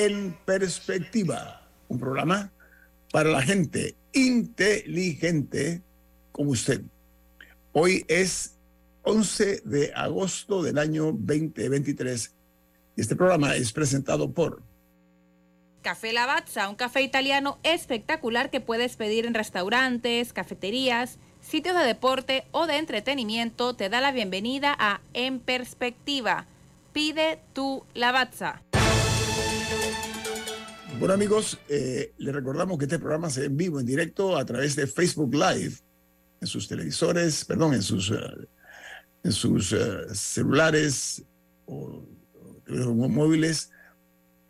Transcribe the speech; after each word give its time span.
En 0.00 0.32
Perspectiva, 0.44 1.60
un 1.88 1.98
programa 1.98 2.52
para 3.10 3.30
la 3.30 3.42
gente 3.42 3.96
inteligente 4.12 5.82
como 6.30 6.52
usted. 6.52 6.82
Hoy 7.72 8.04
es 8.06 8.54
11 9.02 9.62
de 9.64 9.92
agosto 9.96 10.62
del 10.62 10.78
año 10.78 11.06
2023 11.06 12.32
y 12.94 13.00
este 13.00 13.16
programa 13.16 13.56
es 13.56 13.72
presentado 13.72 14.30
por 14.30 14.62
Café 15.82 16.12
Lavazza, 16.12 16.68
un 16.68 16.76
café 16.76 17.02
italiano 17.02 17.58
espectacular 17.64 18.50
que 18.50 18.60
puedes 18.60 18.96
pedir 18.96 19.26
en 19.26 19.34
restaurantes, 19.34 20.32
cafeterías, 20.32 21.18
sitios 21.40 21.76
de 21.76 21.84
deporte 21.84 22.44
o 22.52 22.68
de 22.68 22.76
entretenimiento, 22.76 23.74
te 23.74 23.88
da 23.88 24.00
la 24.00 24.12
bienvenida 24.12 24.76
a 24.78 25.00
En 25.12 25.40
Perspectiva. 25.40 26.46
Pide 26.92 27.40
tu 27.52 27.84
Lavazza. 27.94 28.62
Bueno 30.98 31.14
amigos, 31.14 31.58
eh, 31.68 32.12
les 32.18 32.34
recordamos 32.34 32.76
que 32.76 32.86
este 32.86 32.98
programa 32.98 33.30
se 33.30 33.40
ve 33.40 33.46
en 33.46 33.56
vivo, 33.56 33.78
en 33.78 33.86
directo, 33.86 34.36
a 34.36 34.44
través 34.44 34.74
de 34.74 34.88
Facebook 34.88 35.32
Live, 35.32 35.76
en 36.40 36.48
sus 36.48 36.66
televisores, 36.66 37.44
perdón, 37.44 37.74
en 37.74 37.82
sus, 37.82 38.10
uh, 38.10 38.16
en 39.22 39.30
sus 39.30 39.70
uh, 39.70 40.12
celulares 40.12 41.22
o, 41.66 42.04
móviles, 42.66 43.70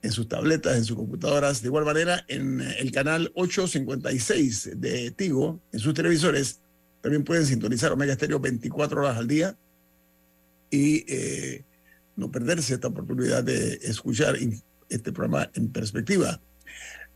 en 0.01 0.11
sus 0.11 0.27
tabletas, 0.27 0.79
en 0.79 0.87
sus 0.87 0.97
computadoras. 0.97 1.61
De 1.61 1.69
igual 1.69 1.85
manera, 1.85 2.25
en 2.29 2.63
el 2.63 2.93
canal 2.93 3.31
856 3.35 4.71
de 4.81 5.11
Tigo, 5.11 5.61
en 5.71 5.81
sus 5.81 5.93
televisores, 5.93 6.61
también 7.03 7.25
pueden 7.25 7.45
sintonizar 7.45 7.93
Omega 7.93 8.15
Stereo 8.15 8.41
24 8.41 9.03
horas 9.03 9.19
al 9.19 9.29
día 9.29 9.55
y 10.71 11.05
eh, 11.13 11.65
no 12.17 12.31
perderse 12.31 12.73
esta 12.73 12.89
oportunidad 12.89 13.45
de 13.45 13.75
escuchar 13.83 14.39
este 14.89 15.13
programa 15.13 15.51
en 15.55 15.69
perspectiva. 15.71 16.41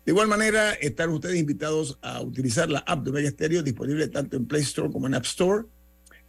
De 0.05 0.11
igual 0.13 0.27
manera, 0.27 0.73
están 0.73 1.11
ustedes 1.11 1.39
invitados 1.39 1.99
a 2.03 2.21
utilizar 2.21 2.69
la 2.69 2.81
app 2.81 3.05
de 3.05 3.11
Omega 3.11 3.31
Stereo, 3.31 3.63
disponible 3.63 4.09
tanto 4.09 4.37
en 4.37 4.47
Play 4.47 4.63
Store 4.63 4.91
como 4.91 5.07
en 5.07 5.15
App 5.15 5.25
Store, 5.25 5.65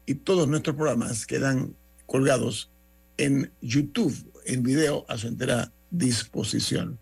y 0.05 0.15
todos 0.15 0.47
nuestros 0.47 0.75
programas 0.75 1.25
quedan 1.25 1.75
colgados 2.05 2.69
en 3.17 3.51
YouTube, 3.61 4.13
en 4.45 4.61
video, 4.61 5.05
a 5.07 5.17
su 5.17 5.27
entera 5.27 5.71
disposición. 5.89 6.99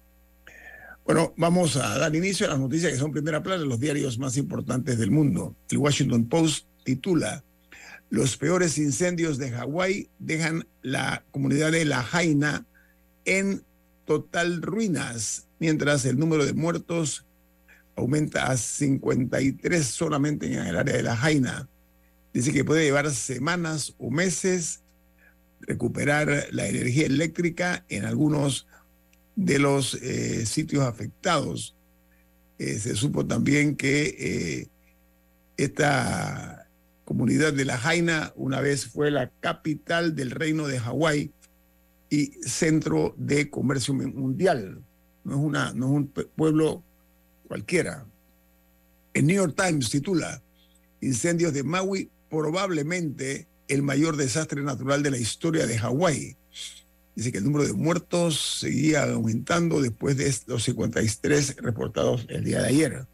Bueno, 1.03 1.33
vamos 1.35 1.75
a 1.77 1.97
dar 1.97 2.16
inicio 2.16 2.45
a 2.45 2.51
las 2.51 2.59
noticias 2.59 2.91
que 2.91 2.97
son 2.97 3.11
primera 3.11 3.41
plana 3.41 3.63
en 3.63 3.69
los 3.69 3.79
diarios 3.79 4.17
más 4.19 4.37
importantes 4.37 4.97
del 4.97 5.11
mundo. 5.11 5.55
El 5.69 5.79
Washington 5.79 6.29
Post 6.29 6.67
titula 6.83 7.43
Los 8.09 8.37
peores 8.37 8.77
incendios 8.77 9.37
de 9.37 9.51
Hawái 9.51 10.09
dejan 10.19 10.67
la 10.81 11.25
comunidad 11.31 11.71
de 11.71 11.85
La 11.85 12.03
Jaina 12.03 12.66
en 13.25 13.63
total 14.06 14.62
ruinas, 14.62 15.47
mientras 15.59 16.06
el 16.06 16.17
número 16.17 16.45
de 16.45 16.53
muertos 16.53 17.25
aumenta 17.95 18.51
a 18.51 18.57
53 18.57 19.85
solamente 19.85 20.47
en 20.47 20.66
el 20.66 20.78
área 20.78 20.95
de 20.95 21.03
La 21.03 21.16
Jaina. 21.16 21.67
Dice 22.34 22.53
que 22.53 22.63
puede 22.63 22.84
llevar 22.84 23.11
semanas 23.11 23.94
o 23.97 24.09
meses 24.09 24.81
recuperar 25.61 26.47
la 26.51 26.67
energía 26.67 27.06
eléctrica 27.06 27.85
en 27.90 28.06
algunos 28.06 28.67
de 29.35 29.59
los 29.59 29.95
eh, 29.95 30.45
sitios 30.45 30.84
afectados. 30.84 31.75
Eh, 32.57 32.79
se 32.79 32.95
supo 32.95 33.25
también 33.25 33.75
que 33.75 34.16
eh, 34.19 34.67
esta 35.57 36.67
comunidad 37.06 37.53
de 37.53 37.66
La 37.66 37.78
Jaina 37.78 38.31
una 38.35 38.61
vez 38.61 38.88
fue 38.88 39.11
la 39.11 39.29
capital 39.40 40.16
del 40.16 40.31
reino 40.31 40.67
de 40.67 40.79
Hawái 40.79 41.31
y 42.11 42.33
centro 42.44 43.16
de 43.17 43.49
comercio 43.49 43.94
mundial. 43.95 44.83
No 45.23 45.35
es, 45.35 45.39
una, 45.39 45.73
no 45.73 45.85
es 45.85 45.91
un 45.94 46.07
pueblo 46.35 46.83
cualquiera. 47.47 48.05
El 49.13 49.27
New 49.27 49.38
York 49.38 49.55
Times 49.55 49.89
titula 49.89 50.44
Incendios 50.99 51.53
de 51.53 51.63
Maui, 51.63 52.09
probablemente 52.29 53.47
el 53.69 53.81
mayor 53.81 54.17
desastre 54.17 54.61
natural 54.61 55.01
de 55.01 55.11
la 55.11 55.17
historia 55.17 55.66
de 55.66 55.77
Hawái. 55.77 56.35
Dice 57.16 57.31
que 57.31 57.38
el 57.38 57.45
número 57.45 57.66
de 57.66 57.73
muertos 57.73 58.59
seguía 58.59 59.03
aumentando 59.03 59.81
después 59.81 60.17
de 60.17 60.35
los 60.47 60.63
53 60.63 61.55
reportados 61.57 62.25
el 62.29 62.43
día 62.43 62.61
de 62.61 62.67
ayer. 62.67 63.07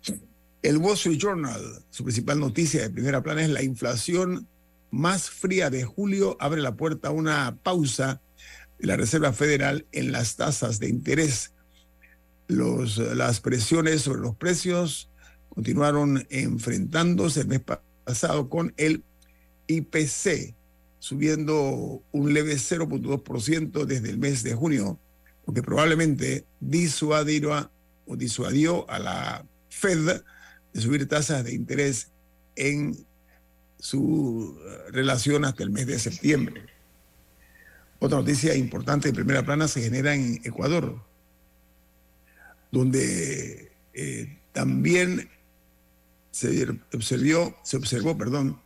El 0.63 0.77
Wall 0.77 0.95
Street 0.95 1.19
Journal, 1.19 1.61
su 1.91 2.03
principal 2.03 2.39
noticia 2.39 2.81
de 2.81 2.89
primera 2.89 3.21
plana 3.21 3.43
es 3.43 3.49
la 3.49 3.61
inflación 3.61 4.47
más 4.89 5.29
fría 5.29 5.69
de 5.69 5.83
julio 5.83 6.35
abre 6.39 6.61
la 6.61 6.75
puerta 6.75 7.09
a 7.09 7.11
una 7.11 7.57
pausa 7.61 8.21
de 8.79 8.87
la 8.87 8.97
Reserva 8.97 9.33
Federal 9.33 9.85
en 9.91 10.11
las 10.11 10.35
tasas 10.35 10.79
de 10.79 10.89
interés. 10.89 11.53
Los, 12.47 12.97
las 12.97 13.41
presiones 13.41 14.01
sobre 14.01 14.21
los 14.21 14.35
precios 14.35 15.09
continuaron 15.49 16.25
enfrentándose 16.29 17.41
el 17.41 17.47
mes 17.47 17.61
pasado 18.05 18.49
con 18.49 18.73
el 18.77 19.03
IPC, 19.67 20.55
subiendo 20.99 22.01
un 22.11 22.33
leve 22.33 22.55
0.2% 22.55 23.85
desde 23.85 24.09
el 24.09 24.17
mes 24.17 24.43
de 24.43 24.53
junio, 24.53 24.99
porque 25.45 25.61
probablemente 25.61 26.45
disuadió, 26.59 27.71
o 28.05 28.15
disuadió 28.15 28.89
a 28.89 28.99
la 28.99 29.45
Fed 29.69 30.21
de 30.73 30.81
subir 30.81 31.07
tasas 31.07 31.43
de 31.43 31.53
interés 31.53 32.11
en 32.55 32.95
su 33.79 34.57
relación 34.91 35.45
hasta 35.45 35.63
el 35.63 35.69
mes 35.69 35.87
de 35.87 35.99
septiembre. 35.99 36.76
Otra 37.99 38.19
noticia 38.19 38.55
importante 38.55 39.07
de 39.07 39.13
primera 39.13 39.43
plana 39.43 39.67
se 39.67 39.81
genera 39.81 40.13
en 40.13 40.39
Ecuador, 40.43 41.01
donde 42.71 43.71
eh, 43.93 44.39
también 44.51 45.29
se 46.31 46.67
observó, 46.93 47.55
se 47.63 47.77
observó 47.77 48.17
perdón, 48.17 48.61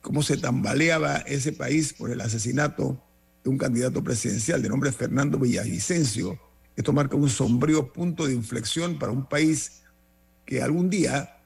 cómo 0.00 0.22
se 0.22 0.36
tambaleaba 0.36 1.18
ese 1.18 1.52
país 1.52 1.92
por 1.92 2.10
el 2.10 2.20
asesinato 2.20 3.00
de 3.44 3.50
un 3.50 3.58
candidato 3.58 4.02
presidencial 4.02 4.60
de 4.62 4.68
nombre 4.68 4.90
Fernando 4.90 5.38
Villavicencio. 5.38 6.40
Esto 6.76 6.92
marca 6.92 7.16
un 7.16 7.30
sombrío 7.30 7.92
punto 7.92 8.26
de 8.26 8.34
inflexión 8.34 8.98
para 8.98 9.12
un 9.12 9.28
país 9.28 9.82
que 10.44 10.60
algún 10.60 10.90
día 10.90 11.38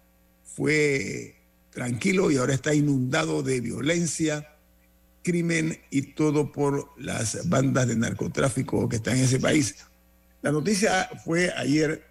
fue 0.45 1.37
tranquilo 1.71 2.31
y 2.31 2.37
ahora 2.37 2.55
está 2.55 2.75
inundado 2.75 3.43
de 3.43 3.61
violencia, 3.61 4.58
crimen 5.29 5.79
y 5.91 6.15
todo 6.15 6.51
por 6.51 6.91
las 6.97 7.47
bandas 7.51 7.87
de 7.87 7.97
narcotráfico 7.97 8.89
que 8.89 8.97
están 8.97 9.19
en 9.19 9.25
ese 9.25 9.39
país. 9.39 9.77
La 10.41 10.51
noticia 10.51 11.11
fue 11.23 11.53
ayer 11.55 12.03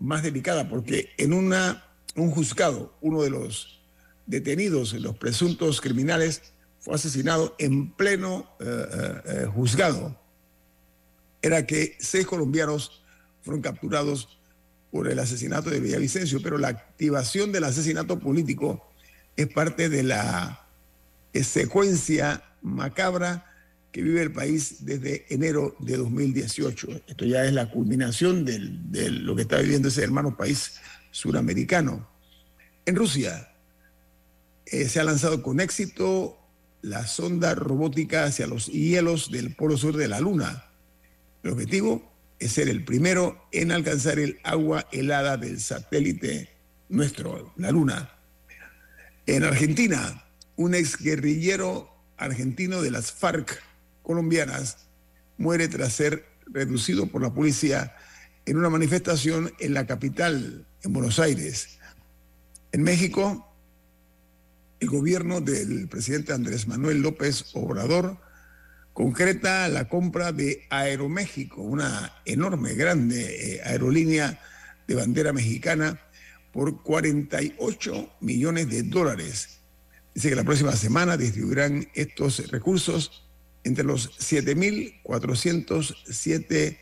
más 0.00 0.24
delicada 0.24 0.68
porque 0.68 1.10
en 1.16 1.32
una, 1.32 1.84
un 2.16 2.32
juzgado, 2.32 2.92
uno 3.02 3.22
de 3.22 3.30
los 3.30 3.80
detenidos, 4.26 4.94
los 4.94 5.16
presuntos 5.16 5.80
criminales, 5.80 6.42
fue 6.80 6.96
asesinado 6.96 7.54
en 7.60 7.92
pleno 7.92 8.50
uh, 8.58 8.64
uh, 8.64 9.52
juzgado. 9.52 10.18
Era 11.42 11.64
que 11.64 11.96
seis 12.00 12.26
colombianos 12.26 13.04
fueron 13.42 13.62
capturados 13.62 14.40
por 14.90 15.06
el 15.06 15.20
asesinato 15.20 15.70
de 15.70 15.78
Villavicencio, 15.78 16.42
pero 16.42 16.58
la 16.58 16.68
activación 16.68 17.52
del 17.52 17.62
asesinato 17.62 18.18
político 18.18 18.90
es 19.36 19.46
parte 19.46 19.88
de 19.88 20.02
la 20.02 20.59
secuencia 21.34 22.42
macabra 22.62 23.46
que 23.92 24.02
vive 24.02 24.22
el 24.22 24.32
país 24.32 24.84
desde 24.84 25.26
enero 25.34 25.76
de 25.80 25.96
2018. 25.96 27.02
Esto 27.06 27.24
ya 27.24 27.44
es 27.44 27.52
la 27.52 27.70
culminación 27.70 28.44
de 28.44 29.10
lo 29.10 29.34
que 29.34 29.42
está 29.42 29.58
viviendo 29.58 29.88
ese 29.88 30.04
hermano 30.04 30.36
país 30.36 30.74
suramericano. 31.10 32.08
En 32.86 32.96
Rusia 32.96 33.50
eh, 34.66 34.88
se 34.88 35.00
ha 35.00 35.04
lanzado 35.04 35.42
con 35.42 35.60
éxito 35.60 36.38
la 36.82 37.06
sonda 37.06 37.54
robótica 37.54 38.24
hacia 38.24 38.46
los 38.46 38.66
hielos 38.66 39.30
del 39.30 39.54
polo 39.54 39.76
sur 39.76 39.96
de 39.96 40.08
la 40.08 40.20
Luna. 40.20 40.64
El 41.42 41.50
objetivo 41.50 42.10
es 42.38 42.52
ser 42.52 42.68
el 42.68 42.84
primero 42.84 43.46
en 43.52 43.72
alcanzar 43.72 44.18
el 44.18 44.38
agua 44.44 44.86
helada 44.92 45.36
del 45.36 45.60
satélite 45.60 46.48
nuestro, 46.88 47.52
la 47.56 47.70
Luna. 47.70 48.10
En 49.26 49.44
Argentina, 49.44 50.24
un 50.60 50.74
exguerrillero 50.74 51.88
argentino 52.18 52.82
de 52.82 52.90
las 52.90 53.12
FARC 53.12 53.62
colombianas 54.02 54.76
muere 55.38 55.68
tras 55.68 55.94
ser 55.94 56.26
reducido 56.48 57.06
por 57.06 57.22
la 57.22 57.32
policía 57.32 57.96
en 58.44 58.58
una 58.58 58.68
manifestación 58.68 59.54
en 59.58 59.72
la 59.72 59.86
capital, 59.86 60.66
en 60.82 60.92
Buenos 60.92 61.18
Aires. 61.18 61.78
En 62.72 62.82
México, 62.82 63.50
el 64.80 64.90
gobierno 64.90 65.40
del 65.40 65.88
presidente 65.88 66.34
Andrés 66.34 66.68
Manuel 66.68 67.00
López 67.00 67.46
Obrador 67.54 68.18
concreta 68.92 69.66
la 69.68 69.88
compra 69.88 70.30
de 70.30 70.66
Aeroméxico, 70.68 71.62
una 71.62 72.20
enorme, 72.26 72.74
grande 72.74 73.54
eh, 73.54 73.60
aerolínea 73.64 74.38
de 74.86 74.94
bandera 74.94 75.32
mexicana, 75.32 75.98
por 76.52 76.82
48 76.82 78.10
millones 78.20 78.68
de 78.68 78.82
dólares. 78.82 79.59
Dice 80.14 80.28
que 80.28 80.36
la 80.36 80.44
próxima 80.44 80.72
semana 80.72 81.16
distribuirán 81.16 81.88
estos 81.94 82.50
recursos 82.50 83.24
entre 83.64 83.84
los 83.84 84.18
7.407 84.18 86.78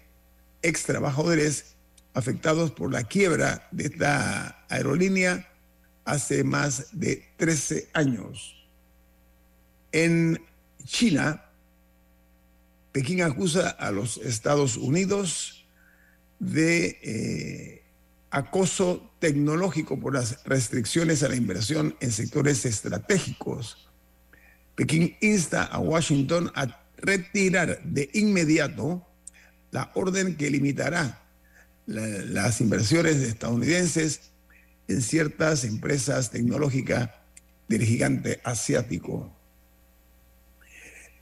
ex 0.63 0.83
trabajadores 0.85 1.77
afectados 2.15 2.71
por 2.73 2.91
la 2.93 3.05
quiebra 3.05 3.69
de 3.71 3.85
esta 3.85 4.67
aerolínea 4.69 5.49
hace 6.05 6.43
más 6.43 6.89
de 6.93 7.29
13 7.37 7.91
años. 7.93 8.67
En 9.93 10.43
China, 10.85 11.45
Pekín 12.93 13.23
acusa 13.23 13.69
a 13.69 13.93
los 13.93 14.17
Estados 14.17 14.77
Unidos 14.77 15.67
de 16.39 16.99
eh, 17.03 17.78
acoso 18.31 19.11
tecnológico 19.19 19.99
por 19.99 20.15
las 20.15 20.45
restricciones 20.45 21.23
a 21.23 21.29
la 21.29 21.37
inversión 21.37 21.97
en 22.01 22.13
sectores 22.13 22.65
estratégicos. 22.65 23.89
Pekín 24.75 25.17
insta 25.21 25.65
a 25.65 25.79
Washington 25.79 26.53
a 26.55 26.85
retirar 26.99 27.83
de 27.85 28.11
inmediato 28.13 29.07
la 29.71 29.91
orden 29.95 30.37
que 30.37 30.51
limitará 30.51 31.23
las 31.87 32.61
inversiones 32.61 33.17
estadounidenses 33.17 34.33
en 34.89 35.03
ciertas 35.03 35.65
empresas 35.65 36.31
tecnológicas 36.31 37.11
del 37.69 37.83
gigante 37.83 38.41
asiático. 38.45 39.35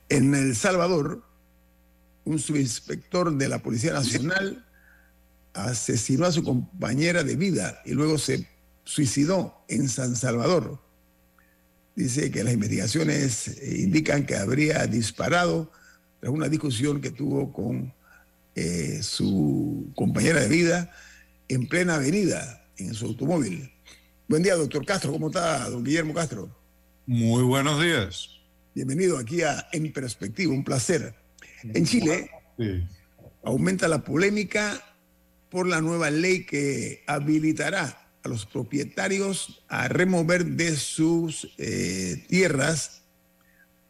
En 0.08 0.35
El 0.35 0.55
Salvador, 0.55 1.25
un 2.25 2.38
subinspector 2.38 3.37
de 3.37 3.49
la 3.49 3.61
Policía 3.61 3.93
Nacional 3.93 4.65
asesinó 5.56 6.26
a 6.26 6.32
su 6.32 6.44
compañera 6.44 7.25
de 7.25 7.35
vida 7.37 7.81
y 7.85 7.93
luego 7.93 8.19
se 8.19 8.47
suicidó 8.85 9.64
en 9.69 9.88
San 9.88 10.14
Salvador. 10.14 10.81
Dice 11.94 12.31
que 12.31 12.44
las 12.44 12.53
investigaciones 12.53 13.49
eh, 13.49 13.79
indican 13.81 14.26
que 14.26 14.37
habría 14.37 14.87
disparado 14.87 15.73
tras 16.20 16.32
una 16.32 16.49
discusión 16.49 17.00
que 17.00 17.11
tuvo 17.11 17.53
con 17.53 17.93
eh, 18.55 19.00
su 19.03 19.91
compañera 19.97 20.41
de 20.41 20.49
vida 20.49 20.91
en 21.49 21.67
plena 21.67 21.94
avenida, 21.94 22.64
en 22.76 22.93
su 22.93 23.06
automóvil. 23.06 23.73
Buen 24.29 24.43
día, 24.43 24.56
doctor 24.56 24.85
Castro. 24.85 25.12
¿Cómo 25.12 25.29
está, 25.29 25.70
don 25.70 25.82
Guillermo 25.82 26.12
Castro? 26.12 26.55
Muy 27.06 27.43
buenos 27.44 27.81
días. 27.81 28.29
Bienvenido 28.75 29.17
aquí 29.17 29.41
a 29.43 29.69
En 29.73 29.91
Perspectiva, 29.93 30.53
un 30.53 30.64
placer. 30.64 31.14
En 31.62 31.87
Chile 31.87 32.31
aumenta 33.43 33.88
la 33.88 34.05
polémica 34.05 34.82
por 35.56 35.67
la 35.67 35.81
nueva 35.81 36.11
ley 36.11 36.44
que 36.44 37.03
habilitará 37.06 38.11
a 38.23 38.29
los 38.29 38.44
propietarios 38.44 39.64
a 39.69 39.88
remover 39.88 40.44
de 40.44 40.76
sus 40.76 41.50
eh, 41.56 42.26
tierras 42.29 43.05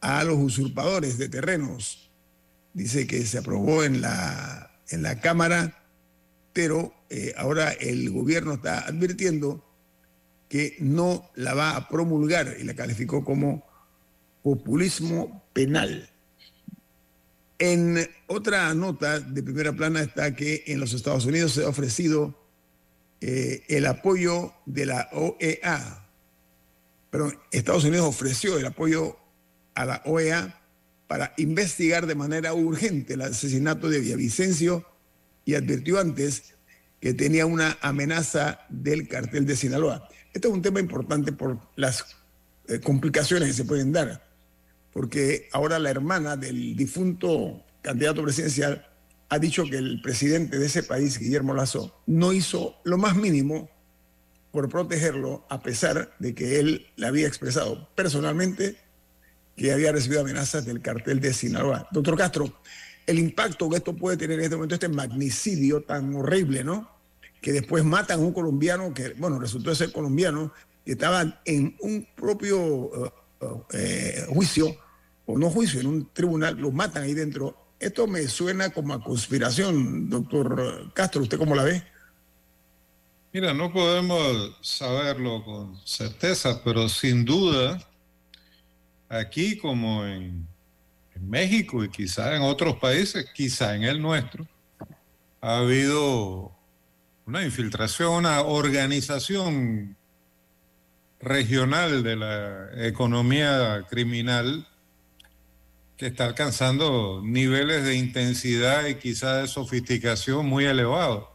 a 0.00 0.22
los 0.22 0.38
usurpadores 0.38 1.18
de 1.18 1.28
terrenos. 1.28 2.08
Dice 2.72 3.08
que 3.08 3.26
se 3.26 3.38
aprobó 3.38 3.82
en 3.82 4.00
la, 4.00 4.78
en 4.90 5.02
la 5.02 5.20
Cámara, 5.20 5.82
pero 6.52 6.94
eh, 7.10 7.34
ahora 7.36 7.72
el 7.72 8.10
gobierno 8.10 8.52
está 8.54 8.86
advirtiendo 8.86 9.68
que 10.48 10.76
no 10.78 11.28
la 11.34 11.54
va 11.54 11.74
a 11.74 11.88
promulgar 11.88 12.58
y 12.60 12.62
la 12.62 12.74
calificó 12.74 13.24
como 13.24 13.66
populismo 14.40 15.44
penal. 15.52 16.10
En 17.58 18.06
otra 18.26 18.74
nota 18.74 19.18
de 19.18 19.42
primera 19.42 19.72
plana 19.72 20.02
está 20.02 20.34
que 20.34 20.64
en 20.66 20.78
los 20.78 20.92
Estados 20.92 21.24
Unidos 21.24 21.52
se 21.52 21.64
ha 21.64 21.68
ofrecido 21.68 22.38
eh, 23.22 23.64
el 23.68 23.86
apoyo 23.86 24.52
de 24.66 24.86
la 24.86 25.08
OEA. 25.12 26.06
Pero 27.10 27.32
Estados 27.50 27.84
Unidos 27.84 28.06
ofreció 28.06 28.58
el 28.58 28.66
apoyo 28.66 29.16
a 29.74 29.86
la 29.86 30.02
OEA 30.04 30.60
para 31.06 31.32
investigar 31.38 32.06
de 32.06 32.14
manera 32.14 32.52
urgente 32.52 33.14
el 33.14 33.22
asesinato 33.22 33.88
de 33.88 34.00
Villavicencio 34.00 34.84
y 35.46 35.54
advirtió 35.54 35.98
antes 35.98 36.54
que 37.00 37.14
tenía 37.14 37.46
una 37.46 37.78
amenaza 37.80 38.66
del 38.68 39.08
cartel 39.08 39.46
de 39.46 39.56
Sinaloa. 39.56 40.08
Este 40.34 40.48
es 40.48 40.52
un 40.52 40.60
tema 40.60 40.80
importante 40.80 41.32
por 41.32 41.58
las 41.76 42.04
eh, 42.68 42.80
complicaciones 42.80 43.48
que 43.48 43.54
se 43.54 43.64
pueden 43.64 43.92
dar 43.92 44.25
porque 44.96 45.50
ahora 45.52 45.78
la 45.78 45.90
hermana 45.90 46.38
del 46.38 46.74
difunto 46.74 47.62
candidato 47.82 48.22
presidencial 48.22 48.88
ha 49.28 49.38
dicho 49.38 49.64
que 49.64 49.76
el 49.76 50.00
presidente 50.00 50.58
de 50.58 50.64
ese 50.64 50.82
país, 50.82 51.18
Guillermo 51.18 51.52
Lazo, 51.52 52.00
no 52.06 52.32
hizo 52.32 52.76
lo 52.82 52.96
más 52.96 53.14
mínimo 53.14 53.68
por 54.52 54.70
protegerlo, 54.70 55.44
a 55.50 55.60
pesar 55.60 56.16
de 56.18 56.34
que 56.34 56.60
él 56.60 56.86
le 56.96 57.06
había 57.06 57.26
expresado 57.28 57.90
personalmente 57.94 58.78
que 59.54 59.70
había 59.70 59.92
recibido 59.92 60.22
amenazas 60.22 60.64
del 60.64 60.80
cartel 60.80 61.20
de 61.20 61.34
Sinaloa. 61.34 61.86
Doctor 61.92 62.16
Castro, 62.16 62.62
el 63.06 63.18
impacto 63.18 63.68
que 63.68 63.76
esto 63.76 63.94
puede 63.94 64.16
tener 64.16 64.38
en 64.38 64.44
este 64.46 64.56
momento, 64.56 64.76
este 64.76 64.88
magnicidio 64.88 65.82
tan 65.82 66.14
horrible, 66.14 66.64
¿no? 66.64 66.90
Que 67.42 67.52
después 67.52 67.84
matan 67.84 68.20
a 68.20 68.22
un 68.22 68.32
colombiano 68.32 68.94
que, 68.94 69.10
bueno, 69.18 69.38
resultó 69.38 69.74
ser 69.74 69.92
colombiano, 69.92 70.54
que 70.86 70.92
estaba 70.92 71.42
en 71.44 71.76
un 71.80 72.08
propio 72.16 73.04
eh, 73.04 73.10
eh, 73.74 74.26
juicio 74.30 74.74
o 75.26 75.38
no 75.38 75.50
juicio, 75.50 75.80
en 75.80 75.88
un 75.88 76.12
tribunal, 76.12 76.56
los 76.56 76.72
matan 76.72 77.02
ahí 77.02 77.14
dentro. 77.14 77.74
Esto 77.78 78.06
me 78.06 78.26
suena 78.28 78.70
como 78.70 78.94
a 78.94 79.02
conspiración, 79.02 80.08
doctor 80.08 80.92
Castro. 80.94 81.22
¿Usted 81.22 81.36
cómo 81.36 81.54
la 81.54 81.64
ve? 81.64 81.82
Mira, 83.32 83.52
no 83.52 83.70
podemos 83.70 84.56
saberlo 84.62 85.44
con 85.44 85.76
certeza, 85.84 86.62
pero 86.64 86.88
sin 86.88 87.24
duda, 87.24 87.78
aquí 89.08 89.58
como 89.58 90.06
en, 90.06 90.48
México 91.20 91.82
y 91.82 91.88
quizá 91.88 92.36
en 92.36 92.42
otros 92.42 92.76
países, 92.76 93.26
quizá 93.34 93.74
en 93.74 93.84
el 93.84 94.00
nuestro, 94.00 94.46
ha 95.40 95.58
habido 95.58 96.52
una 97.26 97.42
infiltración, 97.42 98.12
una 98.12 98.42
organización 98.42 99.96
regional 101.18 102.02
de 102.02 102.16
la 102.16 102.86
economía 102.86 103.84
criminal 103.88 104.66
que 105.96 106.06
está 106.06 106.26
alcanzando 106.26 107.22
niveles 107.24 107.84
de 107.84 107.96
intensidad 107.96 108.86
y 108.86 108.96
quizá 108.96 109.38
de 109.38 109.48
sofisticación 109.48 110.46
muy 110.46 110.64
elevados. 110.64 111.28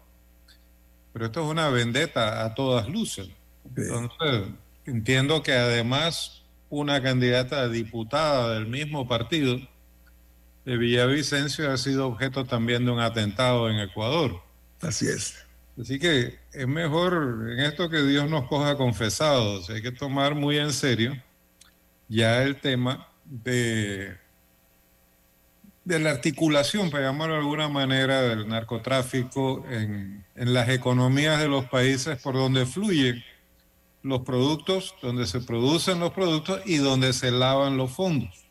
Pero 1.14 1.26
esto 1.26 1.44
es 1.44 1.52
una 1.52 1.70
vendetta 1.70 2.46
a 2.46 2.54
todas 2.54 2.88
luces. 2.88 3.30
Entonces, 3.76 4.50
entiendo 4.86 5.42
que 5.44 5.54
además 5.54 6.44
una 6.70 7.02
candidata 7.02 7.62
a 7.62 7.70
diputada 7.70 8.54
del 8.54 8.68
mismo 8.68 9.08
partido 9.08 9.60
de 10.66 10.78
Villavicencio 10.78 11.72
ha 11.72 11.78
sido 11.78 12.08
objeto 12.08 12.46
también 12.46 12.86
de 12.86 12.92
un 12.92 13.00
atentado 13.00 13.70
en 13.70 13.80
Ecuador. 13.80 14.42
Así 14.82 15.08
es. 15.08 15.46
Así 15.80 16.00
que 16.00 16.40
es 16.54 16.68
mejor 16.68 17.48
en 17.52 17.60
esto 17.60 17.90
que 17.90 18.04
Dios 18.04 18.30
nos 18.30 18.48
coja 18.48 18.78
confesados. 18.78 19.70
Hay 19.70 19.82
que 19.82 19.92
tomar 19.92 20.36
muy 20.36 20.60
en 20.60 20.72
serio 20.72 21.22
ya 22.08 22.44
el 22.44 22.58
tema 22.58 23.08
de 23.26 24.18
de 25.84 26.00
la 26.00 26.12
articulación, 26.12 26.92
para 26.92 27.08
llamarlo 27.08 27.36
de 27.36 27.40
alguna 27.40 27.68
manera, 27.68 28.22
del 28.22 28.48
narcotráfico 28.48 29.66
en, 29.70 30.24
las 30.36 30.70
economías 30.70 31.40
de 31.40 31.48
los 31.48 31.66
países 31.66 32.22
por 32.22 32.36
donde 32.36 32.66
fluyen 32.66 33.24
los 34.04 34.22
productos, 34.22 34.96
donde 35.02 35.26
se 35.28 35.40
producen 35.42 36.00
los 36.00 36.12
productos 36.12 36.62
y 36.66 36.78
donde 36.78 37.14
se 37.14 37.32
lavan 37.32 37.78
los 37.78 37.92
fondos. 37.92 38.46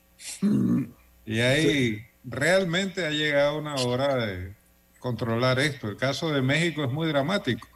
Y 1.27 1.41
ahí 1.41 2.03
realmente 2.25 3.07
ha 3.07 3.11
llegado 3.11 3.59
una 3.59 3.77
hora 3.77 4.17
de 4.17 4.55
controlar 4.99 5.61
esto. 5.61 5.89
El 5.89 5.97
caso 5.97 6.33
de 6.33 6.43
México 6.43 6.83
es 6.83 6.91
muy 6.91 7.07
dramático. 7.09 7.69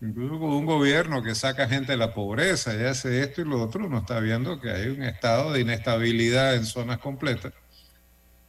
Incluso 0.00 0.38
con 0.38 0.50
un 0.50 0.66
gobierno 0.66 1.22
que 1.22 1.34
saca 1.34 1.68
gente 1.68 1.92
de 1.92 1.98
la 1.98 2.14
pobreza 2.14 2.74
y 2.74 2.84
hace 2.84 3.22
esto 3.22 3.40
y 3.40 3.44
lo 3.44 3.62
otro, 3.62 3.86
uno 3.86 3.98
está 3.98 4.20
viendo 4.20 4.60
que 4.60 4.70
hay 4.70 4.88
un 4.88 5.02
estado 5.02 5.52
de 5.52 5.60
inestabilidad 5.60 6.54
en 6.54 6.66
zonas 6.66 6.98
completas 6.98 7.52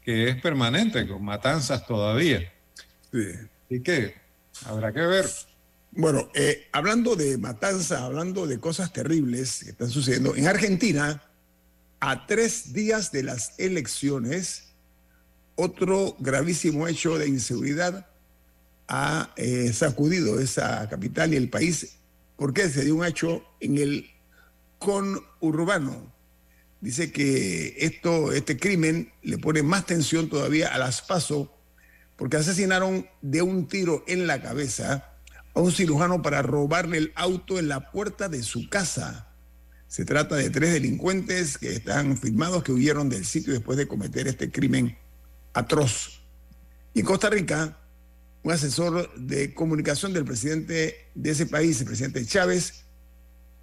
que 0.09 0.29
es 0.29 0.41
permanente, 0.41 1.07
con 1.07 1.23
matanzas 1.23 1.85
todavía. 1.85 2.51
Sí. 3.11 3.27
¿Y 3.69 3.79
qué? 3.81 4.15
Habrá 4.65 4.91
que 4.91 5.01
ver. 5.01 5.29
Bueno, 5.91 6.31
eh, 6.33 6.67
hablando 6.71 7.15
de 7.15 7.37
matanzas, 7.37 8.01
hablando 8.01 8.47
de 8.47 8.59
cosas 8.59 8.91
terribles 8.91 9.63
que 9.63 9.69
están 9.69 9.91
sucediendo, 9.91 10.35
en 10.35 10.47
Argentina, 10.47 11.21
a 11.99 12.25
tres 12.25 12.73
días 12.73 13.11
de 13.11 13.21
las 13.21 13.53
elecciones, 13.59 14.73
otro 15.55 16.15
gravísimo 16.17 16.87
hecho 16.87 17.19
de 17.19 17.27
inseguridad 17.27 18.07
ha 18.87 19.31
eh, 19.35 19.71
sacudido 19.73 20.39
esa 20.39 20.89
capital 20.89 21.35
y 21.35 21.37
el 21.37 21.51
país 21.51 21.97
porque 22.35 22.67
se 22.67 22.83
dio 22.83 22.95
un 22.95 23.05
hecho 23.05 23.43
en 23.59 23.77
el 23.77 24.09
conurbano. 24.79 26.11
Dice 26.81 27.11
que 27.11 27.75
esto, 27.79 28.31
este 28.31 28.57
crimen 28.57 29.11
le 29.21 29.37
pone 29.37 29.63
más 29.63 29.85
tensión 29.85 30.29
todavía 30.29 30.73
a 30.73 30.77
las 30.77 31.01
PASO 31.01 31.53
porque 32.15 32.37
asesinaron 32.37 33.07
de 33.21 33.41
un 33.41 33.67
tiro 33.67 34.03
en 34.07 34.27
la 34.27 34.41
cabeza 34.41 35.13
a 35.53 35.59
un 35.59 35.71
cirujano 35.71 36.21
para 36.21 36.41
robarle 36.41 36.97
el 36.97 37.13
auto 37.15 37.59
en 37.59 37.67
la 37.67 37.91
puerta 37.91 38.29
de 38.29 38.43
su 38.43 38.69
casa. 38.69 39.33
Se 39.87 40.05
trata 40.05 40.35
de 40.35 40.49
tres 40.49 40.73
delincuentes 40.73 41.57
que 41.57 41.73
están 41.73 42.17
firmados 42.17 42.63
que 42.63 42.71
huyeron 42.71 43.09
del 43.09 43.25
sitio 43.25 43.53
después 43.53 43.77
de 43.77 43.87
cometer 43.87 44.27
este 44.27 44.51
crimen 44.51 44.97
atroz. 45.53 46.21
Y 46.93 46.99
en 46.99 47.05
Costa 47.05 47.29
Rica, 47.29 47.77
un 48.43 48.51
asesor 48.51 49.13
de 49.15 49.53
comunicación 49.53 50.13
del 50.13 50.25
presidente 50.25 51.09
de 51.15 51.29
ese 51.29 51.45
país, 51.45 51.79
el 51.79 51.87
presidente 51.87 52.25
Chávez, 52.25 52.85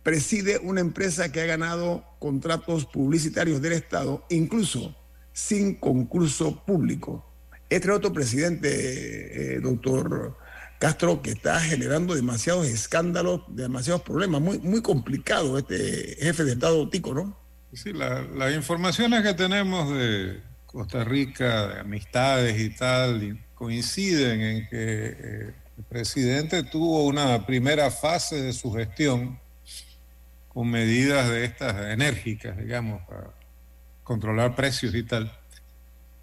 preside 0.07 0.61
una 0.63 0.81
empresa 0.81 1.33
que 1.33 1.41
ha 1.41 1.47
ganado 1.47 2.05
contratos 2.21 2.87
publicitarios 2.87 3.61
del 3.61 3.73
Estado, 3.73 4.25
incluso 4.31 4.95
sin 5.33 5.75
concurso 5.75 6.65
público. 6.65 7.29
Este 7.69 7.91
otro 7.91 8.13
presidente, 8.13 9.57
eh, 9.57 9.61
doctor 9.61 10.39
Castro, 10.79 11.23
que 11.23 11.31
está 11.31 11.59
generando 11.59 12.15
demasiados 12.15 12.69
escándalos, 12.69 13.41
demasiados 13.49 14.03
problemas, 14.03 14.41
muy, 14.41 14.61
muy 14.61 14.81
complicado 14.81 15.59
este 15.59 16.17
jefe 16.21 16.45
de 16.45 16.53
Estado 16.53 16.89
Tico, 16.89 17.13
¿no? 17.13 17.37
Sí, 17.73 17.93
las 17.93 18.55
informaciones 18.55 19.25
que 19.25 19.35
tenemos 19.35 19.93
de 19.93 20.41
Costa 20.67 21.03
Rica, 21.03 21.67
de 21.67 21.81
amistades 21.81 22.61
y 22.61 22.71
tal, 22.71 23.45
coinciden 23.57 24.41
en 24.41 24.69
que 24.69 24.77
eh, 24.79 25.55
el 25.77 25.85
presidente 25.89 26.63
tuvo 26.63 27.07
una 27.07 27.45
primera 27.45 27.91
fase 27.91 28.41
de 28.41 28.53
su 28.53 28.71
gestión 28.71 29.45
con 30.57 30.71
medidas 30.71 31.29
de 31.29 31.45
estas 31.45 31.93
enérgicas, 31.93 32.57
digamos, 32.57 33.03
para 33.07 33.31
controlar 34.03 34.55
precios 34.55 34.95
y 34.95 35.03
tal, 35.03 35.31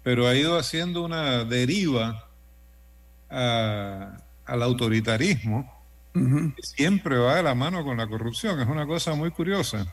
pero 0.02 0.26
ha 0.26 0.34
ido 0.34 0.58
haciendo 0.58 1.04
una 1.04 1.44
deriva 1.44 2.28
al 3.28 4.60
autoritarismo, 4.60 5.72
que 6.12 6.62
siempre 6.64 7.16
va 7.16 7.36
de 7.36 7.44
la 7.44 7.54
mano 7.54 7.84
con 7.84 7.96
la 7.96 8.08
corrupción, 8.08 8.60
es 8.60 8.66
una 8.66 8.88
cosa 8.88 9.14
muy 9.14 9.30
curiosa. 9.30 9.86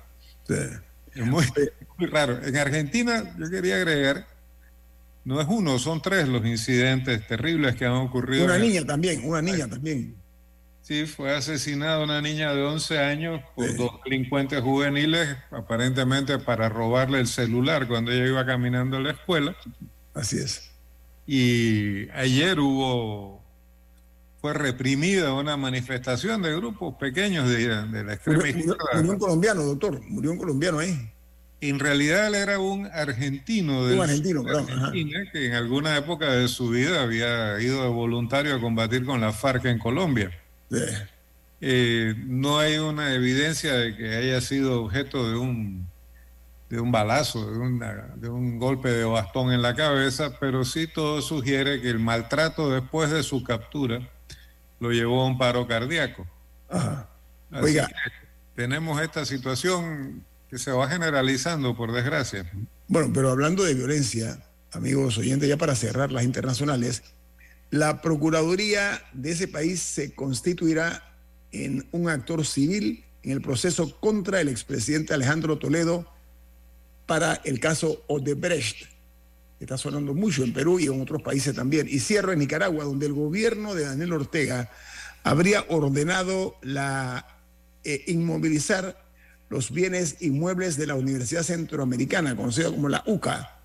Es 1.13 1.23
muy, 1.23 1.45
muy 1.99 2.07
raro. 2.07 2.43
En 2.43 2.57
Argentina, 2.57 3.35
yo 3.37 3.47
quería 3.47 3.75
agregar 3.75 4.25
no 5.23 5.39
es 5.39 5.47
uno, 5.47 5.77
son 5.77 6.01
tres 6.01 6.27
los 6.27 6.43
incidentes 6.47 7.27
terribles 7.27 7.75
que 7.75 7.85
han 7.85 7.91
ocurrido. 7.91 8.45
Una 8.45 8.57
niña 8.57 8.83
también, 8.83 9.21
una 9.23 9.43
niña 9.43 9.67
también. 9.67 10.15
Sí, 10.81 11.05
fue 11.05 11.35
asesinada 11.35 12.03
una 12.03 12.21
niña 12.21 12.53
de 12.53 12.63
11 12.63 12.99
años 12.99 13.41
por 13.55 13.75
dos 13.77 13.91
delincuentes 14.03 14.61
juveniles, 14.61 15.37
aparentemente 15.51 16.39
para 16.39 16.69
robarle 16.69 17.19
el 17.19 17.27
celular 17.27 17.87
cuando 17.87 18.11
ella 18.11 18.25
iba 18.25 18.45
caminando 18.45 18.97
a 18.97 18.99
la 18.99 19.11
escuela. 19.11 19.55
Así 20.15 20.37
es. 20.37 20.71
Y 21.27 22.09
ayer 22.09 22.59
hubo, 22.59 23.43
fue 24.41 24.53
reprimida 24.53 25.33
una 25.33 25.55
manifestación 25.55 26.41
de 26.41 26.55
grupos 26.55 26.95
pequeños 26.95 27.47
de, 27.47 27.67
la 28.03 28.13
extrema 28.13 28.39
murió, 28.43 28.77
murió 28.95 29.11
un 29.11 29.19
colombiano, 29.19 29.63
doctor, 29.63 30.01
murió 30.07 30.31
un 30.31 30.37
colombiano 30.39 30.79
ahí. 30.79 31.11
En 31.61 31.77
realidad 31.77 32.25
él 32.25 32.33
era 32.33 32.57
un 32.57 32.87
argentino 32.87 33.85
de 33.85 34.01
Argentina 34.01 35.19
que 35.31 35.45
en 35.45 35.53
alguna 35.53 35.95
época 35.95 36.31
de 36.31 36.47
su 36.47 36.69
vida 36.69 37.03
había 37.03 37.61
ido 37.61 37.83
de 37.83 37.89
voluntario 37.89 38.55
a 38.55 38.59
combatir 38.59 39.05
con 39.05 39.21
la 39.21 39.31
FARC 39.31 39.65
en 39.65 39.77
Colombia. 39.77 40.31
Eh, 41.59 42.15
no 42.25 42.59
hay 42.59 42.77
una 42.77 43.13
evidencia 43.13 43.73
de 43.73 43.95
que 43.95 44.15
haya 44.15 44.41
sido 44.41 44.83
objeto 44.83 45.29
de 45.29 45.37
un, 45.37 45.87
de 46.69 46.79
un 46.79 46.91
balazo, 46.91 47.45
de, 47.51 48.01
de 48.15 48.29
un 48.29 48.57
golpe 48.57 48.89
de 48.89 49.03
bastón 49.03 49.51
en 49.51 49.61
la 49.61 49.75
cabeza, 49.75 50.37
pero 50.39 50.65
sí 50.65 50.87
todo 50.87 51.21
sugiere 51.21 51.81
que 51.81 51.89
el 51.89 51.99
maltrato 51.99 52.71
después 52.71 53.11
de 53.11 53.23
su 53.23 53.43
captura 53.43 54.09
lo 54.79 54.91
llevó 54.91 55.21
a 55.21 55.27
un 55.27 55.37
paro 55.37 55.67
cardíaco. 55.67 56.27
Oiga. 57.51 57.89
tenemos 58.55 59.01
esta 59.01 59.25
situación 59.25 60.25
que 60.49 60.57
se 60.57 60.71
va 60.71 60.89
generalizando, 60.89 61.75
por 61.75 61.91
desgracia. 61.91 62.49
Bueno, 62.87 63.11
pero 63.13 63.29
hablando 63.29 63.63
de 63.63 63.73
violencia, 63.73 64.43
amigos 64.71 65.17
oyentes, 65.17 65.47
ya 65.47 65.57
para 65.57 65.75
cerrar 65.75 66.11
las 66.11 66.23
internacionales, 66.23 67.03
la 67.71 68.01
Procuraduría 68.01 69.01
de 69.13 69.31
ese 69.31 69.47
país 69.47 69.81
se 69.81 70.13
constituirá 70.13 71.15
en 71.51 71.87
un 71.91 72.09
actor 72.09 72.45
civil 72.45 73.05
en 73.23 73.31
el 73.31 73.41
proceso 73.41 73.99
contra 73.99 74.41
el 74.41 74.49
expresidente 74.49 75.13
Alejandro 75.13 75.57
Toledo 75.57 76.05
para 77.05 77.35
el 77.45 77.59
caso 77.59 78.03
Odebrecht, 78.07 78.87
que 79.57 79.65
está 79.65 79.77
sonando 79.77 80.13
mucho 80.13 80.43
en 80.43 80.53
Perú 80.53 80.79
y 80.79 80.85
en 80.85 81.01
otros 81.01 81.21
países 81.21 81.55
también. 81.55 81.87
Y 81.89 81.99
cierro 81.99 82.33
en 82.33 82.39
Nicaragua, 82.39 82.83
donde 82.83 83.05
el 83.05 83.13
gobierno 83.13 83.73
de 83.73 83.85
Daniel 83.85 84.13
Ortega 84.13 84.69
habría 85.23 85.65
ordenado 85.69 86.57
la 86.61 87.25
eh, 87.83 88.03
inmovilizar 88.07 89.01
los 89.49 89.71
bienes 89.71 90.17
inmuebles 90.21 90.77
de 90.77 90.87
la 90.87 90.95
Universidad 90.95 91.43
Centroamericana, 91.43 92.35
conocida 92.35 92.69
como 92.69 92.89
la 92.89 93.03
UCA. 93.05 93.59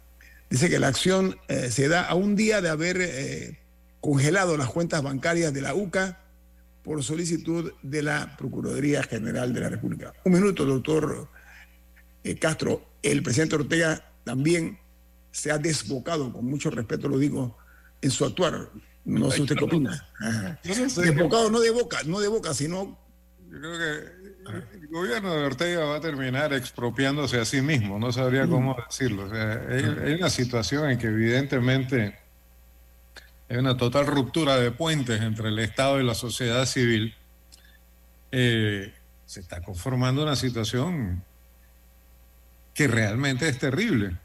Dice 0.51 0.69
que 0.69 0.79
la 0.79 0.89
acción 0.89 1.39
eh, 1.49 1.71
se 1.71 1.89
da 1.89 2.03
a 2.03 2.15
un 2.15 2.37
día 2.37 2.61
de 2.61 2.69
haber 2.69 2.99
eh, 3.01 3.59
congelado 4.07 4.57
las 4.57 4.69
cuentas 4.69 5.03
bancarias 5.03 5.53
de 5.53 5.61
la 5.61 5.75
UCA 5.75 6.21
por 6.85 7.03
solicitud 7.03 7.73
de 7.83 8.03
la 8.03 8.37
Procuraduría 8.37 9.03
General 9.03 9.53
de 9.53 9.61
la 9.61 9.69
República. 9.69 10.13
Un 10.25 10.33
minuto, 10.33 10.65
doctor 10.65 11.29
eh, 12.23 12.39
Castro. 12.39 12.87
El 13.03 13.25
presidente 13.25 13.57
Ortega 13.57 14.13
también 14.23 14.79
se 15.33 15.51
ha 15.51 15.59
desbocado, 15.59 16.33
con 16.33 16.45
mucho 16.45 16.71
respeto 16.71 17.09
lo 17.09 17.19
digo, 17.19 17.59
en 18.01 18.13
su 18.13 18.25
actuar. 18.25 18.71
No 19.05 19.29
sé 19.33 19.43
usted 19.43 19.57
qué 19.57 19.65
opina. 19.65 20.09
Desbocado 20.63 21.51
no 21.51 21.59
de 21.59 21.71
boca, 21.71 21.99
no 22.07 22.21
de 22.21 22.29
boca, 22.29 22.55
sino... 22.55 22.97
Yo 23.51 23.59
creo 23.59 23.77
que 23.77 24.77
el 24.77 24.87
gobierno 24.87 25.35
de 25.35 25.47
Ortega 25.47 25.85
va 25.85 25.97
a 25.97 26.01
terminar 26.01 26.53
expropiándose 26.53 27.41
a 27.41 27.45
sí 27.45 27.61
mismo, 27.61 27.99
no 27.99 28.13
sabría 28.13 28.47
mm. 28.47 28.51
cómo 28.51 28.77
decirlo. 28.89 29.29
hay, 29.33 30.15
una 30.15 30.31
situación 30.31 30.91
en 30.91 30.99
que 30.99 31.09
evidentemente 31.09 32.26
hay 33.49 33.57
una 33.57 33.77
total 33.77 34.07
ruptura 34.07 34.57
de 34.57 34.71
puentes 34.71 35.21
entre 35.21 35.49
el 35.49 35.59
Estado 35.59 36.01
y 36.01 36.05
la 36.05 36.15
sociedad 36.15 36.67
civil. 36.67 37.15
Eh, 38.33 38.93
se 39.25 39.41
está 39.41 39.63
conformando 39.63 40.23
una 40.23 40.37
situación 40.37 41.23
que 42.75 42.89
realmente 42.89 43.49
es 43.49 43.59
terrible. 43.59 44.17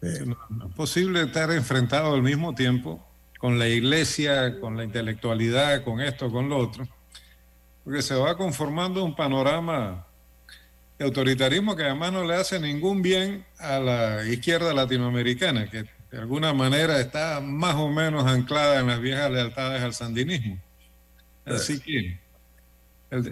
no 0.00 0.68
es 0.68 0.74
posible 0.74 1.22
estar 1.22 1.50
enfrentado 1.50 2.14
al 2.14 2.22
mismo 2.22 2.54
tiempo 2.54 3.06
con 3.38 3.58
la 3.58 3.68
iglesia, 3.68 4.60
con 4.60 4.76
la 4.76 4.84
intelectualidad, 4.84 5.84
con 5.84 6.00
esto, 6.00 6.30
con 6.30 6.48
lo 6.48 6.58
otro 6.58 6.88
porque 7.84 8.02
se 8.02 8.14
va 8.14 8.36
conformando 8.36 9.04
un 9.04 9.14
panorama 9.14 10.06
de 10.98 11.04
autoritarismo 11.04 11.74
que 11.76 11.84
además 11.84 12.12
no 12.12 12.24
le 12.24 12.34
hace 12.34 12.60
ningún 12.60 13.02
bien 13.02 13.44
a 13.58 13.78
la 13.78 14.24
izquierda 14.26 14.74
latinoamericana, 14.74 15.68
que 15.68 15.86
de 16.10 16.18
alguna 16.18 16.52
manera 16.52 17.00
está 17.00 17.40
más 17.40 17.76
o 17.76 17.88
menos 17.88 18.26
anclada 18.26 18.80
en 18.80 18.88
las 18.88 19.00
viejas 19.00 19.30
lealtades 19.30 19.82
al 19.82 19.94
sandinismo. 19.94 20.58
Así 21.44 21.80
que 21.80 22.18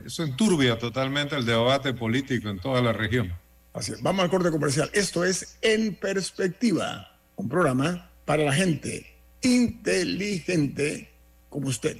eso 0.06 0.22
enturbia 0.24 0.78
totalmente 0.78 1.36
el 1.36 1.44
debate 1.44 1.92
político 1.92 2.48
en 2.48 2.58
toda 2.58 2.80
la 2.80 2.92
región. 2.92 3.32
Así 3.74 3.92
Vamos 4.00 4.24
al 4.24 4.30
corte 4.30 4.50
comercial. 4.50 4.90
Esto 4.92 5.24
es 5.24 5.58
En 5.60 5.94
Perspectiva, 5.94 7.16
un 7.36 7.48
programa 7.48 8.10
para 8.24 8.44
la 8.44 8.52
gente 8.52 9.06
inteligente 9.42 11.10
como 11.48 11.68
usted. 11.68 11.96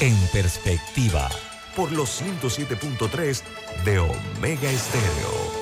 En 0.00 0.16
perspectiva, 0.32 1.30
por 1.76 1.92
los 1.92 2.20
107.3 2.20 3.42
de 3.84 3.98
Omega 3.98 4.70
Estéreo. 4.70 5.61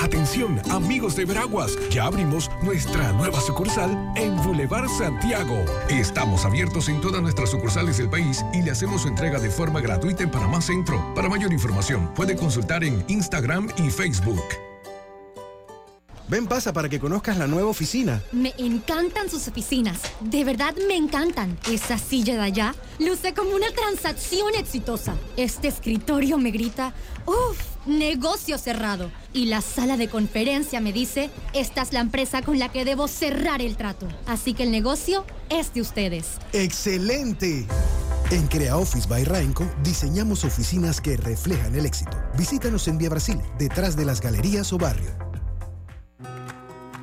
Atención, 0.00 0.60
amigos 0.70 1.16
de 1.16 1.24
Veraguas, 1.24 1.76
ya 1.90 2.04
abrimos 2.04 2.50
nuestra 2.62 3.12
nueva 3.12 3.40
sucursal 3.40 3.90
en 4.16 4.36
Boulevard 4.36 4.88
Santiago. 4.88 5.64
Estamos 5.88 6.44
abiertos 6.44 6.88
en 6.88 7.00
todas 7.00 7.20
nuestras 7.20 7.50
sucursales 7.50 7.98
del 7.98 8.08
país 8.08 8.44
y 8.52 8.62
le 8.62 8.70
hacemos 8.70 9.02
su 9.02 9.08
entrega 9.08 9.40
de 9.40 9.50
forma 9.50 9.80
gratuita 9.80 10.22
en 10.22 10.30
Panamá 10.30 10.60
Centro. 10.60 11.02
Para 11.14 11.28
mayor 11.28 11.52
información, 11.52 12.14
puede 12.14 12.36
consultar 12.36 12.84
en 12.84 13.04
Instagram 13.08 13.68
y 13.76 13.90
Facebook. 13.90 14.44
Ven, 16.28 16.46
pasa 16.46 16.72
para 16.72 16.88
que 16.88 17.00
conozcas 17.00 17.36
la 17.38 17.46
nueva 17.46 17.70
oficina. 17.70 18.22
Me 18.32 18.54
encantan 18.58 19.28
sus 19.30 19.48
oficinas. 19.48 20.00
De 20.20 20.44
verdad 20.44 20.74
me 20.86 20.94
encantan. 20.94 21.58
Esa 21.70 21.98
silla 21.98 22.34
de 22.34 22.42
allá 22.42 22.74
luce 22.98 23.34
como 23.34 23.50
una 23.50 23.70
transacción 23.72 24.54
exitosa. 24.54 25.16
Este 25.36 25.68
escritorio 25.68 26.38
me 26.38 26.50
grita, 26.50 26.92
¡Uf! 27.24 27.77
Negocio 27.88 28.58
cerrado. 28.58 29.10
Y 29.32 29.46
la 29.46 29.62
sala 29.62 29.96
de 29.96 30.08
conferencia 30.08 30.78
me 30.78 30.92
dice, 30.92 31.30
esta 31.54 31.80
es 31.80 31.94
la 31.94 32.00
empresa 32.00 32.42
con 32.42 32.58
la 32.58 32.70
que 32.70 32.84
debo 32.84 33.08
cerrar 33.08 33.62
el 33.62 33.78
trato. 33.78 34.06
Así 34.26 34.52
que 34.52 34.64
el 34.64 34.70
negocio 34.70 35.24
es 35.48 35.72
de 35.72 35.80
ustedes. 35.80 36.26
¡Excelente! 36.52 37.66
En 38.30 38.46
Crea 38.46 38.76
Office 38.76 39.08
by 39.08 39.24
Rainco 39.24 39.64
diseñamos 39.82 40.44
oficinas 40.44 41.00
que 41.00 41.16
reflejan 41.16 41.74
el 41.74 41.86
éxito. 41.86 42.14
Visítanos 42.36 42.86
en 42.88 42.98
Vía 42.98 43.08
Brasil, 43.08 43.40
detrás 43.58 43.96
de 43.96 44.04
las 44.04 44.20
galerías 44.20 44.70
o 44.74 44.76
barrio. 44.76 45.10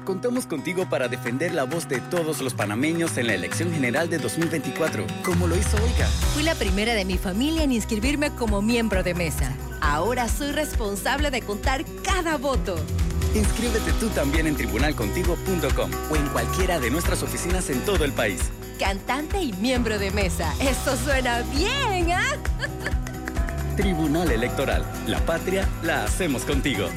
Contamos 0.05 0.45
contigo 0.45 0.87
para 0.87 1.07
defender 1.07 1.51
la 1.55 1.63
voz 1.63 1.89
de 1.89 1.99
todos 1.99 2.41
los 2.41 2.53
panameños 2.53 3.17
en 3.17 3.25
la 3.25 3.33
elección 3.33 3.73
general 3.73 4.07
de 4.07 4.19
2024, 4.19 5.03
como 5.23 5.47
lo 5.47 5.57
hizo 5.57 5.77
Oiga. 5.77 6.07
Fui 6.35 6.43
la 6.43 6.53
primera 6.53 6.93
de 6.93 7.05
mi 7.05 7.17
familia 7.17 7.63
en 7.63 7.71
inscribirme 7.71 8.29
como 8.29 8.61
miembro 8.61 9.01
de 9.01 9.15
mesa. 9.15 9.51
Ahora 9.85 10.27
soy 10.27 10.51
responsable 10.51 11.29
de 11.29 11.41
contar 11.43 11.85
cada 12.03 12.37
voto. 12.37 12.75
Inscríbete 13.35 13.91
tú 13.99 14.07
también 14.09 14.47
en 14.47 14.55
tribunalcontigo.com 14.55 15.91
o 16.09 16.15
en 16.15 16.27
cualquiera 16.29 16.79
de 16.79 16.89
nuestras 16.89 17.21
oficinas 17.21 17.69
en 17.69 17.79
todo 17.85 18.03
el 18.03 18.11
país. 18.11 18.41
Cantante 18.79 19.39
y 19.39 19.53
miembro 19.53 19.99
de 19.99 20.09
mesa. 20.09 20.51
Eso 20.59 20.97
suena 20.97 21.43
bien, 21.53 22.11
¿ah? 22.11 22.35
Tribunal 23.77 24.31
Electoral. 24.31 24.83
La 25.05 25.19
patria 25.23 25.69
la 25.83 26.05
hacemos 26.05 26.43
contigo. 26.45 26.87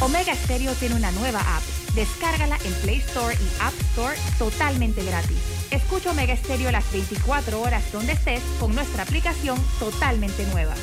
Omega 0.00 0.34
Stereo 0.34 0.74
tiene 0.74 0.96
una 0.96 1.10
nueva 1.12 1.40
app. 1.40 1.62
Descárgala 1.94 2.58
en 2.64 2.74
Play 2.82 2.98
Store 2.98 3.34
y 3.34 3.62
App 3.62 3.74
Store 3.92 4.16
totalmente 4.38 5.02
gratis. 5.02 5.61
Escucha 5.72 6.10
Omega 6.10 6.36
Stereo 6.36 6.70
las 6.70 6.90
24 6.92 7.60
horas 7.60 7.90
donde 7.92 8.12
estés 8.12 8.42
con 8.60 8.74
nuestra 8.74 9.04
aplicación 9.04 9.58
totalmente 9.78 10.44
nueva. 10.52 10.74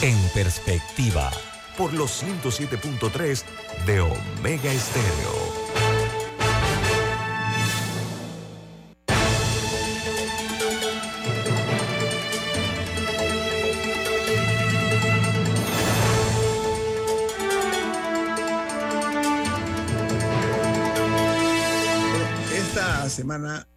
En 0.00 0.18
perspectiva, 0.34 1.30
por 1.76 1.92
los 1.92 2.22
107.3 2.22 3.42
de 3.84 4.00
Omega 4.00 4.72
Stereo. 4.72 5.65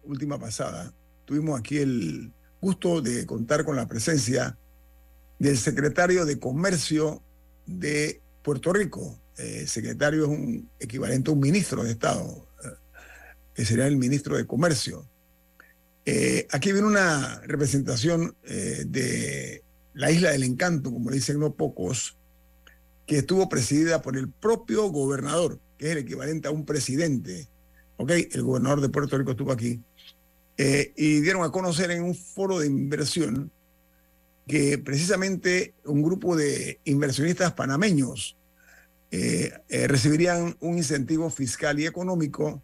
Última 0.02 0.38
pasada 0.38 0.92
tuvimos 1.30 1.60
aquí 1.60 1.78
el 1.78 2.32
gusto 2.60 3.00
de 3.00 3.24
contar 3.24 3.64
con 3.64 3.76
la 3.76 3.86
presencia 3.86 4.58
del 5.38 5.56
secretario 5.56 6.24
de 6.24 6.40
Comercio 6.40 7.22
de 7.66 8.20
Puerto 8.42 8.72
Rico. 8.72 9.16
El 9.36 9.68
secretario 9.68 10.24
es 10.24 10.28
un 10.28 10.68
equivalente 10.80 11.30
a 11.30 11.34
un 11.34 11.40
ministro 11.40 11.84
de 11.84 11.92
Estado, 11.92 12.48
eh, 12.64 12.68
que 13.54 13.64
sería 13.64 13.86
el 13.86 13.96
ministro 13.96 14.36
de 14.36 14.44
Comercio. 14.44 15.08
Eh, 16.04 16.48
aquí 16.50 16.72
viene 16.72 16.88
una 16.88 17.40
representación 17.42 18.34
eh, 18.42 18.84
de 18.88 19.62
la 19.94 20.10
Isla 20.10 20.32
del 20.32 20.42
Encanto, 20.42 20.92
como 20.92 21.12
dicen 21.12 21.38
no 21.38 21.54
pocos, 21.54 22.18
que 23.06 23.18
estuvo 23.18 23.48
presidida 23.48 24.02
por 24.02 24.16
el 24.16 24.28
propio 24.28 24.88
gobernador, 24.88 25.60
que 25.78 25.86
es 25.86 25.92
el 25.92 25.98
equivalente 25.98 26.48
a 26.48 26.50
un 26.50 26.66
presidente 26.66 27.49
¿ok? 28.00 28.12
El 28.32 28.42
gobernador 28.42 28.80
de 28.80 28.88
Puerto 28.88 29.18
Rico 29.18 29.32
estuvo 29.32 29.52
aquí, 29.52 29.78
eh, 30.56 30.92
y 30.96 31.20
dieron 31.20 31.42
a 31.42 31.50
conocer 31.50 31.90
en 31.90 32.02
un 32.02 32.14
foro 32.14 32.58
de 32.58 32.66
inversión 32.66 33.50
que 34.46 34.78
precisamente 34.78 35.74
un 35.84 36.02
grupo 36.02 36.34
de 36.34 36.80
inversionistas 36.84 37.52
panameños 37.52 38.36
eh, 39.10 39.52
eh, 39.68 39.86
recibirían 39.86 40.56
un 40.60 40.78
incentivo 40.78 41.28
fiscal 41.30 41.78
y 41.78 41.86
económico 41.86 42.62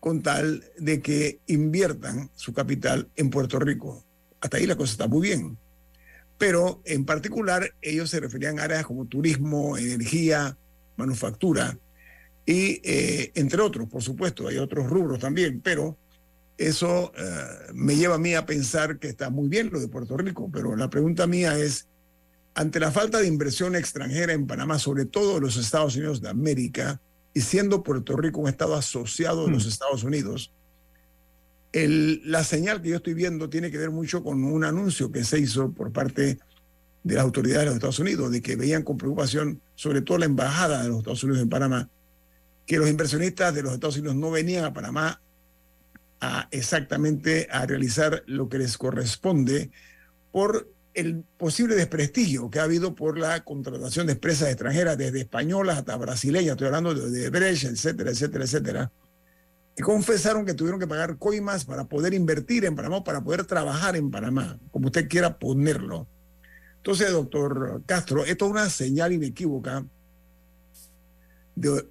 con 0.00 0.20
tal 0.20 0.64
de 0.78 1.00
que 1.00 1.38
inviertan 1.46 2.28
su 2.34 2.52
capital 2.52 3.08
en 3.16 3.30
Puerto 3.30 3.58
Rico. 3.60 4.04
Hasta 4.40 4.56
ahí 4.56 4.66
la 4.66 4.76
cosa 4.76 4.92
está 4.92 5.06
muy 5.06 5.22
bien. 5.22 5.56
Pero 6.38 6.82
en 6.84 7.04
particular 7.04 7.72
ellos 7.80 8.10
se 8.10 8.20
referían 8.20 8.58
a 8.58 8.64
áreas 8.64 8.84
como 8.84 9.06
turismo, 9.06 9.78
energía, 9.78 10.56
manufactura, 10.96 11.78
y 12.46 12.80
eh, 12.84 13.32
entre 13.34 13.62
otros, 13.62 13.88
por 13.88 14.02
supuesto, 14.02 14.48
hay 14.48 14.58
otros 14.58 14.88
rubros 14.88 15.18
también, 15.18 15.60
pero 15.62 15.96
eso 16.58 17.12
eh, 17.16 17.72
me 17.74 17.96
lleva 17.96 18.16
a 18.16 18.18
mí 18.18 18.34
a 18.34 18.46
pensar 18.46 18.98
que 18.98 19.08
está 19.08 19.30
muy 19.30 19.48
bien 19.48 19.70
lo 19.72 19.80
de 19.80 19.88
Puerto 19.88 20.16
Rico, 20.16 20.50
pero 20.52 20.76
la 20.76 20.90
pregunta 20.90 21.26
mía 21.26 21.58
es, 21.58 21.88
ante 22.54 22.78
la 22.78 22.92
falta 22.92 23.18
de 23.18 23.26
inversión 23.26 23.74
extranjera 23.74 24.32
en 24.32 24.46
Panamá, 24.46 24.78
sobre 24.78 25.06
todo 25.06 25.38
en 25.38 25.42
los 25.42 25.56
Estados 25.56 25.96
Unidos 25.96 26.20
de 26.20 26.28
América, 26.28 27.00
y 27.32 27.40
siendo 27.40 27.82
Puerto 27.82 28.16
Rico 28.16 28.40
un 28.40 28.48
estado 28.48 28.74
asociado 28.74 29.46
a 29.46 29.50
los 29.50 29.64
mm. 29.64 29.68
Estados 29.68 30.04
Unidos, 30.04 30.52
el, 31.72 32.20
la 32.30 32.44
señal 32.44 32.80
que 32.80 32.90
yo 32.90 32.96
estoy 32.96 33.14
viendo 33.14 33.50
tiene 33.50 33.70
que 33.70 33.78
ver 33.78 33.90
mucho 33.90 34.22
con 34.22 34.44
un 34.44 34.62
anuncio 34.62 35.10
que 35.10 35.24
se 35.24 35.40
hizo 35.40 35.72
por 35.72 35.92
parte 35.92 36.38
de 37.02 37.14
las 37.14 37.24
autoridades 37.24 37.62
de 37.62 37.66
los 37.66 37.74
Estados 37.74 37.98
Unidos, 37.98 38.30
de 38.30 38.40
que 38.40 38.54
veían 38.54 38.84
con 38.84 38.96
preocupación, 38.96 39.60
sobre 39.74 40.02
todo 40.02 40.18
la 40.18 40.26
embajada 40.26 40.84
de 40.84 40.88
los 40.90 40.98
Estados 40.98 41.24
Unidos 41.24 41.42
en 41.42 41.48
Panamá, 41.48 41.90
que 42.66 42.78
los 42.78 42.88
inversionistas 42.88 43.54
de 43.54 43.62
los 43.62 43.74
Estados 43.74 43.96
Unidos 43.96 44.16
no 44.16 44.30
venían 44.30 44.64
a 44.64 44.72
Panamá 44.72 45.20
a 46.20 46.48
exactamente 46.50 47.48
a 47.50 47.66
realizar 47.66 48.22
lo 48.26 48.48
que 48.48 48.58
les 48.58 48.78
corresponde 48.78 49.70
por 50.32 50.70
el 50.94 51.24
posible 51.36 51.74
desprestigio 51.74 52.50
que 52.50 52.60
ha 52.60 52.64
habido 52.64 52.94
por 52.94 53.18
la 53.18 53.42
contratación 53.44 54.06
de 54.06 54.12
empresas 54.12 54.48
extranjeras, 54.48 54.96
desde 54.96 55.20
españolas 55.20 55.78
hasta 55.78 55.96
brasileñas, 55.96 56.52
estoy 56.52 56.68
hablando 56.68 56.94
de 56.94 57.30
Brecht, 57.30 57.64
etcétera, 57.64 58.10
etcétera, 58.10 58.44
etcétera, 58.44 58.92
y 59.76 59.82
confesaron 59.82 60.46
que 60.46 60.54
tuvieron 60.54 60.78
que 60.78 60.86
pagar 60.86 61.18
coimas 61.18 61.64
para 61.64 61.84
poder 61.84 62.14
invertir 62.14 62.64
en 62.64 62.76
Panamá, 62.76 63.02
para 63.02 63.22
poder 63.22 63.44
trabajar 63.44 63.96
en 63.96 64.10
Panamá, 64.10 64.58
como 64.70 64.86
usted 64.86 65.08
quiera 65.08 65.36
ponerlo. 65.36 66.06
Entonces, 66.76 67.10
doctor 67.10 67.82
Castro, 67.86 68.24
esto 68.24 68.44
es 68.44 68.50
una 68.52 68.70
señal 68.70 69.12
inequívoca 69.12 69.84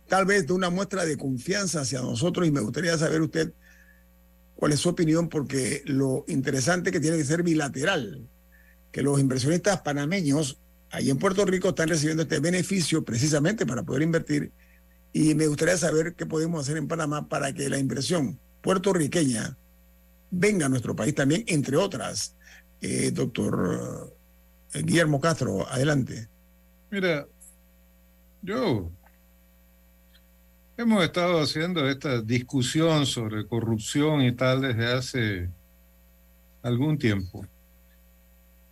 tal 0.08 0.26
vez 0.26 0.48
de 0.48 0.54
una 0.54 0.70
muestra 0.70 1.06
de 1.06 1.18
confianza 1.18 1.82
hacia 1.82 2.02
nosotros 2.02 2.48
y 2.48 2.52
me 2.52 2.62
gustaría 2.62 2.98
saber 2.98 3.22
usted 3.22 3.54
cuál 4.56 4.74
es 4.74 4.80
su 4.80 4.90
opinión 4.90 5.30
porque 5.30 5.82
lo 5.86 6.26
interesante 6.28 6.92
que 6.92 7.00
tiene 7.00 7.18
que 7.18 7.26
ser 7.26 7.44
bilateral, 7.44 8.28
que 8.92 9.02
los 9.02 9.20
inversionistas 9.20 9.82
panameños 9.82 10.60
ahí 10.92 11.10
en 11.10 11.18
Puerto 11.18 11.46
Rico 11.46 11.70
están 11.70 11.90
recibiendo 11.90 12.24
este 12.24 12.40
beneficio 12.40 13.04
precisamente 13.04 13.66
para 13.66 13.84
poder 13.84 14.04
invertir 14.04 14.52
y 15.14 15.36
me 15.36 15.48
gustaría 15.48 15.78
saber 15.78 16.16
qué 16.16 16.26
podemos 16.26 16.62
hacer 16.62 16.78
en 16.78 16.88
Panamá 16.88 17.30
para 17.30 17.54
que 17.54 17.70
la 17.70 17.78
inversión 17.78 18.40
puertorriqueña 18.62 19.58
venga 20.32 20.66
a 20.66 20.70
nuestro 20.70 20.96
país 20.96 21.14
también, 21.14 21.44
entre 21.48 21.78
otras. 21.78 22.36
Eh, 22.82 23.12
doctor 23.12 24.12
eh, 24.74 24.82
Guillermo 24.82 25.22
Castro, 25.22 25.68
adelante. 25.70 26.28
Mira, 26.90 27.28
yo 28.42 28.92
Hemos 30.76 31.04
estado 31.04 31.40
haciendo 31.40 31.88
esta 31.88 32.20
discusión 32.22 33.06
sobre 33.06 33.46
corrupción 33.46 34.24
y 34.24 34.32
tal 34.32 34.62
desde 34.62 34.92
hace 34.92 35.50
algún 36.64 36.98
tiempo. 36.98 37.46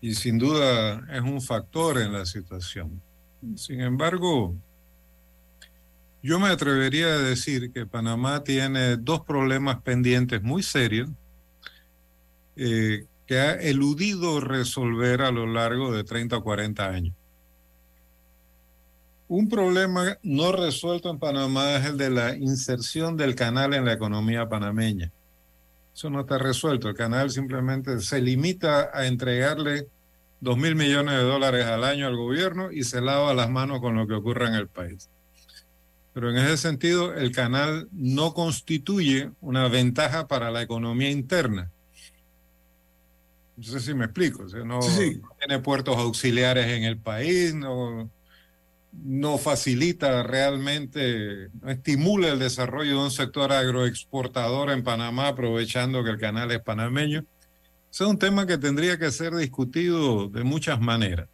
y 0.03 0.15
sin 0.15 0.39
duda 0.39 1.05
es 1.15 1.21
un 1.21 1.39
factor 1.39 1.99
en 1.99 2.11
la 2.11 2.25
situación. 2.25 2.99
Sin 3.55 3.81
embargo, 3.81 4.55
yo 6.23 6.39
me 6.39 6.47
atrevería 6.47 7.05
a 7.05 7.19
decir 7.19 7.71
que 7.71 7.85
Panamá 7.85 8.43
tiene 8.43 8.97
dos 8.97 9.21
problemas 9.21 9.79
pendientes 9.83 10.41
muy 10.41 10.63
serios 10.63 11.07
eh, 12.55 13.05
que 13.27 13.37
ha 13.37 13.53
eludido 13.53 14.39
resolver 14.39 15.21
a 15.21 15.29
lo 15.29 15.45
largo 15.45 15.93
de 15.93 16.03
30 16.03 16.37
o 16.37 16.43
40 16.43 16.87
años. 16.87 17.15
Un 19.34 19.48
problema 19.48 20.17
no 20.24 20.52
resuelto 20.52 21.10
en 21.10 21.17
Panamá 21.17 21.78
es 21.78 21.86
el 21.86 21.98
de 21.98 22.10
la 22.10 22.36
inserción 22.36 23.15
del 23.15 23.34
canal 23.34 23.74
en 23.74 23.86
la 23.86 23.94
economía 23.94 24.50
panameña. 24.50 25.10
Eso 25.96 26.10
no 26.10 26.20
está 26.20 26.38
resuelto. 26.38 26.89
El 26.89 26.96
canal 26.96 27.32
simplemente 27.32 28.02
se 28.02 28.20
limita 28.20 28.89
a 28.94 29.08
entregarle 29.08 29.88
dos 30.41 30.58
mil 30.58 30.76
millones 30.76 31.15
de 31.15 31.24
dólares 31.24 31.65
al 31.65 31.86
año 31.86 32.08
al 32.08 32.17
gobierno 32.17 32.74
y 32.74 32.84
se 32.84 33.00
lava 33.00 33.34
las 33.34 33.50
manos 33.50 33.80
con 33.80 33.96
lo 33.96 34.06
que 34.06 34.15
ocurre 34.15 34.48
en 34.48 34.56
el 34.56 34.67
país. 34.67 35.10
Pero 36.13 36.30
en 36.30 36.36
ese 36.36 36.58
sentido, 36.58 37.13
el 37.13 37.32
canal 37.32 37.88
no 37.94 38.34
constituye 38.34 39.32
una 39.39 39.70
ventaja 39.70 40.28
para 40.28 40.52
la 40.52 40.62
economía 40.62 41.10
interna. 41.10 41.72
No 43.56 43.63
sé 43.63 43.80
si 43.80 43.94
me 43.94 44.04
explico. 44.04 44.44
no, 44.65 44.82
tiene 45.39 45.60
puertos 45.60 45.96
auxiliares 45.96 46.67
en 46.67 46.84
el 46.84 46.98
país, 46.98 47.56
no, 47.56 48.10
no 48.91 49.38
facilita 49.38 50.23
realmente, 50.23 51.49
no 51.62 51.69
estimula 51.69 52.30
el 52.30 52.39
desarrollo 52.39 52.97
de 52.97 53.04
un 53.04 53.12
sector 53.12 53.51
agroexportador 53.51 54.71
en 54.71 54.84
Panamá, 54.84 55.30
aprovechando 55.30 56.04
que 56.04 56.12
el 56.12 56.17
canal 56.17 56.51
es 56.51 56.62
panameño. 56.62 57.25
Ese 57.91 58.04
es 58.04 58.10
un 58.10 58.19
tema 58.19 58.45
que 58.45 58.58
tendría 58.58 58.97
que 58.97 59.12
ser 59.12 59.36
discutido 59.36 60.27
de 60.30 60.43
muchas 60.43 60.80
maneras. 60.80 61.27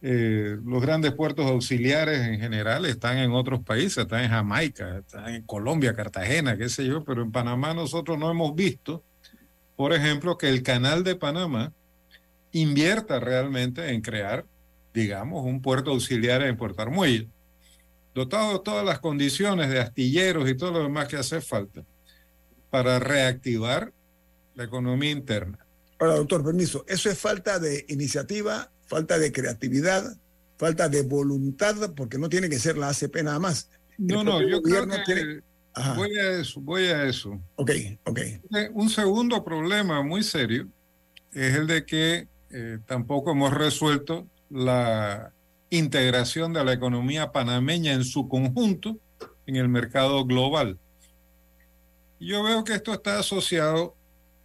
Eh, 0.00 0.56
los 0.64 0.80
grandes 0.80 1.12
puertos 1.12 1.46
auxiliares 1.46 2.20
en 2.20 2.38
general 2.38 2.86
están 2.86 3.18
en 3.18 3.32
otros 3.32 3.64
países, 3.64 3.98
están 3.98 4.22
en 4.22 4.30
Jamaica, 4.30 4.98
están 4.98 5.34
en 5.34 5.42
Colombia, 5.42 5.94
Cartagena, 5.94 6.56
qué 6.56 6.68
sé 6.68 6.86
yo, 6.86 7.02
pero 7.02 7.22
en 7.22 7.32
Panamá 7.32 7.74
nosotros 7.74 8.16
no 8.16 8.30
hemos 8.30 8.54
visto, 8.54 9.02
por 9.74 9.92
ejemplo, 9.92 10.38
que 10.38 10.48
el 10.48 10.62
canal 10.62 11.02
de 11.02 11.16
Panamá 11.16 11.72
invierta 12.52 13.18
realmente 13.18 13.90
en 13.90 14.00
crear, 14.00 14.44
digamos, 14.92 15.44
un 15.44 15.60
puerto 15.60 15.90
auxiliar 15.90 16.42
en 16.42 16.56
Puerto 16.56 16.82
Armuelles, 16.82 17.28
dotado 18.14 18.54
de 18.54 18.60
todas 18.64 18.84
las 18.84 18.98
condiciones 18.98 19.70
de 19.70 19.80
astilleros 19.80 20.48
y 20.48 20.56
todo 20.56 20.72
lo 20.72 20.82
demás 20.82 21.08
que 21.08 21.16
hace 21.16 21.40
falta 21.40 21.84
para 22.70 22.98
reactivar 22.98 23.92
la 24.54 24.64
economía 24.64 25.10
interna. 25.10 25.58
Ahora, 25.98 26.16
doctor, 26.16 26.44
permiso, 26.44 26.84
¿eso 26.88 27.10
es 27.10 27.18
falta 27.18 27.58
de 27.58 27.84
iniciativa 27.88 28.70
falta 28.88 29.18
de 29.18 29.30
creatividad, 29.30 30.16
falta 30.56 30.88
de 30.88 31.02
voluntad, 31.02 31.94
porque 31.94 32.18
no 32.18 32.28
tiene 32.28 32.48
que 32.48 32.58
ser 32.58 32.76
la 32.76 32.88
ACP 32.88 33.22
nada 33.22 33.38
más. 33.38 33.70
No, 33.98 34.24
no, 34.24 34.40
yo 34.40 34.62
creo 34.62 34.88
que 34.88 35.42
voy 35.94 36.18
a 36.18 36.40
eso, 36.40 36.60
voy 36.60 36.86
a 36.86 37.04
eso. 37.04 37.40
Ok, 37.56 37.70
ok. 38.04 38.18
Eh, 38.18 38.70
un 38.72 38.88
segundo 38.88 39.44
problema 39.44 40.02
muy 40.02 40.22
serio 40.22 40.68
es 41.32 41.54
el 41.54 41.66
de 41.66 41.84
que 41.84 42.28
eh, 42.50 42.78
tampoco 42.86 43.32
hemos 43.32 43.52
resuelto 43.52 44.26
la 44.50 45.32
integración 45.70 46.52
de 46.52 46.64
la 46.64 46.72
economía 46.72 47.32
panameña 47.32 47.92
en 47.92 48.04
su 48.04 48.28
conjunto 48.28 48.98
en 49.46 49.56
el 49.56 49.68
mercado 49.68 50.24
global. 50.24 50.78
Yo 52.20 52.42
veo 52.42 52.64
que 52.64 52.74
esto 52.74 52.92
está 52.92 53.18
asociado 53.18 53.94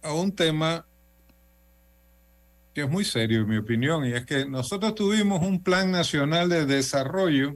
a 0.02 0.12
un 0.12 0.34
tema 0.34 0.86
que 2.74 2.82
es 2.82 2.90
muy 2.90 3.04
serio 3.04 3.42
en 3.42 3.48
mi 3.48 3.56
opinión, 3.56 4.04
y 4.04 4.12
es 4.12 4.26
que 4.26 4.46
nosotros 4.46 4.96
tuvimos 4.96 5.40
un 5.46 5.62
plan 5.62 5.92
nacional 5.92 6.48
de 6.48 6.66
desarrollo 6.66 7.54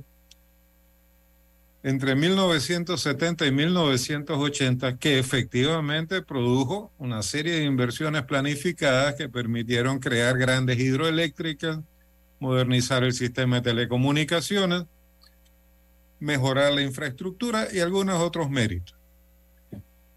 entre 1.83 2.15
1970 2.15 3.47
y 3.47 3.53
1980 3.53 4.97
que 4.99 5.19
efectivamente 5.19 6.23
produjo 6.23 6.93
una 6.99 7.23
serie 7.23 7.55
de 7.55 7.65
inversiones 7.65 8.23
planificadas 8.25 9.15
que 9.15 9.29
permitieron 9.29 9.99
crear 9.99 10.39
grandes 10.39 10.79
hidroeléctricas, 10.79 11.81
modernizar 12.41 13.05
el 13.05 13.13
sistema 13.13 13.57
de 13.57 13.63
telecomunicaciones, 13.63 14.85
mejorar 16.21 16.73
la 16.73 16.83
infraestructura 16.83 17.69
y 17.73 17.81
algunos 17.81 18.21
otros 18.21 18.51
méritos. 18.51 18.97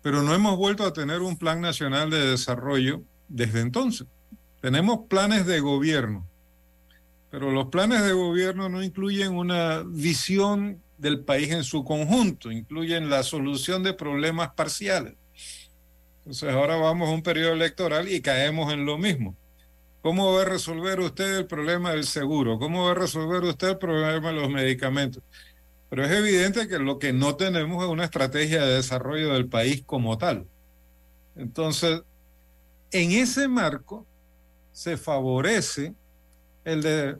Pero 0.01 0.23
no 0.23 0.33
hemos 0.33 0.57
vuelto 0.57 0.83
a 0.83 0.93
tener 0.93 1.21
un 1.21 1.37
plan 1.37 1.61
nacional 1.61 2.09
de 2.09 2.31
desarrollo 2.31 3.03
desde 3.27 3.61
entonces. 3.61 4.07
Tenemos 4.61 5.01
planes 5.07 5.45
de 5.45 5.59
gobierno, 5.59 6.27
pero 7.29 7.51
los 7.51 7.67
planes 7.67 8.03
de 8.03 8.13
gobierno 8.13 8.69
no 8.69 8.83
incluyen 8.83 9.33
una 9.33 9.83
visión 9.85 10.81
del 10.97 11.21
país 11.21 11.51
en 11.51 11.63
su 11.63 11.83
conjunto, 11.83 12.51
incluyen 12.51 13.09
la 13.09 13.23
solución 13.23 13.81
de 13.83 13.93
problemas 13.93 14.53
parciales. 14.53 15.15
Entonces 16.19 16.49
ahora 16.53 16.75
vamos 16.75 17.09
a 17.09 17.13
un 17.13 17.23
periodo 17.23 17.53
electoral 17.53 18.07
y 18.07 18.21
caemos 18.21 18.71
en 18.71 18.85
lo 18.85 18.99
mismo. 18.99 19.35
¿Cómo 20.01 20.33
va 20.33 20.41
a 20.41 20.45
resolver 20.45 20.99
usted 20.99 21.39
el 21.39 21.47
problema 21.47 21.91
del 21.91 22.05
seguro? 22.05 22.57
¿Cómo 22.57 22.85
va 22.85 22.91
a 22.91 22.95
resolver 22.95 23.43
usted 23.43 23.69
el 23.69 23.77
problema 23.77 24.29
de 24.29 24.33
los 24.33 24.49
medicamentos? 24.49 25.21
Pero 25.89 26.05
es 26.05 26.11
evidente 26.11 26.67
que 26.67 26.79
lo 26.79 26.97
que 26.97 27.13
no 27.13 27.35
tenemos 27.35 27.83
es 27.83 27.89
una 27.89 28.05
estrategia 28.05 28.63
de 28.65 28.75
desarrollo 28.75 29.33
del 29.33 29.47
país 29.47 29.83
como 29.85 30.17
tal. 30.17 30.47
Entonces, 31.35 32.01
en 32.91 33.11
ese 33.11 33.47
marco, 33.47 34.07
se 34.71 34.97
favorece 34.97 35.93
el 36.63 36.81
de 36.81 37.17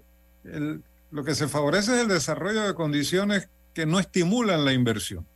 lo 1.12 1.24
que 1.24 1.36
se 1.36 1.48
favorece 1.48 1.94
es 1.94 2.02
el 2.02 2.08
desarrollo 2.08 2.64
de 2.64 2.74
condiciones 2.74 3.50
que 3.74 3.86
no 3.86 4.00
estimulan 4.00 4.66
la 4.66 4.74
inversión. 4.74 5.28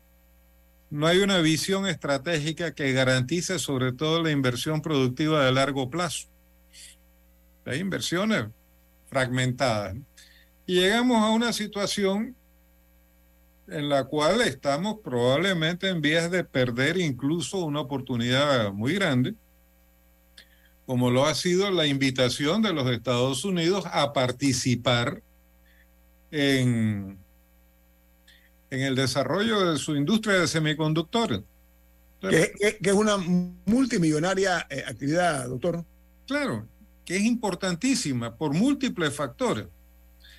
No 0.89 1.07
hay 1.07 1.19
una 1.19 1.39
visión 1.39 1.85
estratégica 1.85 2.73
que 2.73 2.93
garantice 2.93 3.59
sobre 3.59 3.91
todo 3.91 4.23
la 4.23 4.31
inversión 4.31 4.81
productiva 4.81 5.45
de 5.45 5.51
largo 5.51 5.89
plazo. 5.89 6.27
Hay 7.65 7.79
inversiones 7.79 8.45
fragmentadas. 9.07 9.95
Y 10.65 10.79
llegamos 10.79 11.17
a 11.21 11.29
una 11.29 11.53
situación 11.53 12.35
en 13.67 13.89
la 13.89 14.03
cual 14.03 14.41
estamos 14.41 14.97
probablemente 15.03 15.89
en 15.89 16.01
vías 16.01 16.29
de 16.29 16.43
perder 16.43 16.97
incluso 16.97 17.65
una 17.65 17.81
oportunidad 17.81 18.71
muy 18.71 18.93
grande 18.93 19.35
como 20.85 21.09
lo 21.09 21.25
ha 21.25 21.33
sido 21.33 21.71
la 21.71 21.87
invitación 21.87 22.61
de 22.61 22.73
los 22.73 22.89
Estados 22.89 23.43
Unidos 23.43 23.85
a 23.91 24.13
participar 24.13 25.21
en, 26.31 27.17
en 28.69 28.79
el 28.81 28.95
desarrollo 28.95 29.71
de 29.71 29.79
su 29.79 29.95
industria 29.95 30.39
de 30.39 30.47
semiconductores. 30.47 31.41
Que, 32.21 32.53
es 32.59 32.93
una 32.93 33.17
multimillonaria 33.65 34.65
eh, 34.69 34.83
actividad, 34.87 35.47
doctor. 35.47 35.83
Claro, 36.27 36.67
que 37.05 37.15
es 37.15 37.23
importantísima 37.23 38.35
por 38.35 38.53
múltiples 38.53 39.13
factores. 39.13 39.67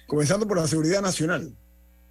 Comenzando 0.07 0.47
por 0.47 0.59
la 0.59 0.67
seguridad 0.67 1.01
nacional. 1.01 1.53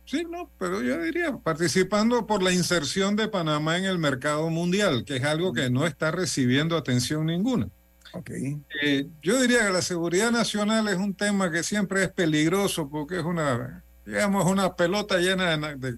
Sí, 0.05 0.23
no, 0.29 0.51
pero 0.59 0.81
yo 0.81 1.01
diría 1.01 1.35
participando 1.37 2.27
por 2.27 2.43
la 2.43 2.51
inserción 2.51 3.15
de 3.15 3.27
Panamá 3.27 3.77
en 3.77 3.85
el 3.85 3.97
mercado 3.97 4.49
mundial, 4.49 5.03
que 5.03 5.17
es 5.17 5.23
algo 5.23 5.51
que 5.51 5.69
no 5.69 5.87
está 5.87 6.11
recibiendo 6.11 6.77
atención 6.77 7.25
ninguna. 7.25 7.69
Okay. 8.13 8.57
Eh, 8.81 9.07
yo 9.21 9.41
diría 9.41 9.65
que 9.65 9.73
la 9.73 9.81
seguridad 9.81 10.31
nacional 10.31 10.87
es 10.87 10.95
un 10.95 11.13
tema 11.15 11.51
que 11.51 11.63
siempre 11.63 12.03
es 12.03 12.11
peligroso 12.11 12.87
porque 12.87 13.19
es 13.19 13.25
una, 13.25 13.83
digamos, 14.05 14.45
una 14.45 14.75
pelota 14.75 15.17
llena 15.17 15.57
de, 15.75 15.97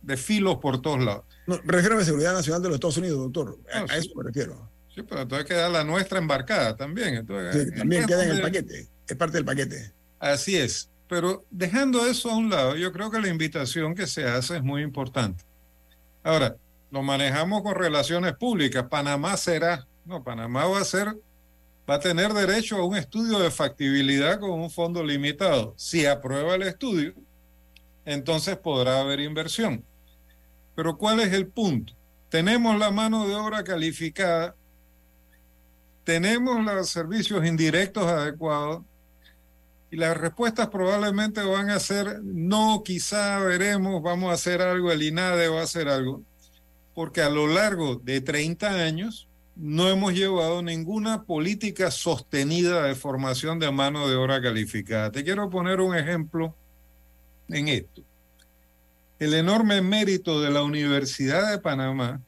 de, 0.00 0.16
filos 0.16 0.58
por 0.62 0.80
todos 0.80 1.04
lados. 1.04 1.24
No, 1.46 1.58
refiero 1.64 1.96
a 1.96 1.98
la 1.98 2.04
seguridad 2.04 2.32
nacional 2.32 2.62
de 2.62 2.68
los 2.68 2.76
Estados 2.76 2.96
Unidos, 2.96 3.18
doctor. 3.18 3.58
A, 3.72 3.80
ah, 3.80 3.96
eso 3.96 4.10
me 4.14 4.24
refiero. 4.24 4.67
Sí, 4.98 5.04
pero 5.08 5.22
entonces 5.22 5.46
queda 5.46 5.68
la 5.68 5.84
nuestra 5.84 6.18
embarcada 6.18 6.76
también. 6.76 7.14
Entonces, 7.14 7.72
también 7.72 8.04
queda 8.04 8.24
en 8.24 8.30
el 8.32 8.42
paquete, 8.42 8.88
es 9.06 9.16
parte 9.16 9.36
del 9.36 9.44
paquete. 9.44 9.92
Así 10.18 10.56
es. 10.56 10.90
Pero 11.08 11.44
dejando 11.50 12.04
eso 12.04 12.30
a 12.30 12.36
un 12.36 12.50
lado, 12.50 12.74
yo 12.74 12.92
creo 12.92 13.08
que 13.08 13.20
la 13.20 13.28
invitación 13.28 13.94
que 13.94 14.08
se 14.08 14.24
hace 14.24 14.56
es 14.56 14.62
muy 14.62 14.82
importante. 14.82 15.44
Ahora, 16.24 16.56
lo 16.90 17.02
manejamos 17.02 17.62
con 17.62 17.76
relaciones 17.76 18.34
públicas. 18.34 18.86
Panamá 18.90 19.36
será, 19.36 19.86
no, 20.04 20.24
Panamá 20.24 20.66
va 20.66 20.80
a 20.80 20.84
ser 20.84 21.14
va 21.88 21.94
a 21.94 22.00
tener 22.00 22.32
derecho 22.34 22.76
a 22.76 22.84
un 22.84 22.96
estudio 22.96 23.38
de 23.38 23.50
factibilidad 23.50 24.40
con 24.40 24.50
un 24.50 24.70
fondo 24.70 25.02
limitado. 25.04 25.74
Si 25.76 26.04
aprueba 26.04 26.56
el 26.56 26.62
estudio, 26.62 27.14
entonces 28.04 28.56
podrá 28.56 29.00
haber 29.00 29.20
inversión. 29.20 29.84
Pero 30.74 30.98
¿cuál 30.98 31.20
es 31.20 31.32
el 31.32 31.46
punto? 31.46 31.94
Tenemos 32.28 32.78
la 32.78 32.90
mano 32.90 33.26
de 33.26 33.34
obra 33.34 33.64
calificada, 33.64 34.54
tenemos 36.08 36.64
los 36.64 36.88
servicios 36.88 37.44
indirectos 37.44 38.06
adecuados 38.06 38.82
y 39.90 39.96
las 39.98 40.16
respuestas 40.16 40.68
probablemente 40.68 41.42
van 41.42 41.68
a 41.68 41.78
ser 41.78 42.22
no, 42.22 42.82
quizá 42.82 43.38
veremos, 43.40 44.02
vamos 44.02 44.30
a 44.30 44.32
hacer 44.32 44.62
algo, 44.62 44.90
el 44.90 45.02
INADE 45.02 45.48
va 45.48 45.60
a 45.60 45.64
hacer 45.64 45.86
algo, 45.86 46.22
porque 46.94 47.20
a 47.20 47.28
lo 47.28 47.46
largo 47.46 47.96
de 47.96 48.22
30 48.22 48.70
años 48.70 49.28
no 49.54 49.86
hemos 49.90 50.14
llevado 50.14 50.62
ninguna 50.62 51.24
política 51.24 51.90
sostenida 51.90 52.84
de 52.84 52.94
formación 52.94 53.58
de 53.58 53.70
mano 53.70 54.08
de 54.08 54.16
obra 54.16 54.40
calificada. 54.40 55.12
Te 55.12 55.22
quiero 55.22 55.50
poner 55.50 55.82
un 55.82 55.94
ejemplo 55.94 56.54
en 57.50 57.68
esto. 57.68 58.00
El 59.18 59.34
enorme 59.34 59.82
mérito 59.82 60.40
de 60.40 60.48
la 60.48 60.62
Universidad 60.62 61.50
de 61.50 61.58
Panamá 61.58 62.22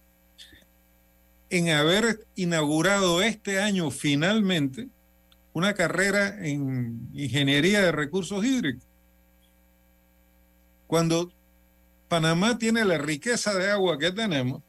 en 1.50 1.68
haber 1.70 2.26
inaugurado 2.36 3.22
este 3.22 3.60
año 3.60 3.90
finalmente 3.90 4.88
una 5.52 5.74
carrera 5.74 6.46
en 6.46 7.08
ingeniería 7.12 7.80
de 7.82 7.92
recursos 7.92 8.44
hídricos. 8.44 8.84
Cuando 10.86 11.32
Panamá 12.08 12.58
tiene 12.58 12.84
la 12.84 12.98
riqueza 12.98 13.54
de 13.54 13.70
agua 13.70 13.98
que 13.98 14.12
tenemos, 14.12 14.62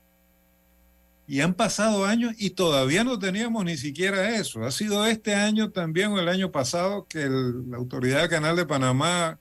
y 1.31 1.39
han 1.39 1.53
pasado 1.53 2.03
años 2.03 2.33
y 2.37 2.49
todavía 2.49 3.05
no 3.05 3.17
teníamos 3.17 3.63
ni 3.63 3.77
siquiera 3.77 4.35
eso. 4.35 4.65
Ha 4.65 4.71
sido 4.71 5.05
este 5.05 5.33
año 5.33 5.71
también 5.71 6.11
o 6.11 6.19
el 6.19 6.27
año 6.27 6.51
pasado 6.51 7.05
que 7.07 7.29
la 7.29 7.77
Autoridad 7.77 8.29
Canal 8.29 8.57
de 8.57 8.65
Panamá 8.65 9.39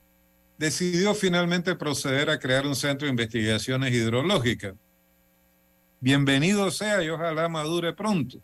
decidió 0.56 1.14
finalmente 1.14 1.74
proceder 1.74 2.30
a 2.30 2.38
crear 2.38 2.64
un 2.64 2.76
centro 2.76 3.06
de 3.06 3.10
investigaciones 3.10 3.92
hidrológicas. 3.92 4.74
Bienvenido 6.00 6.70
sea 6.70 7.02
y 7.02 7.08
ojalá 7.08 7.48
madure 7.48 7.92
pronto. 7.92 8.38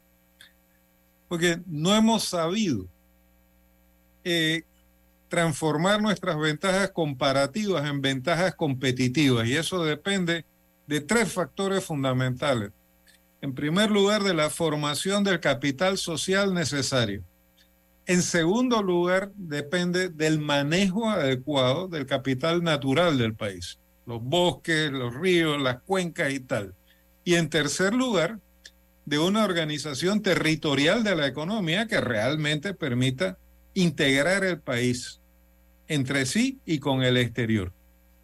Porque 1.28 1.58
no 1.66 1.94
hemos 1.94 2.24
sabido 2.24 2.86
eh, 4.22 4.62
transformar 5.28 6.00
nuestras 6.00 6.38
ventajas 6.38 6.90
comparativas 6.90 7.88
en 7.88 8.00
ventajas 8.00 8.54
competitivas 8.54 9.46
y 9.46 9.56
eso 9.56 9.84
depende 9.84 10.44
de 10.86 11.00
tres 11.00 11.32
factores 11.32 11.84
fundamentales 11.84 12.70
en 13.46 13.54
primer 13.54 13.90
lugar, 13.90 14.22
de 14.22 14.34
la 14.34 14.50
formación 14.50 15.22
del 15.22 15.40
capital 15.40 15.98
social 15.98 16.54
necesario. 16.54 17.22
En 18.06 18.22
segundo 18.22 18.82
lugar, 18.82 19.30
depende 19.36 20.08
del 20.08 20.40
manejo 20.40 21.08
adecuado 21.08 21.88
del 21.88 22.06
capital 22.06 22.62
natural 22.62 23.18
del 23.18 23.34
país, 23.34 23.78
los 24.06 24.22
bosques, 24.22 24.90
los 24.90 25.14
ríos, 25.14 25.60
las 25.60 25.82
cuencas 25.82 26.32
y 26.32 26.40
tal. 26.40 26.74
Y 27.26 27.34
en 27.34 27.50
tercer 27.50 27.92
lugar, 27.92 28.38
de 29.04 29.18
una 29.18 29.44
organización 29.44 30.22
territorial 30.22 31.02
de 31.02 31.16
la 31.16 31.26
economía 31.26 31.88
que 31.88 32.00
realmente 32.00 32.72
permita 32.72 33.36
integrar 33.74 34.44
el 34.44 34.60
país 34.60 35.20
entre 35.88 36.24
sí 36.24 36.60
y 36.64 36.78
con 36.78 37.02
el 37.02 37.16
exterior. 37.16 37.72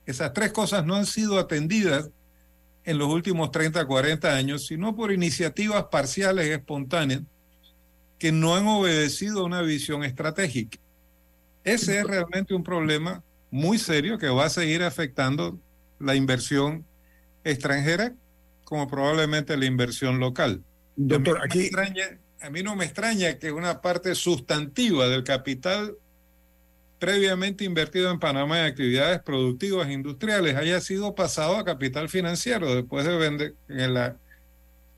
Esas 0.07 0.33
tres 0.33 0.53
cosas 0.53 0.87
no 0.87 0.95
han 0.95 1.07
sido 1.07 1.41
atendidas 1.41 2.11
en 2.85 2.99
los 2.99 3.09
últimos 3.09 3.51
30, 3.51 3.85
40 3.85 4.37
años, 4.37 4.67
sino 4.69 4.95
por 4.95 5.11
iniciativas 5.11 5.87
parciales 5.91 6.47
espontáneas 6.47 7.23
que 8.21 8.31
no 8.31 8.55
han 8.55 8.69
obedecido 8.69 9.41
a 9.41 9.47
una 9.47 9.63
visión 9.63 10.05
estratégica. 10.05 10.79
Ese 11.65 11.99
es 11.99 12.05
realmente 12.05 12.55
un 12.55 12.63
problema 12.63 13.25
muy 13.51 13.79
serio 13.79 14.17
que 14.17 14.29
va 14.29 14.45
a 14.45 14.51
seguir 14.51 14.85
afectando 14.85 15.59
la 15.99 16.15
inversión 16.15 16.85
extranjera 17.43 18.15
como 18.73 18.89
probablemente 18.89 19.55
la 19.59 19.67
inversión 19.67 20.19
local. 20.19 20.63
Doctor, 20.97 21.41
aquí... 21.45 21.69
a 22.41 22.49
mí 22.49 22.63
no 22.63 22.75
me 22.75 22.87
extraña 22.87 23.39
que 23.39 23.53
una 23.53 23.83
parte 23.83 24.15
sustantiva 24.15 25.11
del 25.11 25.25
capital 25.25 25.95
previamente 26.99 27.65
invertido 27.65 28.11
en 28.11 28.19
Panamá 28.19 28.61
en 28.61 28.65
actividades 28.65 29.21
productivas 29.21 29.89
e 29.89 29.93
industriales 29.93 30.57
haya 30.57 30.81
sido 30.81 31.15
pasado 31.15 31.59
a 31.59 31.67
capital 31.67 32.09
financiero 32.09 32.75
después 32.75 33.05
de 33.05 33.15
vender 33.15 33.55
en 33.69 33.93
la 33.93 34.17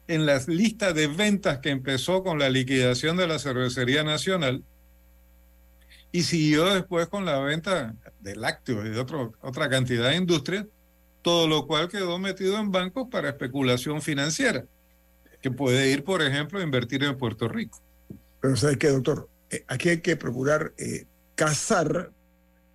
en 0.06 0.24
las 0.24 0.46
listas 0.46 0.94
de 0.94 1.08
ventas 1.08 1.58
que 1.58 1.70
empezó 1.70 2.22
con 2.22 2.38
la 2.38 2.50
liquidación 2.50 3.16
de 3.16 3.26
la 3.26 3.40
cervecería 3.40 4.04
nacional 4.04 4.62
y 6.12 6.22
siguió 6.22 6.72
después 6.72 7.08
con 7.08 7.24
la 7.24 7.40
venta 7.40 7.96
de 8.20 8.36
lácteos 8.36 8.86
y 8.86 8.90
de 8.90 9.00
otro, 9.00 9.32
otra 9.40 9.68
cantidad 9.68 10.10
de 10.10 10.16
industrias, 10.16 10.66
todo 11.24 11.48
lo 11.48 11.66
cual 11.66 11.88
quedó 11.88 12.18
metido 12.18 12.58
en 12.58 12.70
bancos 12.70 13.08
para 13.10 13.30
especulación 13.30 14.02
financiera, 14.02 14.66
que 15.40 15.50
puede 15.50 15.90
ir, 15.90 16.04
por 16.04 16.20
ejemplo, 16.20 16.60
a 16.60 16.62
invertir 16.62 17.02
en 17.02 17.16
Puerto 17.16 17.48
Rico. 17.48 17.80
Pero 18.42 18.56
¿sabes 18.56 18.76
qué, 18.76 18.88
doctor? 18.88 19.26
Eh, 19.48 19.64
aquí 19.66 19.88
hay 19.88 20.00
que 20.02 20.16
procurar 20.16 20.74
eh, 20.76 21.06
cazar 21.34 22.12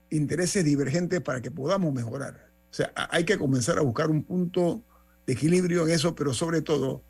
intereses 0.10 0.66
divergentes 0.66 1.22
para 1.22 1.42
que 1.42 1.52
podamos 1.52 1.94
mejorar. 1.94 2.50
O 2.72 2.74
sea, 2.74 2.92
hay 3.12 3.24
que 3.24 3.38
comenzar 3.38 3.78
a 3.78 3.82
buscar 3.82 4.10
un 4.10 4.24
punto 4.24 4.82
de 5.28 5.34
equilibrio 5.34 5.86
en 5.86 5.94
eso, 5.94 6.16
pero 6.16 6.34
sobre 6.34 6.64
todo 6.64 7.04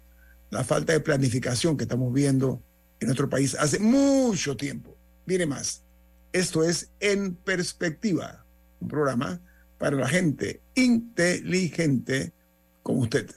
la 0.49 0.65
falta 0.65 0.91
de 0.91 0.99
planificación 0.99 1.77
que 1.77 1.85
estamos 1.85 2.13
viendo 2.13 2.61
en 2.99 3.07
nuestro 3.07 3.29
país 3.29 3.55
hace 3.55 3.79
mucho 3.79 4.57
tiempo. 4.57 4.97
Mire 5.25 5.45
más, 5.45 5.83
esto 6.33 6.65
es 6.65 6.91
En 6.99 7.33
Perspectiva, 7.33 8.43
un 8.81 8.89
programa 8.89 9.39
para 9.79 9.95
la 9.95 10.07
gente 10.07 10.61
inteligente 10.75 12.33
como 12.83 12.99
usted. 12.99 13.31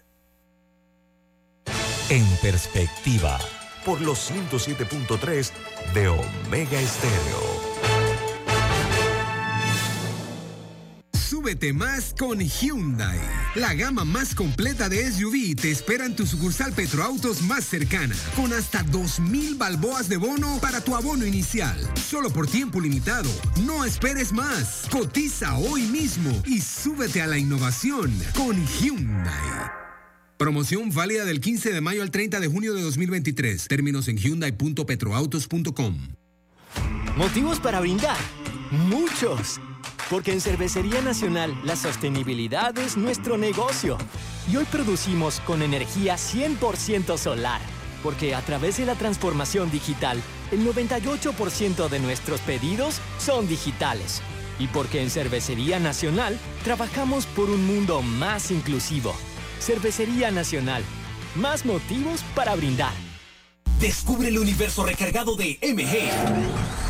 En 2.11 2.26
Perspectiva, 2.42 3.38
por 3.87 4.02
los 4.02 4.31
107.3 4.31 5.50
de 5.94 6.09
Omega 6.09 6.78
Estéreo. 6.78 7.71
Súbete 11.42 11.72
más 11.72 12.14
con 12.16 12.38
Hyundai. 12.38 13.18
La 13.57 13.74
gama 13.74 14.05
más 14.05 14.33
completa 14.33 14.88
de 14.88 15.11
SUV 15.11 15.57
te 15.61 15.72
espera 15.72 16.07
en 16.07 16.14
tu 16.14 16.24
sucursal 16.24 16.72
Petroautos 16.72 17.42
más 17.42 17.64
cercana, 17.64 18.14
con 18.37 18.52
hasta 18.52 18.85
2.000 18.85 19.59
balboas 19.59 20.09
de 20.09 20.18
bono 20.18 20.61
para 20.61 20.81
tu 20.85 20.94
abono 20.94 21.26
inicial. 21.26 21.76
Solo 21.96 22.31
por 22.31 22.46
tiempo 22.46 22.81
limitado. 22.81 23.28
No 23.66 23.85
esperes 23.85 24.33
más. 24.33 24.87
Cotiza 24.88 25.57
hoy 25.57 25.83
mismo 25.83 26.31
y 26.46 26.61
súbete 26.61 27.20
a 27.20 27.26
la 27.26 27.38
innovación 27.38 28.16
con 28.37 28.64
Hyundai. 28.64 29.72
Promoción 30.37 30.90
válida 30.90 31.24
del 31.24 31.40
15 31.40 31.72
de 31.72 31.81
mayo 31.81 32.02
al 32.02 32.12
30 32.12 32.38
de 32.38 32.46
junio 32.46 32.72
de 32.72 32.83
2023. 32.83 33.66
Términos 33.66 34.07
en 34.07 34.16
hyundai.petroautos.com. 34.16 35.98
Motivos 37.16 37.59
para 37.59 37.81
brindar. 37.81 38.16
Muchos. 38.70 39.61
Porque 40.11 40.33
en 40.33 40.41
Cervecería 40.41 41.01
Nacional 41.01 41.59
la 41.65 41.77
sostenibilidad 41.77 42.77
es 42.79 42.97
nuestro 42.97 43.38
negocio. 43.38 43.99
Y 44.51 44.57
hoy 44.57 44.65
producimos 44.65 45.41
con 45.41 45.62
energía 45.62 46.17
100% 46.17 47.17
solar. 47.17 47.61
Porque 48.03 48.35
a 48.35 48.41
través 48.43 48.79
de 48.79 48.87
la 48.87 48.95
transformación 48.95 49.71
digital, 49.71 50.21
el 50.51 50.67
98% 50.67 51.88
de 51.88 52.01
nuestros 52.01 52.41
pedidos 52.41 53.01
son 53.19 53.49
digitales. 53.49 54.21
Y 54.59 54.67
porque 54.67 55.01
en 55.03 55.11
Cervecería 55.11 55.79
Nacional 55.79 56.38
trabajamos 56.65 57.27
por 57.27 57.49
un 57.49 57.65
mundo 57.67 58.03
más 58.03 58.51
inclusivo. 58.51 59.15
Cervecería 59.61 60.31
Nacional. 60.31 60.83
Más 61.37 61.65
motivos 61.65 62.23
para 62.35 62.55
brindar. 62.55 62.93
Descubre 63.81 64.29
el 64.29 64.38
universo 64.38 64.85
recargado 64.85 65.35
de 65.37 65.59
MG. 65.62 66.82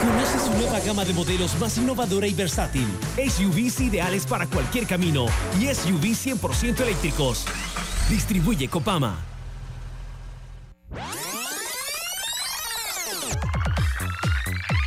Conoce 0.00 0.38
su 0.38 0.52
nueva 0.58 0.80
gama 0.80 1.04
de 1.04 1.14
modelos 1.14 1.58
más 1.58 1.78
innovadora 1.78 2.26
y 2.26 2.34
versátil. 2.34 2.86
SUVs 3.16 3.80
ideales 3.80 4.26
para 4.26 4.46
cualquier 4.46 4.86
camino 4.86 5.26
y 5.60 5.66
SUVs 5.74 6.26
100% 6.26 6.80
eléctricos. 6.80 7.44
Distribuye 8.08 8.68
Copama. 8.68 9.16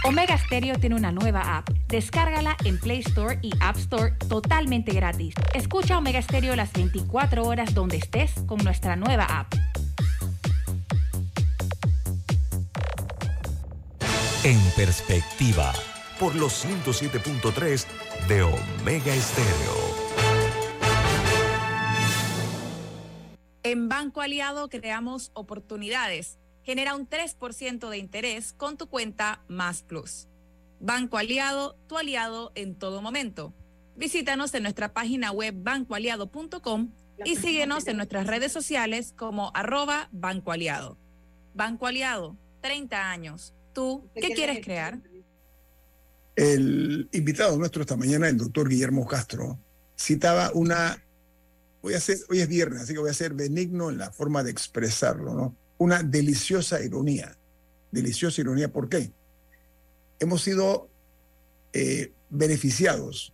Omega 0.03 0.37
Stereo 0.37 0.75
tiene 0.79 0.95
una 0.95 1.11
nueva 1.11 1.57
app. 1.57 1.69
Descárgala 1.87 2.55
en 2.63 2.79
Play 2.79 2.99
Store 2.99 3.37
y 3.41 3.51
App 3.59 3.77
Store 3.77 4.13
totalmente 4.27 4.91
gratis. 4.91 5.35
Escucha 5.53 5.97
Omega 5.97 6.21
Stereo 6.21 6.55
las 6.55 6.71
24 6.73 7.43
horas 7.43 7.73
donde 7.73 7.97
estés 7.97 8.31
con 8.47 8.57
nuestra 8.63 8.95
nueva 8.95 9.25
app. 9.25 9.53
En 14.45 14.57
perspectiva, 14.77 15.73
por 16.17 16.33
los 16.33 16.65
107.3 16.65 17.85
de 18.29 18.41
Omega 18.43 19.13
Estéreo. 19.13 19.75
En 23.63 23.89
Banco 23.89 24.21
Aliado 24.21 24.69
creamos 24.69 25.31
oportunidades. 25.33 26.39
Genera 26.63 26.95
un 26.95 27.09
3% 27.09 27.89
de 27.89 27.97
interés 27.97 28.53
con 28.53 28.77
tu 28.77 28.87
cuenta 28.87 29.43
Más 29.49 29.83
Plus. 29.83 30.29
Banco 30.79 31.17
Aliado, 31.17 31.75
tu 31.89 31.97
aliado 31.97 32.53
en 32.55 32.75
todo 32.75 33.01
momento. 33.01 33.53
Visítanos 33.97 34.53
en 34.53 34.63
nuestra 34.63 34.93
página 34.93 35.33
web 35.33 35.53
bancoaliado.com 35.57 36.93
y 37.25 37.35
síguenos 37.35 37.87
en 37.87 37.97
nuestras 37.97 38.25
redes 38.25 38.53
sociales 38.53 39.13
como 39.17 39.51
arroba 39.53 40.07
Banco 40.13 40.53
Aliado. 40.53 40.97
Banco 41.53 41.87
Aliado, 41.87 42.37
30 42.61 43.11
años 43.11 43.53
¿Tú 43.79 44.09
qué 44.13 44.33
quieres 44.33 44.59
crear? 44.61 44.99
El 46.35 47.07
invitado 47.13 47.55
nuestro 47.55 47.81
esta 47.81 47.95
mañana, 47.95 48.27
el 48.27 48.35
doctor 48.35 48.67
Guillermo 48.67 49.07
Castro, 49.07 49.57
citaba 49.97 50.51
una, 50.53 51.01
voy 51.81 51.93
a 51.93 51.97
hacer, 51.97 52.17
hoy 52.29 52.41
es 52.41 52.49
viernes, 52.49 52.81
así 52.81 52.91
que 52.91 52.99
voy 52.99 53.09
a 53.09 53.13
ser 53.13 53.33
benigno 53.33 53.89
en 53.89 53.97
la 53.97 54.11
forma 54.11 54.43
de 54.43 54.51
expresarlo, 54.51 55.33
¿no? 55.33 55.55
una 55.77 56.03
deliciosa 56.03 56.83
ironía. 56.83 57.37
Deliciosa 57.89 58.41
ironía, 58.41 58.67
¿por 58.67 58.89
qué? 58.89 59.13
Hemos 60.19 60.41
sido 60.41 60.89
eh, 61.71 62.11
beneficiados 62.29 63.31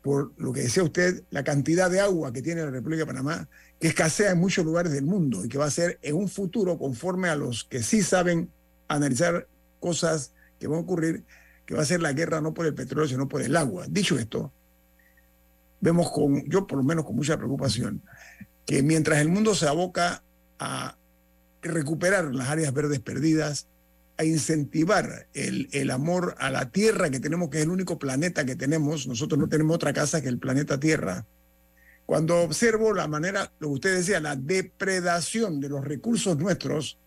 por 0.00 0.32
lo 0.36 0.52
que 0.52 0.60
decía 0.60 0.84
usted, 0.84 1.24
la 1.30 1.42
cantidad 1.42 1.90
de 1.90 1.98
agua 1.98 2.32
que 2.32 2.40
tiene 2.40 2.62
la 2.62 2.70
República 2.70 3.00
de 3.00 3.06
Panamá, 3.06 3.48
que 3.80 3.88
escasea 3.88 4.30
en 4.30 4.38
muchos 4.38 4.64
lugares 4.64 4.92
del 4.92 5.04
mundo 5.04 5.44
y 5.44 5.48
que 5.48 5.58
va 5.58 5.66
a 5.66 5.70
ser 5.70 5.98
en 6.02 6.14
un 6.14 6.28
futuro, 6.28 6.78
conforme 6.78 7.28
a 7.28 7.34
los 7.34 7.64
que 7.64 7.82
sí 7.82 8.02
saben 8.02 8.48
analizar 8.94 9.46
cosas 9.78 10.32
que 10.58 10.66
van 10.66 10.78
a 10.78 10.82
ocurrir, 10.82 11.24
que 11.64 11.74
va 11.74 11.82
a 11.82 11.86
ser 11.86 12.00
la 12.00 12.12
guerra 12.12 12.40
no 12.40 12.52
por 12.52 12.66
el 12.66 12.74
petróleo, 12.74 13.08
sino 13.08 13.28
por 13.28 13.40
el 13.40 13.56
agua. 13.56 13.86
Dicho 13.88 14.18
esto, 14.18 14.52
vemos 15.80 16.10
con, 16.10 16.44
yo 16.48 16.66
por 16.66 16.78
lo 16.78 16.84
menos 16.84 17.04
con 17.04 17.16
mucha 17.16 17.36
preocupación, 17.36 18.02
que 18.66 18.82
mientras 18.82 19.20
el 19.20 19.28
mundo 19.28 19.54
se 19.54 19.66
aboca 19.66 20.22
a 20.58 20.96
recuperar 21.62 22.34
las 22.34 22.48
áreas 22.48 22.72
verdes 22.74 23.00
perdidas, 23.00 23.66
a 24.18 24.24
incentivar 24.24 25.28
el, 25.32 25.68
el, 25.72 25.90
amor 25.90 26.34
a 26.38 26.50
la 26.50 26.70
Tierra 26.70 27.08
que 27.08 27.20
tenemos, 27.20 27.48
que 27.48 27.58
es 27.58 27.64
el 27.64 27.70
único 27.70 27.98
planeta 27.98 28.44
que 28.44 28.54
tenemos. 28.54 29.06
Nosotros 29.06 29.38
no 29.38 29.48
tenemos 29.48 29.74
otra 29.74 29.94
casa 29.94 30.20
que 30.20 30.28
el 30.28 30.38
planeta 30.38 30.78
Tierra. 30.78 31.24
Cuando 32.04 32.42
observo 32.42 32.92
la 32.92 33.08
manera, 33.08 33.50
lo 33.60 33.68
que 33.68 33.74
usted 33.74 33.96
decía, 33.96 34.20
la 34.20 34.36
depredación 34.36 35.60
de 35.60 35.70
los 35.70 35.82
recursos 35.82 36.36
nuestros, 36.36 36.98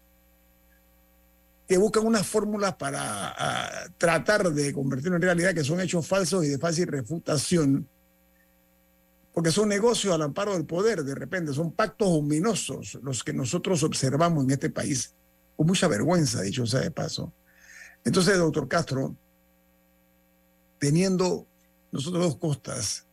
que 1.74 1.80
buscan 1.80 2.06
unas 2.06 2.28
fórmulas 2.28 2.76
para 2.76 3.90
tratar 3.98 4.54
de 4.54 4.72
convertirlo 4.72 5.16
en 5.16 5.24
realidad, 5.24 5.56
que 5.56 5.64
son 5.64 5.82
hechos 5.82 6.06
falsos 6.06 6.46
y 6.46 6.50
de 6.50 6.60
fácil 6.60 6.86
refutación, 6.86 7.90
porque 9.34 9.50
son 9.50 9.70
negocios 9.70 10.14
al 10.14 10.22
amparo 10.22 10.54
del 10.54 10.68
poder, 10.68 11.04
de 11.04 11.16
repente, 11.16 11.52
son 11.52 11.72
pactos 11.72 12.10
ominosos 12.10 13.00
los 13.02 13.24
que 13.24 13.34
nosotros 13.34 13.82
observamos 13.82 14.44
en 14.44 14.52
este 14.52 14.70
país 14.70 15.16
con 15.56 15.66
mucha 15.66 15.88
vergüenza, 15.88 16.44
dicho 16.44 16.68
sea 16.68 16.82
de 16.82 16.92
paso. 16.92 17.34
Entonces, 18.06 18.38
doctor 18.38 18.68
Castro, 18.68 19.16
teniendo 20.78 21.48
nosotros 21.92 22.24
dos 22.24 22.38
costas, 22.38 23.08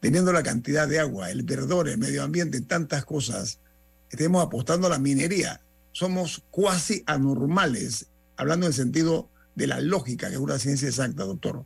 teniendo 0.00 0.32
la 0.32 0.42
cantidad 0.42 0.88
de 0.88 0.98
agua, 0.98 1.30
el 1.30 1.44
verdor, 1.44 1.88
el 1.88 1.98
medio 1.98 2.24
ambiente, 2.24 2.60
tantas 2.60 3.04
cosas, 3.04 3.60
estemos 4.10 4.44
apostando 4.44 4.88
a 4.88 4.90
la 4.90 4.98
minería. 4.98 5.60
Somos 5.92 6.44
cuasi 6.50 7.02
anormales, 7.06 8.06
hablando 8.36 8.66
en 8.66 8.70
el 8.70 8.76
sentido 8.76 9.30
de 9.54 9.66
la 9.66 9.80
lógica, 9.80 10.28
que 10.28 10.34
es 10.34 10.40
una 10.40 10.58
ciencia 10.58 10.88
exacta, 10.88 11.24
doctor. 11.24 11.64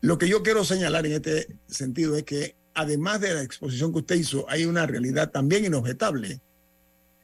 Lo 0.00 0.18
que 0.18 0.28
yo 0.28 0.42
quiero 0.42 0.64
señalar 0.64 1.06
en 1.06 1.12
este 1.12 1.46
sentido 1.66 2.16
es 2.16 2.24
que, 2.24 2.56
además 2.74 3.20
de 3.20 3.34
la 3.34 3.42
exposición 3.42 3.92
que 3.92 3.98
usted 3.98 4.16
hizo, 4.16 4.48
hay 4.48 4.64
una 4.64 4.86
realidad 4.86 5.30
también 5.30 5.64
inobjetable 5.64 6.40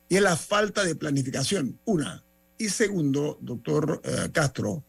y 0.09 0.17
es 0.17 0.23
la 0.23 0.37
falta 0.37 0.85
de 0.85 0.95
planificación, 0.95 1.79
una. 1.85 2.25
Y 2.57 2.71
segundo, 2.71 3.39
doctor 3.41 4.01
eh, 4.05 4.31
Castro, 4.33 4.83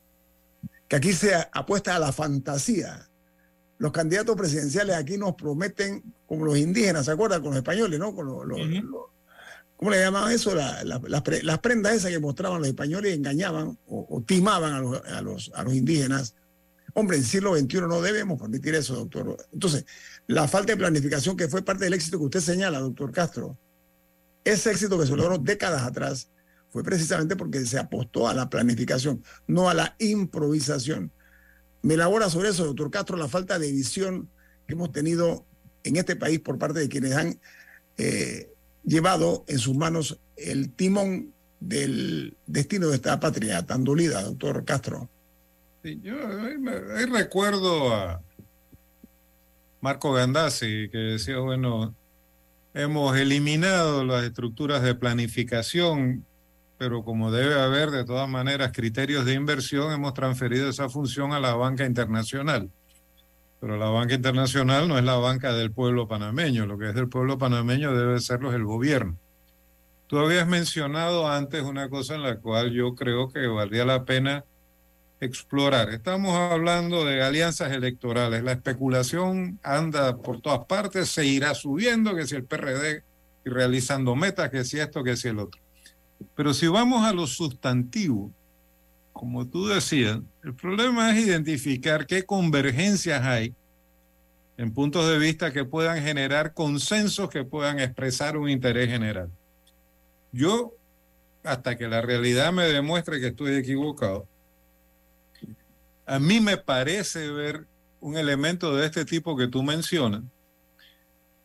que 0.87 0.95
aquí 0.95 1.13
se 1.13 1.35
apuesta 1.51 1.95
a 1.95 1.99
la 1.99 2.11
fantasía. 2.11 3.09
Los 3.77 3.91
candidatos 3.91 4.35
presidenciales 4.35 4.95
aquí 4.95 5.17
nos 5.17 5.35
prometen, 5.35 6.03
como 6.25 6.45
los 6.45 6.57
indígenas, 6.57 7.05
¿se 7.05 7.11
acuerdan? 7.11 7.41
Con 7.41 7.51
los 7.51 7.57
españoles, 7.57 7.99
¿no? 7.99 8.13
Con 8.15 8.25
los, 8.25 8.59
¿Cómo 9.79 9.91
le 9.91 9.99
llamaban 10.01 10.33
eso? 10.33 10.53
las 10.53 11.59
prendas 11.61 11.93
esas 11.93 12.11
que 12.11 12.19
mostraban 12.19 12.59
los 12.59 12.67
españoles 12.67 13.13
y 13.13 13.15
engañaban 13.15 13.79
o, 13.87 14.21
timaban 14.27 14.73
a 14.73 15.21
los, 15.21 15.49
indígenas. 15.71 16.35
Hombre, 16.93 17.15
en 17.15 17.23
el 17.23 17.29
siglo 17.29 17.57
XXI 17.57 17.81
no 17.87 18.01
debemos 18.01 18.37
permitir 18.41 18.75
eso, 18.75 18.93
doctor. 18.95 19.37
Entonces, 19.53 19.85
la 20.27 20.49
falta 20.49 20.73
de 20.73 20.77
planificación 20.77 21.37
que 21.37 21.47
fue 21.47 21.61
parte 21.61 21.85
del 21.85 21.93
éxito 21.93 22.17
que 22.19 22.25
usted 22.25 22.41
señala, 22.41 22.81
doctor 22.81 23.13
Castro, 23.13 23.57
ese 24.43 24.69
éxito 24.69 24.99
que 24.99 25.07
se 25.07 25.15
logró 25.15 25.37
décadas 25.37 25.83
atrás 25.83 26.29
fue 26.71 26.83
precisamente 26.83 27.37
porque 27.37 27.65
se 27.65 27.79
apostó 27.79 28.27
a 28.27 28.33
la 28.33 28.49
planificación, 28.49 29.23
no 29.47 29.69
a 29.69 29.73
la 29.73 29.95
improvisación. 29.99 31.13
Me 31.83 31.93
elabora 31.93 32.29
sobre 32.29 32.49
eso, 32.49 32.65
doctor 32.65 32.91
Castro, 32.91 33.15
la 33.15 33.29
falta 33.29 33.57
de 33.57 33.71
visión 33.71 34.29
que 34.67 34.73
hemos 34.73 34.91
tenido 34.91 35.45
en 35.85 35.95
este 35.95 36.17
país 36.17 36.41
por 36.41 36.57
parte 36.57 36.79
de 36.79 36.89
quienes 36.89 37.13
han 37.13 37.39
eh, 37.97 38.49
llevado 38.83 39.43
en 39.47 39.59
sus 39.59 39.75
manos 39.75 40.19
el 40.35 40.71
timón 40.71 41.33
del 41.59 42.37
destino 42.45 42.87
de 42.87 42.95
esta 42.95 43.19
patria 43.19 43.65
tan 43.65 43.83
dolida, 43.83 44.23
doctor 44.23 44.63
Castro. 44.65 45.09
yo 45.83 46.15
recuerdo 47.11 47.93
a 47.93 48.21
Marco 49.81 50.13
Gandazzi 50.13 50.89
que 50.89 50.97
decía, 50.97 51.39
bueno, 51.39 51.95
Hemos 52.73 53.17
eliminado 53.17 54.05
las 54.05 54.23
estructuras 54.23 54.83
de 54.83 54.93
planificación, 54.93 56.25
pero 56.77 57.03
como 57.03 57.31
debe 57.31 57.59
haber 57.59 57.89
de 57.89 58.05
todas 58.05 58.29
maneras 58.29 58.71
criterios 58.73 59.25
de 59.25 59.33
inversión, 59.33 59.91
hemos 59.91 60.13
transferido 60.13 60.69
esa 60.69 60.87
función 60.87 61.33
a 61.33 61.39
la 61.39 61.55
banca 61.55 61.85
internacional. 61.85 62.69
Pero 63.59 63.77
la 63.77 63.89
banca 63.89 64.13
internacional 64.13 64.87
no 64.87 64.97
es 64.97 65.03
la 65.03 65.17
banca 65.17 65.53
del 65.53 65.71
pueblo 65.71 66.07
panameño, 66.07 66.65
lo 66.65 66.77
que 66.77 66.89
es 66.89 66.95
del 66.95 67.09
pueblo 67.09 67.37
panameño 67.37 67.93
debe 67.93 68.19
serlo 68.19 68.53
el 68.53 68.63
gobierno. 68.63 69.17
Tú 70.07 70.17
habías 70.17 70.47
mencionado 70.47 71.29
antes 71.29 71.61
una 71.63 71.89
cosa 71.89 72.15
en 72.15 72.23
la 72.23 72.37
cual 72.37 72.71
yo 72.71 72.95
creo 72.95 73.29
que 73.29 73.45
valdría 73.47 73.85
la 73.85 74.05
pena 74.05 74.43
explorar. 75.19 75.89
Estamos 75.89 76.35
hablando 76.35 77.05
de 77.05 77.21
alianzas 77.21 77.71
electorales. 77.71 78.43
La 78.43 78.53
especulación 78.53 79.59
anda 79.61 80.17
por 80.17 80.41
todas 80.41 80.65
partes, 80.65 81.09
se 81.09 81.25
irá 81.25 81.53
subiendo, 81.53 82.15
que 82.15 82.25
si 82.25 82.35
el 82.35 82.45
PRD 82.45 83.03
realizando 83.45 84.15
metas, 84.15 84.49
que 84.49 84.63
si 84.63 84.79
esto, 84.79 85.03
que 85.03 85.17
si 85.17 85.27
el 85.27 85.39
otro. 85.39 85.61
Pero 86.35 86.53
si 86.53 86.67
vamos 86.67 87.05
a 87.05 87.13
lo 87.13 87.27
sustantivo, 87.27 88.31
como 89.19 89.45
tú 89.45 89.67
decías, 89.67 90.17
el 90.45 90.53
problema 90.55 91.11
es 91.11 91.27
identificar 91.27 92.07
qué 92.07 92.23
convergencias 92.23 93.21
hay 93.21 93.53
en 94.55 94.73
puntos 94.73 95.09
de 95.09 95.19
vista 95.19 95.51
que 95.51 95.65
puedan 95.65 96.01
generar 96.01 96.53
consensos 96.53 97.29
que 97.29 97.43
puedan 97.43 97.81
expresar 97.81 98.37
un 98.37 98.49
interés 98.49 98.87
general. 98.87 99.29
Yo, 100.31 100.73
hasta 101.43 101.77
que 101.77 101.89
la 101.89 101.99
realidad 101.99 102.53
me 102.53 102.63
demuestre 102.63 103.19
que 103.19 103.27
estoy 103.27 103.55
equivocado, 103.55 104.25
a 106.05 106.17
mí 106.17 106.39
me 106.39 106.55
parece 106.55 107.29
ver 107.29 107.65
un 107.99 108.15
elemento 108.15 108.73
de 108.73 108.85
este 108.85 109.03
tipo 109.03 109.35
que 109.35 109.49
tú 109.49 109.63
mencionas, 109.63 110.23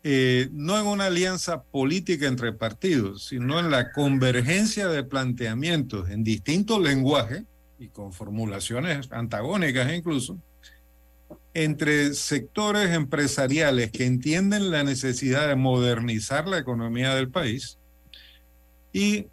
eh, 0.05 0.49
no 0.53 0.79
en 0.79 0.87
una 0.87 1.07
alianza 1.07 1.65
política 1.65 2.29
entre 2.29 2.53
partidos, 2.53 3.27
sino 3.27 3.59
en 3.59 3.73
la 3.73 3.91
convergencia 3.91 4.87
de 4.87 5.03
planteamientos 5.03 6.09
en 6.09 6.23
distintos 6.23 6.81
lenguajes 6.81 7.43
y 7.85 7.89
con 7.89 8.13
formulaciones 8.13 9.09
antagónicas 9.13 9.93
incluso, 9.93 10.39
entre 11.53 12.15
sectores 12.15 12.91
empresariales 12.91 13.91
que 13.93 14.07
entienden 14.07 14.71
la 14.71 14.83
necesidad 14.83 15.49
de 15.49 15.55
modernizar 15.55 16.49
la 16.49 16.59
economía 16.59 17.15
del 17.15 17.31
país 17.31 17.79
y 18.93 19.27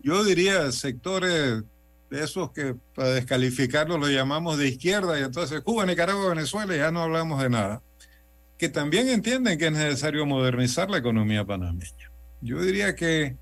yo 0.00 0.24
diría 0.24 0.72
sectores 0.72 1.62
de 2.10 2.24
esos 2.24 2.50
que 2.52 2.74
para 2.94 3.10
descalificarlos 3.10 4.00
lo 4.00 4.08
llamamos 4.08 4.56
de 4.58 4.68
izquierda 4.68 5.20
y 5.20 5.22
entonces 5.22 5.60
Cuba, 5.60 5.84
Nicaragua, 5.84 6.30
Venezuela 6.30 6.74
ya 6.74 6.90
no 6.90 7.02
hablamos 7.02 7.42
de 7.42 7.50
nada, 7.50 7.82
que 8.56 8.68
también 8.68 9.08
entienden 9.08 9.58
que 9.58 9.66
es 9.66 9.72
necesario 9.72 10.24
modernizar 10.24 10.88
la 10.88 10.98
economía 10.98 11.44
panameña. 11.44 12.10
Yo 12.40 12.62
diría 12.62 12.94
que 12.94 13.36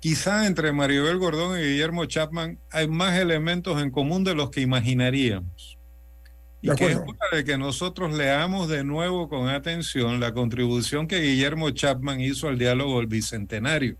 quizá 0.00 0.46
entre 0.46 0.72
Maribel 0.72 1.18
Gordón 1.18 1.58
y 1.58 1.62
Guillermo 1.62 2.04
Chapman 2.06 2.58
hay 2.70 2.88
más 2.88 3.18
elementos 3.18 3.80
en 3.80 3.90
común 3.90 4.24
de 4.24 4.34
los 4.34 4.50
que 4.50 4.60
imaginaríamos. 4.60 5.78
Y 6.62 6.70
que 6.74 6.86
es 6.88 6.96
hora 6.96 7.36
de 7.36 7.44
que 7.44 7.56
nosotros 7.56 8.14
leamos 8.14 8.68
de 8.68 8.84
nuevo 8.84 9.28
con 9.28 9.48
atención 9.48 10.20
la 10.20 10.34
contribución 10.34 11.06
que 11.06 11.20
Guillermo 11.20 11.70
Chapman 11.70 12.20
hizo 12.20 12.48
al 12.48 12.58
diálogo 12.58 12.98
del 12.98 13.06
Bicentenario 13.06 13.96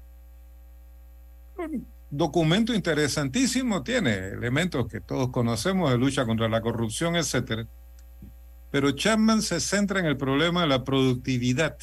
documento 2.10 2.74
interesantísimo, 2.74 3.82
tiene 3.82 4.14
elementos 4.28 4.88
que 4.88 5.00
todos 5.00 5.30
conocemos 5.30 5.90
de 5.90 5.98
lucha 5.98 6.26
contra 6.26 6.48
la 6.48 6.60
corrupción, 6.60 7.16
etcétera. 7.16 7.66
Pero 8.70 8.90
Chapman 8.92 9.42
se 9.42 9.60
centra 9.60 10.00
en 10.00 10.06
el 10.06 10.16
problema 10.16 10.62
de 10.62 10.68
la 10.68 10.84
productividad 10.84 11.76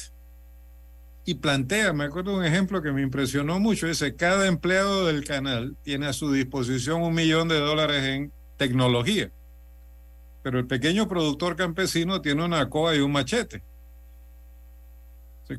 y 1.28 1.34
plantea, 1.34 1.92
me 1.92 2.04
acuerdo 2.04 2.34
un 2.34 2.42
ejemplo 2.42 2.80
que 2.80 2.90
me 2.90 3.02
impresionó 3.02 3.60
mucho, 3.60 3.86
dice, 3.86 4.16
cada 4.16 4.46
empleado 4.46 5.04
del 5.04 5.26
canal 5.26 5.76
tiene 5.82 6.06
a 6.06 6.14
su 6.14 6.32
disposición 6.32 7.02
un 7.02 7.12
millón 7.12 7.48
de 7.48 7.60
dólares 7.60 8.02
en 8.02 8.32
tecnología, 8.56 9.30
pero 10.42 10.58
el 10.58 10.66
pequeño 10.66 11.06
productor 11.06 11.54
campesino 11.54 12.22
tiene 12.22 12.46
una 12.46 12.70
coa 12.70 12.96
y 12.96 13.00
un 13.00 13.12
machete. 13.12 13.62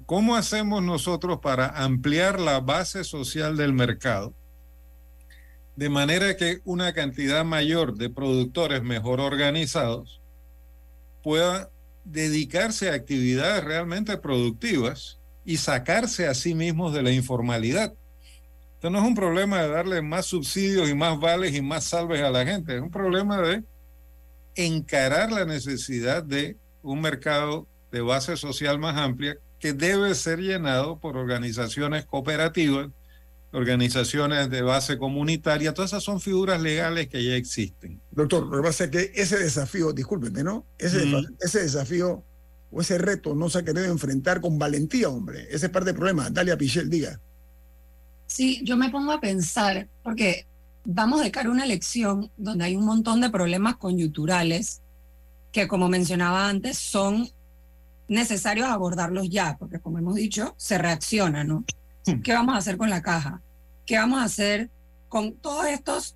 ¿Cómo 0.07 0.35
hacemos 0.35 0.81
nosotros 0.81 1.37
para 1.39 1.67
ampliar 1.67 2.39
la 2.39 2.61
base 2.61 3.03
social 3.03 3.55
del 3.55 3.71
mercado 3.73 4.33
de 5.75 5.89
manera 5.89 6.35
que 6.35 6.61
una 6.65 6.93
cantidad 6.93 7.45
mayor 7.45 7.93
de 7.93 8.09
productores 8.09 8.81
mejor 8.81 9.19
organizados 9.19 10.19
pueda 11.21 11.69
dedicarse 12.05 12.89
a 12.89 12.95
actividades 12.95 13.63
realmente 13.63 14.17
productivas 14.17 15.18
y 15.49 15.57
sacarse 15.57 16.27
a 16.27 16.35
sí 16.35 16.53
mismos 16.53 16.93
de 16.93 17.01
la 17.01 17.11
informalidad. 17.11 17.95
Esto 18.75 18.91
no 18.91 18.99
es 18.99 19.03
un 19.03 19.15
problema 19.15 19.59
de 19.63 19.69
darle 19.69 19.99
más 20.03 20.27
subsidios 20.27 20.87
y 20.87 20.93
más 20.93 21.19
vales 21.19 21.55
y 21.55 21.61
más 21.63 21.85
salves 21.85 22.21
a 22.21 22.29
la 22.29 22.45
gente, 22.45 22.75
es 22.75 22.81
un 22.83 22.91
problema 22.91 23.41
de 23.41 23.63
encarar 24.53 25.31
la 25.31 25.45
necesidad 25.45 26.21
de 26.21 26.55
un 26.83 27.01
mercado 27.01 27.65
de 27.91 28.01
base 28.01 28.37
social 28.37 28.77
más 28.77 28.95
amplia 28.95 29.39
que 29.59 29.73
debe 29.73 30.13
ser 30.13 30.37
llenado 30.37 30.99
por 30.99 31.17
organizaciones 31.17 32.05
cooperativas, 32.05 32.89
organizaciones 33.51 34.51
de 34.51 34.61
base 34.61 34.99
comunitaria, 34.99 35.73
todas 35.73 35.89
esas 35.89 36.03
son 36.03 36.21
figuras 36.21 36.61
legales 36.61 37.07
que 37.07 37.23
ya 37.23 37.33
existen. 37.33 37.99
Doctor, 38.11 38.45
lo 38.45 38.57
que 38.57 38.67
pasa 38.67 38.83
es 38.83 38.91
que 38.91 39.11
ese 39.15 39.39
desafío, 39.39 39.93
discúlpeme, 39.93 40.43
¿no? 40.43 40.67
Ese, 40.77 41.07
Mm. 41.07 41.25
ese 41.39 41.63
desafío 41.63 42.23
o 42.71 42.81
ese 42.81 42.97
reto 42.97 43.35
no 43.35 43.49
se 43.49 43.59
ha 43.59 43.63
querido 43.63 43.85
enfrentar 43.85 44.41
con 44.41 44.59
valentía, 44.59 45.09
hombre. 45.09 45.47
Ese 45.49 45.67
es 45.67 45.71
parte 45.71 45.87
del 45.87 45.95
problema. 45.95 46.29
Dalia 46.29 46.57
Pichel, 46.57 46.89
diga. 46.89 47.19
Sí, 48.27 48.61
yo 48.63 48.77
me 48.77 48.89
pongo 48.89 49.11
a 49.11 49.19
pensar, 49.19 49.87
porque 50.03 50.45
vamos 50.85 51.21
de 51.21 51.31
cara 51.31 51.49
a 51.49 51.51
una 51.51 51.65
elección 51.65 52.31
donde 52.37 52.65
hay 52.65 52.75
un 52.75 52.85
montón 52.85 53.21
de 53.21 53.29
problemas 53.29 53.77
coyunturales 53.77 54.81
que, 55.51 55.67
como 55.67 55.89
mencionaba 55.89 56.47
antes, 56.47 56.77
son 56.77 57.27
necesarios 58.07 58.67
abordarlos 58.67 59.29
ya, 59.29 59.57
porque 59.57 59.79
como 59.79 59.97
hemos 59.97 60.15
dicho, 60.15 60.53
se 60.57 60.77
reacciona, 60.77 61.43
¿no? 61.43 61.65
¿Qué 62.23 62.33
vamos 62.33 62.55
a 62.55 62.59
hacer 62.59 62.77
con 62.77 62.89
la 62.89 63.01
caja? 63.01 63.41
¿Qué 63.85 63.97
vamos 63.97 64.19
a 64.19 64.23
hacer 64.25 64.69
con 65.09 65.33
todos 65.33 65.65
estos 65.67 66.15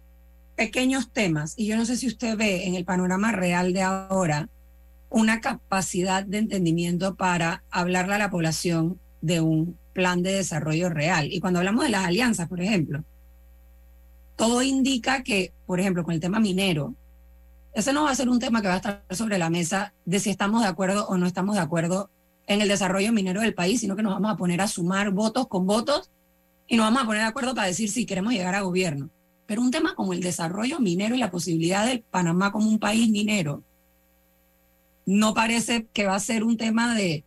pequeños 0.55 1.11
temas? 1.11 1.53
Y 1.57 1.67
yo 1.67 1.77
no 1.77 1.85
sé 1.85 1.97
si 1.97 2.07
usted 2.07 2.37
ve 2.37 2.67
en 2.67 2.75
el 2.75 2.85
panorama 2.85 3.31
real 3.31 3.73
de 3.73 3.81
ahora 3.81 4.49
una 5.13 5.41
capacidad 5.41 6.25
de 6.25 6.39
entendimiento 6.39 7.13
para 7.13 7.63
hablarle 7.69 8.15
a 8.15 8.17
la 8.17 8.31
población 8.31 8.99
de 9.21 9.41
un 9.41 9.77
plan 9.93 10.23
de 10.23 10.33
desarrollo 10.33 10.89
real. 10.89 11.31
Y 11.31 11.39
cuando 11.39 11.59
hablamos 11.59 11.83
de 11.83 11.91
las 11.91 12.05
alianzas, 12.05 12.49
por 12.49 12.59
ejemplo, 12.59 13.03
todo 14.35 14.63
indica 14.63 15.21
que, 15.21 15.53
por 15.67 15.79
ejemplo, 15.79 16.03
con 16.03 16.15
el 16.15 16.19
tema 16.19 16.39
minero, 16.39 16.95
ese 17.75 17.93
no 17.93 18.05
va 18.05 18.09
a 18.09 18.15
ser 18.15 18.27
un 18.27 18.39
tema 18.39 18.63
que 18.63 18.67
va 18.67 18.73
a 18.73 18.77
estar 18.77 19.03
sobre 19.11 19.37
la 19.37 19.51
mesa 19.51 19.93
de 20.03 20.19
si 20.19 20.31
estamos 20.31 20.63
de 20.63 20.67
acuerdo 20.67 21.05
o 21.07 21.15
no 21.15 21.27
estamos 21.27 21.55
de 21.55 21.61
acuerdo 21.61 22.09
en 22.47 22.61
el 22.61 22.67
desarrollo 22.67 23.13
minero 23.13 23.41
del 23.41 23.53
país, 23.53 23.81
sino 23.81 23.95
que 23.95 24.01
nos 24.01 24.13
vamos 24.13 24.31
a 24.31 24.37
poner 24.37 24.61
a 24.61 24.67
sumar 24.67 25.11
votos 25.11 25.47
con 25.47 25.67
votos 25.67 26.09
y 26.67 26.75
nos 26.75 26.87
vamos 26.87 27.03
a 27.03 27.05
poner 27.05 27.21
de 27.21 27.27
acuerdo 27.27 27.53
para 27.53 27.67
decir 27.67 27.91
si 27.91 28.07
queremos 28.07 28.33
llegar 28.33 28.55
a 28.55 28.61
gobierno. 28.61 29.11
Pero 29.45 29.61
un 29.61 29.69
tema 29.69 29.93
como 29.93 30.13
el 30.13 30.21
desarrollo 30.21 30.79
minero 30.79 31.13
y 31.13 31.19
la 31.19 31.29
posibilidad 31.29 31.85
de 31.85 32.03
Panamá 32.09 32.51
como 32.51 32.67
un 32.67 32.79
país 32.79 33.11
minero, 33.11 33.61
no 35.05 35.33
parece 35.33 35.87
que 35.93 36.05
va 36.05 36.15
a 36.15 36.19
ser 36.19 36.43
un 36.43 36.57
tema 36.57 36.95
de 36.95 37.23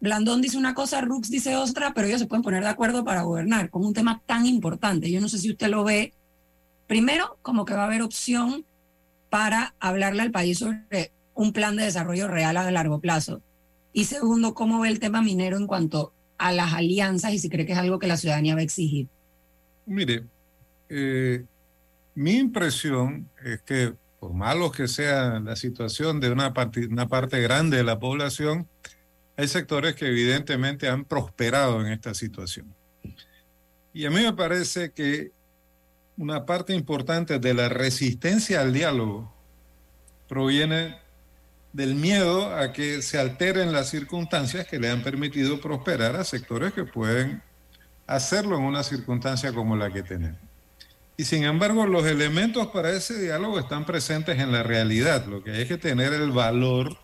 Blandón 0.00 0.40
dice 0.40 0.56
una 0.56 0.74
cosa, 0.74 1.00
Rux 1.00 1.28
dice 1.28 1.56
otra, 1.56 1.92
pero 1.92 2.06
ellos 2.06 2.20
se 2.20 2.26
pueden 2.26 2.42
poner 2.42 2.62
de 2.62 2.68
acuerdo 2.68 3.04
para 3.04 3.22
gobernar 3.22 3.68
con 3.70 3.84
un 3.84 3.94
tema 3.94 4.22
tan 4.26 4.46
importante. 4.46 5.10
Yo 5.10 5.20
no 5.20 5.28
sé 5.28 5.38
si 5.38 5.50
usted 5.50 5.68
lo 5.68 5.82
ve, 5.82 6.12
primero, 6.86 7.36
como 7.42 7.64
que 7.64 7.74
va 7.74 7.82
a 7.82 7.86
haber 7.86 8.02
opción 8.02 8.64
para 9.28 9.74
hablarle 9.80 10.22
al 10.22 10.30
país 10.30 10.58
sobre 10.58 11.10
un 11.34 11.52
plan 11.52 11.76
de 11.76 11.84
desarrollo 11.84 12.28
real 12.28 12.56
a 12.56 12.70
largo 12.70 13.00
plazo. 13.00 13.42
Y 13.92 14.04
segundo, 14.04 14.54
cómo 14.54 14.80
ve 14.80 14.88
el 14.88 15.00
tema 15.00 15.20
minero 15.20 15.56
en 15.56 15.66
cuanto 15.66 16.12
a 16.36 16.52
las 16.52 16.72
alianzas 16.72 17.32
y 17.32 17.38
si 17.38 17.48
cree 17.48 17.66
que 17.66 17.72
es 17.72 17.78
algo 17.78 17.98
que 17.98 18.06
la 18.06 18.16
ciudadanía 18.16 18.54
va 18.54 18.60
a 18.60 18.64
exigir. 18.64 19.08
Mire, 19.86 20.24
eh, 20.88 21.44
mi 22.14 22.36
impresión 22.36 23.28
es 23.44 23.60
que 23.62 23.94
por 24.18 24.34
malos 24.34 24.72
que 24.72 24.88
sea 24.88 25.40
la 25.40 25.56
situación 25.56 26.20
de 26.20 26.30
una 26.30 26.52
parte, 26.52 26.86
una 26.86 27.08
parte 27.08 27.40
grande 27.40 27.76
de 27.76 27.84
la 27.84 27.98
población, 27.98 28.68
hay 29.36 29.46
sectores 29.46 29.94
que 29.94 30.08
evidentemente 30.08 30.88
han 30.88 31.04
prosperado 31.04 31.80
en 31.80 31.92
esta 31.92 32.14
situación. 32.14 32.74
Y 33.92 34.04
a 34.06 34.10
mí 34.10 34.22
me 34.22 34.32
parece 34.32 34.92
que 34.92 35.30
una 36.16 36.44
parte 36.44 36.74
importante 36.74 37.38
de 37.38 37.54
la 37.54 37.68
resistencia 37.68 38.60
al 38.60 38.72
diálogo 38.72 39.32
proviene 40.28 40.98
del 41.72 41.94
miedo 41.94 42.54
a 42.54 42.72
que 42.72 43.02
se 43.02 43.18
alteren 43.18 43.72
las 43.72 43.88
circunstancias 43.88 44.66
que 44.66 44.80
le 44.80 44.90
han 44.90 45.02
permitido 45.02 45.60
prosperar 45.60 46.16
a 46.16 46.24
sectores 46.24 46.72
que 46.72 46.84
pueden 46.84 47.42
hacerlo 48.06 48.56
en 48.56 48.64
una 48.64 48.82
circunstancia 48.82 49.52
como 49.52 49.76
la 49.76 49.92
que 49.92 50.02
tenemos. 50.02 50.47
Y 51.18 51.24
sin 51.24 51.42
embargo, 51.42 51.84
los 51.84 52.06
elementos 52.06 52.68
para 52.68 52.92
ese 52.92 53.18
diálogo 53.18 53.58
están 53.58 53.84
presentes 53.84 54.38
en 54.38 54.52
la 54.52 54.62
realidad. 54.62 55.26
Lo 55.26 55.42
que 55.42 55.50
hay 55.50 55.66
que 55.66 55.76
tener 55.76 56.12
el 56.12 56.30
valor 56.30 56.96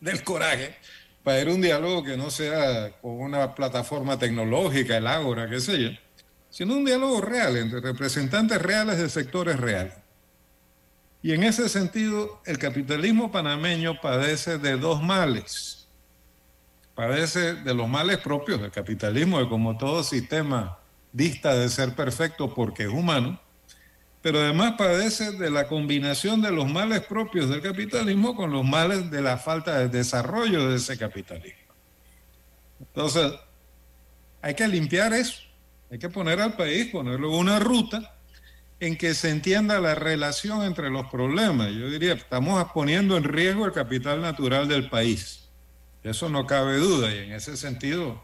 del 0.00 0.24
coraje 0.24 0.76
para 1.22 1.40
ir 1.40 1.46
a 1.46 1.52
un 1.52 1.60
diálogo 1.60 2.02
que 2.02 2.16
no 2.16 2.28
sea 2.28 2.90
con 3.00 3.20
una 3.20 3.54
plataforma 3.54 4.18
tecnológica, 4.18 4.96
el 4.96 5.06
Ágora, 5.06 5.48
qué 5.48 5.60
sé 5.60 5.80
yo, 5.80 5.90
sino 6.50 6.74
un 6.74 6.84
diálogo 6.84 7.20
real 7.20 7.56
entre 7.56 7.80
representantes 7.80 8.60
reales 8.60 8.98
de 8.98 9.08
sectores 9.08 9.60
reales. 9.60 9.94
Y 11.22 11.34
en 11.34 11.44
ese 11.44 11.68
sentido, 11.68 12.42
el 12.46 12.58
capitalismo 12.58 13.30
panameño 13.30 14.00
padece 14.00 14.58
de 14.58 14.76
dos 14.76 15.00
males. 15.00 15.86
Padece 16.96 17.54
de 17.54 17.74
los 17.74 17.88
males 17.88 18.18
propios 18.18 18.60
del 18.60 18.72
capitalismo, 18.72 19.38
que 19.38 19.48
como 19.48 19.78
todo 19.78 20.02
sistema 20.02 20.80
dista 21.12 21.54
de 21.54 21.68
ser 21.68 21.94
perfecto 21.94 22.54
porque 22.54 22.84
es 22.84 22.88
humano, 22.88 23.40
pero 24.22 24.40
además 24.40 24.74
padece 24.76 25.32
de 25.32 25.50
la 25.50 25.68
combinación 25.68 26.42
de 26.42 26.50
los 26.50 26.68
males 26.68 27.00
propios 27.00 27.48
del 27.48 27.62
capitalismo 27.62 28.34
con 28.34 28.52
los 28.52 28.64
males 28.64 29.10
de 29.10 29.22
la 29.22 29.38
falta 29.38 29.78
de 29.78 29.88
desarrollo 29.88 30.68
de 30.68 30.76
ese 30.76 30.98
capitalismo. 30.98 31.72
Entonces, 32.80 33.32
hay 34.42 34.54
que 34.54 34.68
limpiar 34.68 35.12
eso, 35.12 35.42
hay 35.90 35.98
que 35.98 36.08
poner 36.08 36.40
al 36.40 36.54
país, 36.54 36.86
ponerlo 36.86 37.36
una 37.36 37.58
ruta 37.58 38.14
en 38.80 38.96
que 38.96 39.14
se 39.14 39.30
entienda 39.30 39.80
la 39.80 39.94
relación 39.94 40.62
entre 40.62 40.90
los 40.90 41.06
problemas. 41.06 41.72
Yo 41.72 41.88
diría, 41.90 42.14
estamos 42.14 42.64
poniendo 42.72 43.16
en 43.16 43.24
riesgo 43.24 43.66
el 43.66 43.72
capital 43.72 44.20
natural 44.20 44.68
del 44.68 44.88
país. 44.88 45.48
Eso 46.02 46.28
no 46.28 46.46
cabe 46.46 46.76
duda 46.76 47.12
y 47.12 47.18
en 47.18 47.32
ese 47.32 47.56
sentido, 47.56 48.22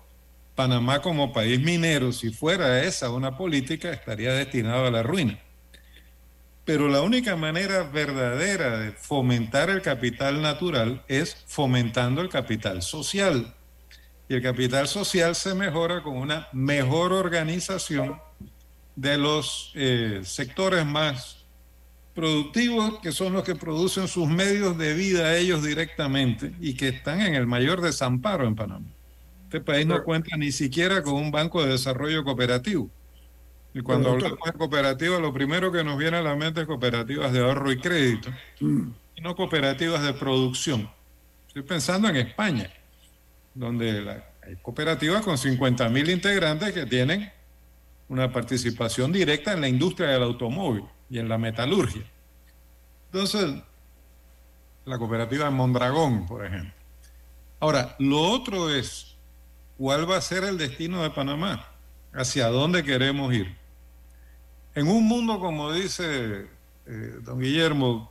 Panamá 0.55 1.03
como 1.03 1.33
país 1.33 1.61
minero, 1.61 2.13
si 2.13 2.31
fuera 2.31 2.83
esa 2.85 3.11
una 3.11 3.37
política, 3.37 3.91
estaría 3.93 4.33
destinado 4.33 4.87
a 4.87 4.91
la 4.91 5.03
ruina. 5.03 5.39
Pero 6.65 6.89
la 6.89 7.03
única 7.03 7.37
manera 7.37 7.83
verdadera 7.83 8.79
de 8.79 8.93
fomentar 8.93 9.69
el 9.69 9.83
capital 9.83 10.41
natural 10.41 11.05
es 11.09 11.37
fomentando 11.47 12.23
el 12.23 12.29
capital 12.29 12.83
social. 12.83 13.55
Y 14.29 14.35
el 14.35 14.43
capital 14.43 14.89
social 14.89 15.35
se 15.35 15.55
mejora 15.55 16.03
con 16.03 16.17
una 16.17 16.49
mejor 16.53 17.13
organización 17.13 18.19
de 18.97 19.19
los 19.19 19.73
eh, 19.75 20.21
sectores 20.25 20.87
más 20.87 21.45
productivos, 22.15 23.01
que 23.01 23.13
son 23.13 23.33
los 23.33 23.43
que 23.43 23.57
producen 23.57 24.09
sus 24.09 24.29
medios 24.29 24.79
de 24.79 24.95
vida 24.95 25.37
ellos 25.37 25.65
directamente 25.65 26.55
y 26.61 26.75
que 26.75 26.89
están 26.89 27.21
en 27.21 27.35
el 27.35 27.47
mayor 27.47 27.81
desamparo 27.81 28.47
en 28.47 28.55
Panamá. 28.55 28.94
Este 29.55 29.65
país 29.65 29.87
no 29.87 30.03
cuenta 30.03 30.37
ni 30.37 30.51
siquiera 30.51 31.01
con 31.01 31.15
un 31.15 31.31
banco 31.31 31.63
de 31.65 31.71
desarrollo 31.71 32.25
cooperativo. 32.25 32.91
Y 33.73 33.81
cuando 33.83 34.11
hablamos 34.25 34.39
de 34.53 34.59
cooperativas, 34.59 35.21
lo 35.21 35.33
primero 35.33 35.71
que 35.71 35.85
nos 35.85 35.97
viene 35.97 36.17
a 36.17 36.23
la 36.23 36.35
mente 36.35 36.63
es 36.63 36.67
cooperativas 36.67 37.33
de 37.33 37.39
ahorro 37.39 37.71
y 37.71 37.79
crédito, 37.79 38.31
y 38.61 39.21
no 39.21 39.37
cooperativas 39.37 40.03
de 40.03 40.13
producción. 40.15 40.91
Estoy 41.47 41.63
pensando 41.63 42.09
en 42.09 42.17
España, 42.17 42.69
donde 43.55 44.03
la- 44.03 44.25
hay 44.43 44.57
cooperativas 44.57 45.23
con 45.23 45.39
50 45.39 45.89
mil 45.89 46.11
integrantes 46.11 46.73
que 46.73 46.85
tienen 46.87 47.31
una 48.09 48.33
participación 48.33 49.13
directa 49.13 49.53
en 49.53 49.61
la 49.61 49.69
industria 49.69 50.09
del 50.09 50.25
automóvil 50.25 50.85
y 51.09 51.19
en 51.21 51.29
la 51.29 51.39
metalurgia. 51.39 52.03
Entonces, 53.13 53.55
la 54.85 54.99
cooperativa 54.99 55.45
de 55.45 55.51
Mondragón, 55.53 56.27
por 56.27 56.45
ejemplo. 56.45 56.73
Ahora, 57.61 57.95
lo 58.01 58.21
otro 58.21 58.69
es, 58.75 59.14
¿cuál 59.79 60.11
va 60.11 60.17
a 60.17 60.21
ser 60.21 60.45
el 60.45 60.59
destino 60.59 61.03
de 61.03 61.11
Panamá? 61.11 61.69
¿Hacia 62.13 62.49
dónde 62.49 62.85
queremos 62.85 63.33
ir? 63.35 63.57
En 64.75 64.89
un 64.89 65.07
mundo, 65.07 65.39
como 65.41 65.73
dice 65.73 66.47
eh, 66.87 67.19
don 67.23 67.41
Guillermo, 67.41 68.11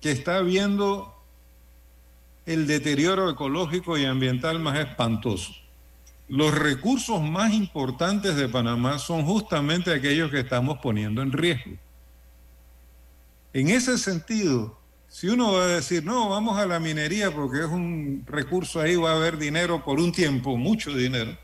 que 0.00 0.12
está 0.12 0.40
viendo 0.40 1.12
el 2.46 2.66
deterioro 2.66 3.28
ecológico 3.28 3.98
y 3.98 4.04
ambiental 4.04 4.60
más 4.60 4.78
espantoso. 4.78 5.52
Los 6.28 6.54
recursos 6.54 7.20
más 7.20 7.52
importantes 7.52 8.36
de 8.36 8.48
Panamá 8.48 8.98
son 8.98 9.24
justamente 9.24 9.92
aquellos 9.92 10.30
que 10.30 10.40
estamos 10.40 10.78
poniendo 10.78 11.22
en 11.22 11.32
riesgo. 11.32 11.72
En 13.52 13.68
ese 13.68 13.96
sentido, 13.98 14.78
si 15.08 15.28
uno 15.28 15.52
va 15.52 15.64
a 15.64 15.68
decir, 15.68 16.04
no, 16.04 16.28
vamos 16.28 16.58
a 16.58 16.66
la 16.66 16.80
minería 16.80 17.30
porque 17.30 17.60
es 17.60 17.66
un 17.66 18.24
recurso 18.26 18.80
ahí, 18.80 18.96
va 18.96 19.12
a 19.12 19.16
haber 19.16 19.38
dinero 19.38 19.84
por 19.84 20.00
un 20.00 20.12
tiempo, 20.12 20.56
mucho 20.56 20.94
dinero, 20.94 21.36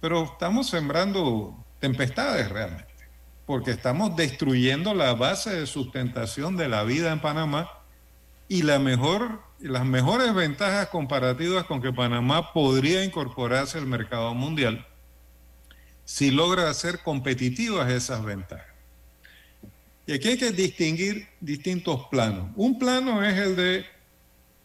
pero 0.00 0.24
estamos 0.24 0.68
sembrando 0.68 1.64
tempestades 1.78 2.48
realmente, 2.48 3.08
porque 3.46 3.70
estamos 3.70 4.16
destruyendo 4.16 4.94
la 4.94 5.14
base 5.14 5.50
de 5.50 5.66
sustentación 5.66 6.56
de 6.56 6.68
la 6.68 6.84
vida 6.84 7.12
en 7.12 7.20
Panamá 7.20 7.70
y 8.48 8.62
la 8.62 8.78
mejor 8.78 9.50
las 9.60 9.84
mejores 9.84 10.34
ventajas 10.34 10.88
comparativas 10.88 11.64
con 11.64 11.82
que 11.82 11.92
Panamá 11.92 12.52
podría 12.52 13.04
incorporarse 13.04 13.76
al 13.78 13.86
mercado 13.86 14.34
mundial 14.34 14.86
si 16.04 16.30
logra 16.30 16.70
hacer 16.70 17.00
competitivas 17.00 17.90
esas 17.90 18.24
ventajas. 18.24 18.69
Y 20.10 20.14
aquí 20.14 20.30
hay 20.30 20.38
que 20.38 20.50
distinguir 20.50 21.28
distintos 21.40 22.08
planos. 22.10 22.50
Un 22.56 22.80
plano 22.80 23.22
es 23.22 23.38
el 23.38 23.54
de 23.54 23.86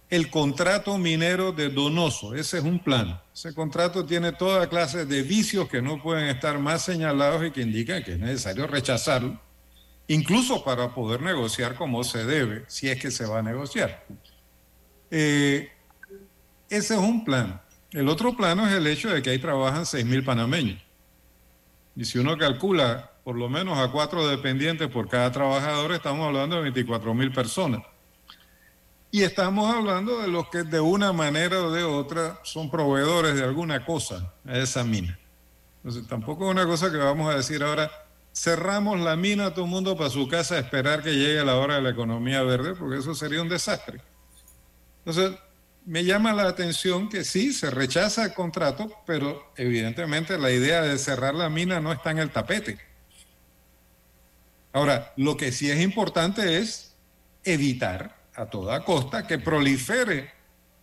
el 0.10 0.32
contrato 0.32 0.98
minero 0.98 1.52
de 1.52 1.70
Donoso. 1.70 2.34
Ese 2.34 2.58
es 2.58 2.64
un 2.64 2.80
plano. 2.80 3.22
Ese 3.32 3.54
contrato 3.54 4.04
tiene 4.04 4.32
toda 4.32 4.68
clase 4.68 5.06
de 5.06 5.22
vicios 5.22 5.70
que 5.70 5.84
no 5.84 6.02
pueden 6.02 6.30
estar 6.30 6.58
más 6.58 6.82
señalados 6.82 7.46
y 7.46 7.52
que 7.52 7.62
indican 7.62 8.04
que 8.04 8.14
es 8.14 8.20
necesario 8.20 8.66
rechazarlo, 8.66 9.40
incluso 10.08 10.64
para 10.64 10.96
poder 10.96 11.22
negociar 11.22 11.76
como 11.76 12.04
se 12.04 12.26
debe, 12.26 12.64
si 12.66 12.90
es 12.90 13.00
que 13.00 13.12
se 13.12 13.28
va 13.28 13.38
a 13.38 13.44
negociar. 13.44 14.04
Eh, 15.12 15.70
ese 16.72 16.96
es 16.96 17.00
un 17.00 17.24
plano. 17.24 17.62
El 17.92 18.10
otro 18.10 18.36
plano 18.36 18.68
es 18.68 18.74
el 18.74 18.88
hecho 18.88 19.10
de 19.10 19.22
que 19.22 19.30
ahí 19.30 19.38
trabajan 19.38 19.84
6.000 19.84 20.26
panameños. 20.26 20.82
Y 21.96 22.04
si 22.04 22.18
uno 22.18 22.36
calcula 22.36 23.12
por 23.26 23.36
lo 23.36 23.50
menos 23.50 23.80
a 23.80 23.92
cuatro 23.92 24.28
dependientes 24.28 24.88
por 24.88 25.10
cada 25.10 25.32
trabajador, 25.32 25.92
estamos 25.94 26.28
hablando 26.28 26.62
de 26.62 26.72
24.000 26.72 27.34
personas. 27.34 27.82
Y 29.10 29.24
estamos 29.24 29.74
hablando 29.74 30.22
de 30.22 30.28
los 30.28 30.48
que 30.50 30.62
de 30.62 30.80
una 30.80 31.12
manera 31.12 31.64
o 31.64 31.72
de 31.72 31.84
otra 31.84 32.40
son 32.44 32.70
proveedores 32.70 33.34
de 33.34 33.44
alguna 33.44 33.84
cosa 33.84 34.32
a 34.46 34.60
esa 34.60 34.84
mina. 34.84 35.18
Entonces 35.78 36.08
tampoco 36.08 36.46
es 36.46 36.52
una 36.52 36.68
cosa 36.68 36.92
que 36.92 36.98
vamos 36.98 37.34
a 37.34 37.38
decir 37.38 37.64
ahora, 37.64 37.90
cerramos 38.32 39.00
la 39.00 39.16
mina 39.16 39.48
a 39.48 39.54
todo 39.56 39.66
el 39.66 39.72
mundo 39.72 39.98
para 39.98 40.12
su 40.12 40.28
casa 40.28 40.60
esperar 40.60 41.02
que 41.02 41.16
llegue 41.16 41.44
la 41.44 41.56
hora 41.56 41.78
de 41.78 41.82
la 41.82 41.90
economía 41.90 42.44
verde, 42.44 42.76
porque 42.76 43.00
eso 43.00 43.16
sería 43.16 43.42
un 43.42 43.50
desastre. 43.50 44.02
Entonces, 45.04 45.36
me 45.84 46.04
llama 46.04 46.32
la 46.32 46.48
atención 46.48 47.10
que 47.10 47.24
sí, 47.24 47.54
se 47.54 47.72
rechaza 47.72 48.24
el 48.24 48.34
contrato, 48.36 48.92
pero 49.08 49.52
evidentemente 49.58 50.38
la 50.38 50.52
idea 50.52 50.84
de 50.84 51.00
cerrar 51.00 51.34
la 51.34 51.50
mina 51.50 51.80
no 51.80 51.92
está 51.92 52.12
en 52.12 52.20
el 52.20 52.30
tapete. 52.30 52.94
Ahora, 54.76 55.14
lo 55.16 55.38
que 55.38 55.54
sí 55.54 55.72
es 55.72 55.80
importante 55.80 56.58
es 56.58 56.98
evitar 57.46 58.14
a 58.36 58.48
toda 58.48 58.84
costa 58.84 59.26
que 59.26 59.40
prolifere 59.40 60.34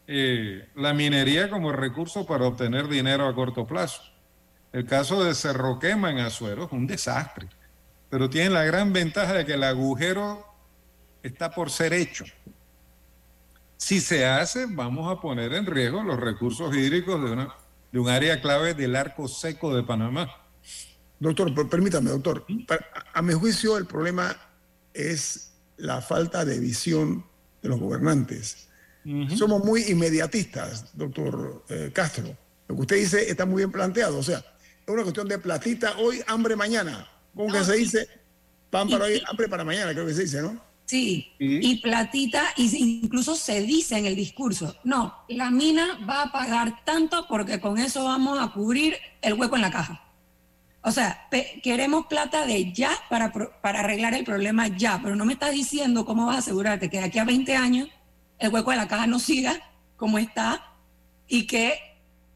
eh, 0.07 0.67
la 0.77 0.95
minería 0.95 1.51
como 1.51 1.73
recurso 1.73 2.25
para 2.25 2.47
obtener 2.47 2.89
dinero 2.89 3.29
a 3.29 3.35
corto 3.35 3.67
plazo. 3.67 4.03
El 4.73 4.87
caso 4.87 5.23
de 5.23 5.35
Cerro 5.35 5.79
Quema 5.79 6.11
en 6.11 6.21
Azuero 6.21 6.65
es 6.65 6.73
un 6.73 6.87
desastre, 6.87 7.51
pero 8.09 8.31
tiene 8.31 8.49
la 8.49 8.65
gran 8.65 8.95
ventaja 8.95 9.35
de 9.35 9.45
que 9.45 9.53
el 9.53 9.63
agujero 9.63 10.43
está 11.23 11.51
por 11.51 11.71
ser 11.71 11.93
hecho. 11.93 12.25
Si 13.77 14.01
se 14.01 14.25
hace, 14.25 14.65
vamos 14.71 15.13
a 15.13 15.21
poner 15.21 15.53
en 15.53 15.67
riesgo 15.67 16.03
los 16.03 16.19
recursos 16.19 16.75
hídricos 16.75 17.23
de, 17.23 17.33
una, 17.33 17.55
de 17.93 17.99
un 17.99 18.09
área 18.09 18.41
clave 18.41 18.73
del 18.73 18.97
arco 18.97 19.29
seco 19.29 19.77
de 19.77 19.83
Panamá. 19.83 20.35
Doctor, 21.23 21.69
permítame, 21.69 22.11
doctor. 22.11 22.45
A 23.15 23.23
mi 23.23 23.33
juicio, 23.33 23.79
el 23.79 23.87
problema 23.87 24.37
es 24.93 25.53
la 25.77 26.01
falta 26.01 26.45
de 26.45 26.59
visión 26.59 27.25
de 27.63 27.69
los 27.69 27.79
gobernantes. 27.79 28.69
Somos 29.37 29.65
muy 29.65 29.83
inmediatistas, 29.83 30.97
doctor 30.97 31.65
eh, 31.69 31.93
Castro. 31.95 32.37
Lo 32.67 32.75
que 32.75 32.81
usted 32.81 32.97
dice 32.97 33.31
está 33.31 33.47
muy 33.47 33.59
bien 33.59 33.71
planteado. 33.71 34.19
O 34.19 34.23
sea, 34.23 34.39
es 34.39 34.89
una 34.89 35.03
cuestión 35.03 35.29
de 35.29 35.39
platita 35.39 35.97
hoy, 35.99 36.21
hambre 36.27 36.57
mañana. 36.57 37.09
¿Cómo 37.37 37.53
que 37.53 37.65
se 37.65 37.77
dice? 37.77 38.09
Pan 38.71 38.89
para 38.89 39.05
hoy, 39.05 39.23
hambre 39.29 39.49
para 39.49 39.63
mañana, 39.63 39.93
creo 39.93 40.07
que 40.07 40.15
se 40.15 40.23
dice, 40.23 40.43
¿no? 40.43 40.61
Sí, 40.87 41.29
y 41.39 41.81
platita, 41.81 42.53
y 42.57 43.01
incluso 43.05 43.37
se 43.37 43.63
dice 43.63 43.97
en 43.97 44.07
el 44.07 44.17
discurso, 44.17 44.75
no, 44.83 45.25
la 45.29 45.51
mina 45.51 46.05
va 46.09 46.23
a 46.23 46.33
pagar 46.33 46.85
tanto 46.85 47.27
porque 47.29 47.61
con 47.61 47.79
eso 47.79 48.05
vamos 48.05 48.41
a 48.41 48.53
cubrir 48.53 48.97
el 49.21 49.35
hueco 49.35 49.55
en 49.55 49.63
la 49.63 49.71
caja. 49.71 50.12
O 50.85 50.91
sea, 50.91 51.29
queremos 51.63 52.07
plata 52.07 52.45
de 52.45 52.73
ya 52.73 52.91
para, 53.09 53.33
para 53.33 53.81
arreglar 53.81 54.15
el 54.15 54.25
problema 54.25 54.67
ya, 54.67 54.99
pero 55.01 55.15
no 55.15 55.25
me 55.25 55.35
estás 55.35 55.53
diciendo 55.53 56.05
cómo 56.05 56.27
vas 56.27 56.37
a 56.37 56.39
asegurarte 56.41 56.91
que 56.91 56.99
de 56.99 57.05
aquí 57.05 57.21
a 57.21 57.25
20 57.25 57.55
años 57.55 57.89
el 58.41 58.53
hueco 58.53 58.73
de 58.73 58.77
la 58.79 58.89
caja 58.89 59.07
no 59.07 59.21
siga 59.21 59.61
como 59.97 60.19
está 60.19 60.73
y 61.29 61.47
que 61.47 61.79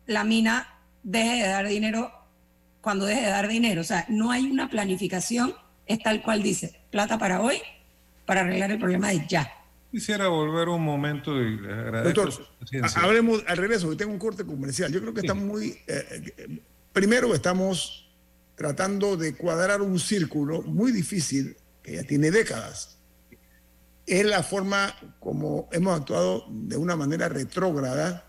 la 0.06 0.22
mina 0.22 0.78
deje 1.02 1.42
de 1.42 1.48
dar 1.48 1.66
dinero 1.66 2.12
cuando 2.80 3.04
deje 3.04 3.22
de 3.22 3.30
dar 3.30 3.48
dinero. 3.48 3.80
O 3.80 3.84
sea, 3.84 4.06
no 4.08 4.30
hay 4.30 4.48
una 4.48 4.70
planificación, 4.70 5.52
es 5.86 5.98
tal 5.98 6.22
cual 6.22 6.44
dice, 6.44 6.80
plata 6.92 7.18
para 7.18 7.40
hoy, 7.40 7.60
para 8.26 8.42
arreglar 8.42 8.70
el 8.70 8.78
problema 8.78 9.08
de 9.08 9.26
ya. 9.26 9.52
Quisiera 9.90 10.28
volver 10.28 10.68
un 10.68 10.84
momento 10.84 11.42
y 11.42 11.56
Doctor, 12.04 12.32
hablemos 12.94 13.42
al 13.48 13.56
regreso, 13.56 13.90
que 13.90 13.96
tengo 13.96 14.12
un 14.12 14.20
corte 14.20 14.44
comercial. 14.44 14.92
Yo 14.92 15.00
creo 15.00 15.12
que 15.12 15.22
está 15.22 15.34
muy... 15.34 15.70
Eh, 15.88 16.32
eh, 16.36 16.60
primero 16.92 17.34
estamos 17.34 18.05
tratando 18.56 19.16
de 19.16 19.34
cuadrar 19.34 19.82
un 19.82 20.00
círculo 20.00 20.62
muy 20.62 20.90
difícil 20.90 21.56
que 21.82 21.96
ya 21.96 22.02
tiene 22.02 22.30
décadas. 22.30 22.98
Es 24.06 24.24
la 24.24 24.42
forma 24.42 24.94
como 25.20 25.68
hemos 25.72 26.00
actuado 26.00 26.46
de 26.50 26.76
una 26.76 26.96
manera 26.96 27.28
retrógrada 27.28 28.24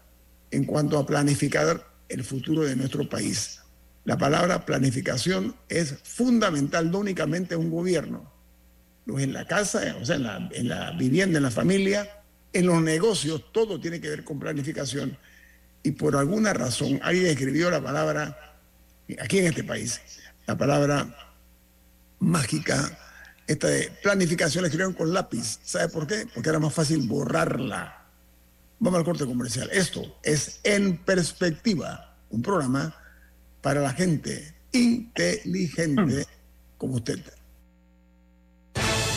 en 0.52 0.66
cuanto 0.66 1.00
a 1.00 1.06
planificar 1.06 1.88
el 2.10 2.24
futuro 2.24 2.64
de 2.64 2.76
nuestro 2.76 3.08
país. 3.10 3.62
La 4.04 4.18
palabra 4.18 4.66
planificación 4.66 5.56
es 5.70 5.96
fundamental, 6.04 6.92
no 6.92 7.00
únicamente 7.00 7.56
en 7.56 7.62
un 7.62 7.72
gobierno, 7.72 8.32
no 9.06 9.20
en 9.20 9.34
la 9.34 9.46
casa, 9.46 9.98
o 10.02 10.06
sea, 10.06 10.16
en 10.16 10.24
la, 10.24 10.50
en 10.54 10.70
la 10.70 10.92
vivienda, 10.92 11.38
en 11.38 11.44
la 11.44 11.52
familia, 11.52 12.24
en 12.54 12.66
los 12.66 12.82
negocios, 12.82 13.52
todo 13.52 13.80
tiene 13.80 14.00
que 14.02 14.10
ver 14.10 14.24
con 14.24 14.40
planificación. 14.40 15.18
Y 15.84 15.92
por 15.92 16.16
alguna 16.16 16.54
razón 16.54 17.00
alguien 17.04 17.28
escribió 17.28 17.70
la 17.70 17.82
palabra 17.82 18.57
aquí 19.16 19.39
en 19.39 19.47
este 19.47 19.64
país, 19.64 20.01
la 20.45 20.58
palabra 20.58 21.08
mágica, 22.20 22.97
esta 23.47 23.68
de 23.68 23.91
planificación 24.03 24.64
la 24.64 24.68
escribieron 24.68 24.93
con 24.93 25.14
lápiz. 25.14 25.60
¿Sabe 25.64 25.89
por 25.89 26.08
qué? 26.08 26.28
Porque 26.34 26.49
era 26.49 26.60
más 26.60 26.74
fácil 26.74 27.08
borrarla. 27.08 28.05
Vamos 28.80 28.99
al 28.99 29.05
corte 29.05 29.26
comercial. 29.26 29.70
Esto 29.72 30.20
es 30.24 30.60
En 30.64 30.97
Perspectiva, 30.97 32.16
un 32.30 32.41
programa 32.41 32.95
para 33.62 33.82
la 33.82 33.93
gente 33.93 34.53
inteligente 34.72 36.26
como 36.78 36.95
usted. 36.95 37.20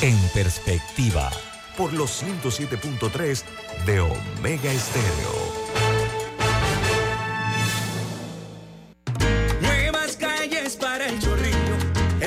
En 0.00 0.16
Perspectiva, 0.32 1.30
por 1.76 1.92
los 1.92 2.22
107.3 2.22 3.42
de 3.84 4.00
Omega 4.00 4.72
Estéreo. 4.72 5.59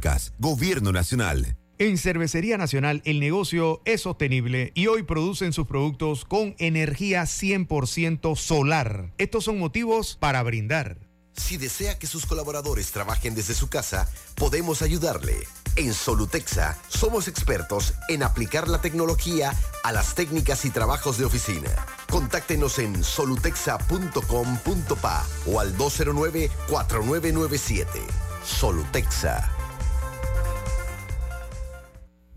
Públicas, 0.00 0.32
Gobierno 0.38 0.92
Nacional. 0.92 1.58
En 1.76 1.98
Cervecería 1.98 2.56
Nacional 2.56 3.02
el 3.04 3.20
negocio 3.20 3.82
es 3.84 4.00
sostenible 4.00 4.72
y 4.74 4.86
hoy 4.86 5.02
producen 5.02 5.52
sus 5.52 5.66
productos 5.66 6.24
con 6.24 6.54
energía 6.58 7.24
100% 7.24 8.34
solar. 8.34 9.12
Estos 9.18 9.44
son 9.44 9.58
motivos 9.58 10.16
para 10.18 10.42
brindar. 10.42 10.96
Si 11.34 11.58
desea 11.58 11.98
que 11.98 12.06
sus 12.06 12.24
colaboradores 12.24 12.92
trabajen 12.92 13.34
desde 13.34 13.52
su 13.52 13.68
casa, 13.68 14.08
podemos 14.36 14.80
ayudarle. 14.80 15.36
En 15.76 15.92
Solutexa 15.92 16.78
somos 16.88 17.28
expertos 17.28 17.92
en 18.08 18.22
aplicar 18.22 18.68
la 18.68 18.80
tecnología 18.80 19.52
a 19.84 19.92
las 19.92 20.14
técnicas 20.14 20.64
y 20.64 20.70
trabajos 20.70 21.18
de 21.18 21.26
oficina. 21.26 21.68
Contáctenos 22.10 22.78
en 22.78 23.04
solutexa.com.pa 23.04 25.26
o 25.46 25.60
al 25.60 25.76
209 25.76 26.50
4997. 26.68 28.00
Solutexa. 28.44 29.59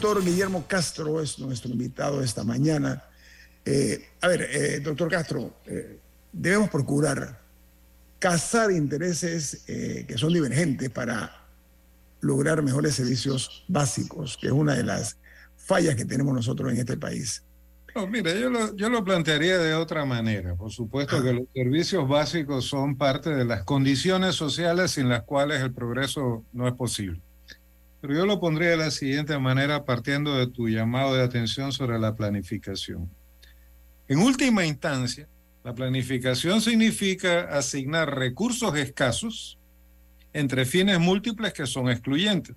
Doctor 0.00 0.24
Guillermo 0.24 0.64
Castro 0.68 1.20
es 1.20 1.40
nuestro 1.40 1.72
invitado 1.72 2.22
esta 2.22 2.44
mañana. 2.44 3.02
Eh, 3.64 4.10
a 4.20 4.28
ver, 4.28 4.42
eh, 4.42 4.78
doctor 4.78 5.10
Castro, 5.10 5.56
eh, 5.66 5.98
debemos 6.32 6.70
procurar 6.70 7.40
cazar 8.20 8.70
intereses 8.70 9.64
eh, 9.66 10.04
que 10.06 10.16
son 10.16 10.32
divergentes 10.32 10.88
para 10.90 11.44
lograr 12.20 12.62
mejores 12.62 12.94
servicios 12.94 13.64
básicos, 13.66 14.36
que 14.40 14.46
es 14.46 14.52
una 14.52 14.76
de 14.76 14.84
las 14.84 15.16
fallas 15.56 15.96
que 15.96 16.04
tenemos 16.04 16.32
nosotros 16.32 16.70
en 16.72 16.78
este 16.78 16.96
país. 16.96 17.42
No, 17.96 18.06
mira, 18.06 18.32
yo 18.34 18.50
lo, 18.50 18.76
yo 18.76 18.88
lo 18.90 19.02
plantearía 19.02 19.58
de 19.58 19.74
otra 19.74 20.04
manera. 20.04 20.54
Por 20.54 20.70
supuesto 20.70 21.20
que 21.24 21.32
los 21.32 21.46
servicios 21.52 22.08
básicos 22.08 22.66
son 22.66 22.96
parte 22.96 23.30
de 23.30 23.44
las 23.44 23.64
condiciones 23.64 24.36
sociales 24.36 24.92
sin 24.92 25.08
las 25.08 25.24
cuales 25.24 25.60
el 25.60 25.72
progreso 25.72 26.44
no 26.52 26.68
es 26.68 26.74
posible. 26.74 27.20
Pero 28.00 28.14
yo 28.14 28.26
lo 28.26 28.40
pondría 28.40 28.70
de 28.70 28.76
la 28.76 28.90
siguiente 28.90 29.38
manera, 29.38 29.84
partiendo 29.84 30.36
de 30.36 30.46
tu 30.46 30.68
llamado 30.68 31.14
de 31.14 31.22
atención 31.22 31.72
sobre 31.72 31.98
la 31.98 32.14
planificación. 32.14 33.10
En 34.06 34.20
última 34.20 34.64
instancia, 34.64 35.28
la 35.64 35.74
planificación 35.74 36.60
significa 36.60 37.42
asignar 37.42 38.16
recursos 38.16 38.76
escasos 38.76 39.58
entre 40.32 40.64
fines 40.64 40.98
múltiples 41.00 41.52
que 41.52 41.66
son 41.66 41.90
excluyentes. 41.90 42.56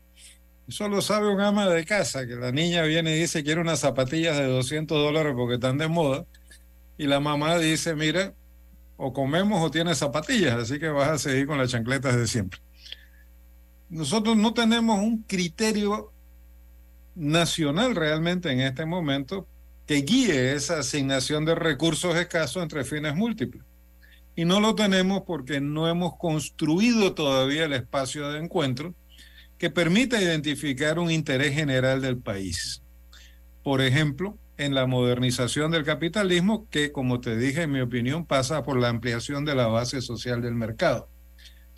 Eso 0.67 0.87
lo 0.87 1.01
sabe 1.01 1.27
un 1.27 1.41
ama 1.41 1.67
de 1.67 1.83
casa, 1.83 2.25
que 2.25 2.35
la 2.35 2.51
niña 2.51 2.83
viene 2.83 3.15
y 3.15 3.19
dice 3.19 3.43
quiere 3.43 3.59
unas 3.59 3.79
zapatillas 3.79 4.37
de 4.37 4.45
200 4.45 4.97
dólares 4.97 5.33
porque 5.35 5.55
están 5.55 5.77
de 5.77 5.87
moda, 5.87 6.25
y 6.97 7.07
la 7.07 7.19
mamá 7.19 7.57
dice, 7.57 7.95
mira, 7.95 8.33
o 8.95 9.11
comemos 9.11 9.61
o 9.61 9.71
tienes 9.71 9.97
zapatillas, 9.97 10.53
así 10.53 10.79
que 10.79 10.89
vas 10.89 11.09
a 11.09 11.17
seguir 11.17 11.47
con 11.47 11.57
las 11.57 11.71
chancletas 11.71 12.15
de 12.15 12.27
siempre. 12.27 12.59
Nosotros 13.91 14.37
no 14.37 14.53
tenemos 14.53 14.99
un 14.99 15.23
criterio 15.23 16.13
nacional 17.13 17.93
realmente 17.93 18.49
en 18.49 18.61
este 18.61 18.85
momento 18.85 19.47
que 19.85 19.95
guíe 19.95 20.53
esa 20.53 20.79
asignación 20.79 21.43
de 21.43 21.55
recursos 21.55 22.15
escasos 22.15 22.63
entre 22.63 22.85
fines 22.85 23.13
múltiples. 23.15 23.65
Y 24.33 24.45
no 24.45 24.61
lo 24.61 24.75
tenemos 24.75 25.23
porque 25.27 25.59
no 25.59 25.89
hemos 25.89 26.15
construido 26.15 27.13
todavía 27.13 27.65
el 27.65 27.73
espacio 27.73 28.31
de 28.31 28.39
encuentro 28.39 28.95
que 29.57 29.69
permita 29.69 30.21
identificar 30.21 30.97
un 30.97 31.11
interés 31.11 31.53
general 31.53 32.01
del 32.01 32.17
país. 32.17 32.81
Por 33.61 33.81
ejemplo, 33.81 34.37
en 34.55 34.73
la 34.73 34.87
modernización 34.87 35.69
del 35.69 35.83
capitalismo, 35.83 36.65
que 36.69 36.93
como 36.93 37.19
te 37.19 37.35
dije, 37.35 37.63
en 37.63 37.73
mi 37.73 37.81
opinión, 37.81 38.25
pasa 38.25 38.63
por 38.63 38.79
la 38.79 38.87
ampliación 38.87 39.43
de 39.43 39.55
la 39.55 39.67
base 39.67 40.01
social 40.01 40.41
del 40.41 40.55
mercado. 40.55 41.10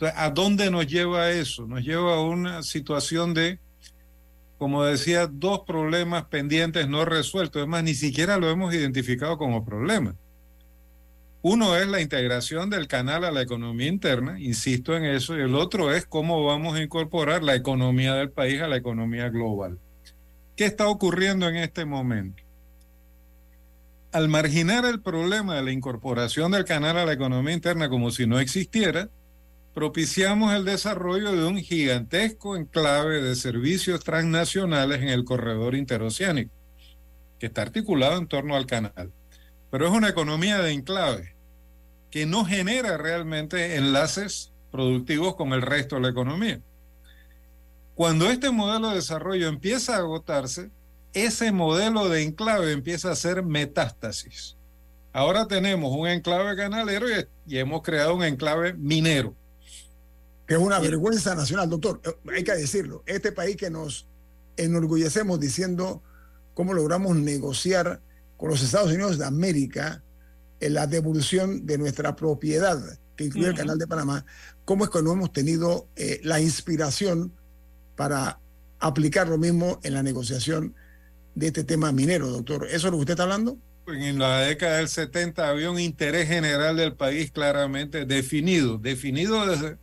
¿A 0.06 0.30
dónde 0.30 0.70
nos 0.72 0.88
lleva 0.88 1.32
eso? 1.32 1.68
Nos 1.68 1.84
lleva 1.84 2.16
a 2.16 2.22
una 2.22 2.64
situación 2.64 3.34
de, 3.34 3.60
como 4.58 4.84
decía, 4.84 5.28
dos 5.28 5.62
problemas 5.66 6.26
pendientes 6.26 6.88
no 6.88 7.06
resueltos. 7.06 7.62
Es 7.62 7.68
más, 7.68 7.84
ni 7.84 7.94
siquiera 7.94 8.38
lo 8.38 8.50
hemos 8.50 8.74
identificado 8.74 9.38
como 9.38 9.66
problema. 9.66 10.16
Uno 11.46 11.76
es 11.76 11.88
la 11.90 12.00
integración 12.00 12.70
del 12.70 12.88
canal 12.88 13.26
a 13.26 13.32
la 13.32 13.42
economía 13.42 13.88
interna, 13.88 14.40
insisto 14.40 14.96
en 14.96 15.04
eso, 15.04 15.38
y 15.38 15.42
el 15.42 15.56
otro 15.56 15.94
es 15.94 16.06
cómo 16.06 16.46
vamos 16.46 16.76
a 16.76 16.82
incorporar 16.82 17.44
la 17.44 17.54
economía 17.54 18.14
del 18.14 18.32
país 18.32 18.62
a 18.62 18.70
la 18.70 18.78
economía 18.78 19.28
global. 19.28 19.78
¿Qué 20.56 20.64
está 20.64 20.88
ocurriendo 20.88 21.50
en 21.50 21.58
este 21.58 21.84
momento? 21.84 22.42
Al 24.14 24.30
marginar 24.30 24.86
el 24.86 25.02
problema 25.02 25.56
de 25.56 25.64
la 25.64 25.72
incorporación 25.72 26.54
del 26.54 26.64
canal 26.64 26.98
a 26.98 27.06
la 27.06 27.12
economía 27.12 27.54
interna 27.54 27.90
como 27.90 28.12
si 28.12 28.26
no 28.26 28.40
existiera, 28.40 29.10
propiciamos 29.74 30.54
el 30.54 30.66
desarrollo 30.66 31.32
de 31.32 31.46
un 31.46 31.58
gigantesco 31.58 32.56
enclave 32.56 33.22
de 33.22 33.36
servicios 33.36 34.04
transnacionales 34.04 35.02
en 35.02 35.10
el 35.10 35.24
corredor 35.24 35.76
interoceánico, 35.76 36.52
que 37.40 37.48
está 37.48 37.64
articulado 37.64 38.18
en 38.18 38.28
torno 38.28 38.56
al 38.56 38.68
canal. 38.68 39.12
Pero 39.72 39.88
es 39.88 39.92
una 39.92 40.10
economía 40.10 40.60
de 40.60 40.72
enclave 40.72 41.36
que 42.12 42.28
no 42.28 42.46
genera 42.46 42.98
realmente 42.98 43.76
enlaces 43.76 44.52
productivos 44.72 45.36
con 45.36 45.54
el 45.54 45.64
resto 45.64 45.96
de 45.96 46.02
la 46.04 46.10
economía. 46.10 46.62
Cuando 47.96 48.30
este 48.30 48.52
modelo 48.52 48.90
de 48.90 48.96
desarrollo 48.96 49.48
empieza 49.48 49.96
a 49.96 50.00
agotarse, 50.00 50.70
ese 51.14 51.52
modelo 51.52 52.10
de 52.10 52.24
enclave 52.24 52.72
empieza 52.72 53.12
a 53.12 53.16
ser 53.16 53.44
metástasis. 53.44 54.58
Ahora 55.12 55.48
tenemos 55.48 55.92
un 55.96 56.08
enclave 56.08 56.56
canalero 56.56 57.08
y, 57.10 57.26
y 57.48 57.58
hemos 57.58 57.82
creado 57.82 58.16
un 58.16 58.24
enclave 58.24 58.74
minero. 58.74 59.36
Que 60.46 60.56
es 60.56 60.60
una 60.60 60.80
vergüenza 60.80 61.36
nacional, 61.36 61.70
doctor. 61.70 62.02
Eh, 62.04 62.32
Hay 62.36 62.44
que 62.44 62.54
decirlo. 62.54 63.04
Este 63.06 63.32
país 63.32 63.56
que 63.56 63.70
nos 63.70 64.08
enorgullecemos 64.58 65.40
diciendo 65.40 66.04
cómo 66.54 66.74
logramos 66.74 67.16
negociar 67.16 68.02
con 68.38 68.50
los 68.50 68.62
Estados 68.62 68.92
Unidos 68.92 69.18
de 69.18 69.26
América 69.26 70.04
en 70.60 70.74
la 70.74 70.88
devolución 70.88 71.66
de 71.66 71.78
nuestra 71.78 72.16
propiedad, 72.16 72.80
que 73.16 73.26
incluye 73.26 73.48
el 73.48 73.56
Canal 73.56 73.78
de 73.78 73.88
Panamá, 73.88 74.26
cómo 74.66 74.84
es 74.84 74.90
que 74.90 75.02
no 75.02 75.14
hemos 75.14 75.32
tenido 75.34 75.88
eh, 75.96 76.20
la 76.24 76.40
inspiración 76.40 77.34
para 77.96 78.40
aplicar 78.80 79.28
lo 79.28 79.38
mismo 79.38 79.80
en 79.84 79.94
la 79.94 80.04
negociación 80.04 80.76
de 81.36 81.48
este 81.48 81.64
tema 81.64 81.92
minero, 81.92 82.30
doctor. 82.30 82.66
¿Eso 82.68 82.76
es 82.76 82.84
lo 82.86 82.92
que 82.92 82.98
usted 82.98 83.14
está 83.14 83.24
hablando? 83.24 83.58
En 83.88 84.18
la 84.20 84.40
década 84.40 84.78
del 84.78 84.88
70 84.88 85.50
había 85.50 85.70
un 85.70 85.80
interés 85.80 86.28
general 86.28 86.78
del 86.78 86.96
país 86.96 87.32
claramente 87.32 88.06
definido, 88.06 88.78
definido 88.78 89.46
desde, 89.46 89.78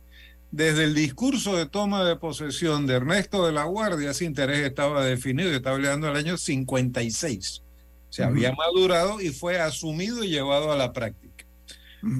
desde 0.51 0.83
el 0.83 0.93
discurso 0.93 1.55
de 1.55 1.65
toma 1.65 2.03
de 2.03 2.17
posesión 2.17 2.85
de 2.85 2.95
Ernesto 2.95 3.45
de 3.45 3.53
la 3.53 3.63
Guardia, 3.63 4.11
ese 4.11 4.25
interés 4.25 4.59
estaba 4.59 5.03
definido, 5.03 5.49
estaba 5.49 5.77
hablando 5.77 6.07
del 6.07 6.17
año 6.17 6.37
56. 6.37 7.63
Se 8.09 8.23
había 8.23 8.51
madurado 8.51 9.21
y 9.21 9.29
fue 9.29 9.61
asumido 9.61 10.23
y 10.25 10.29
llevado 10.29 10.73
a 10.73 10.75
la 10.75 10.91
práctica. 10.91 11.45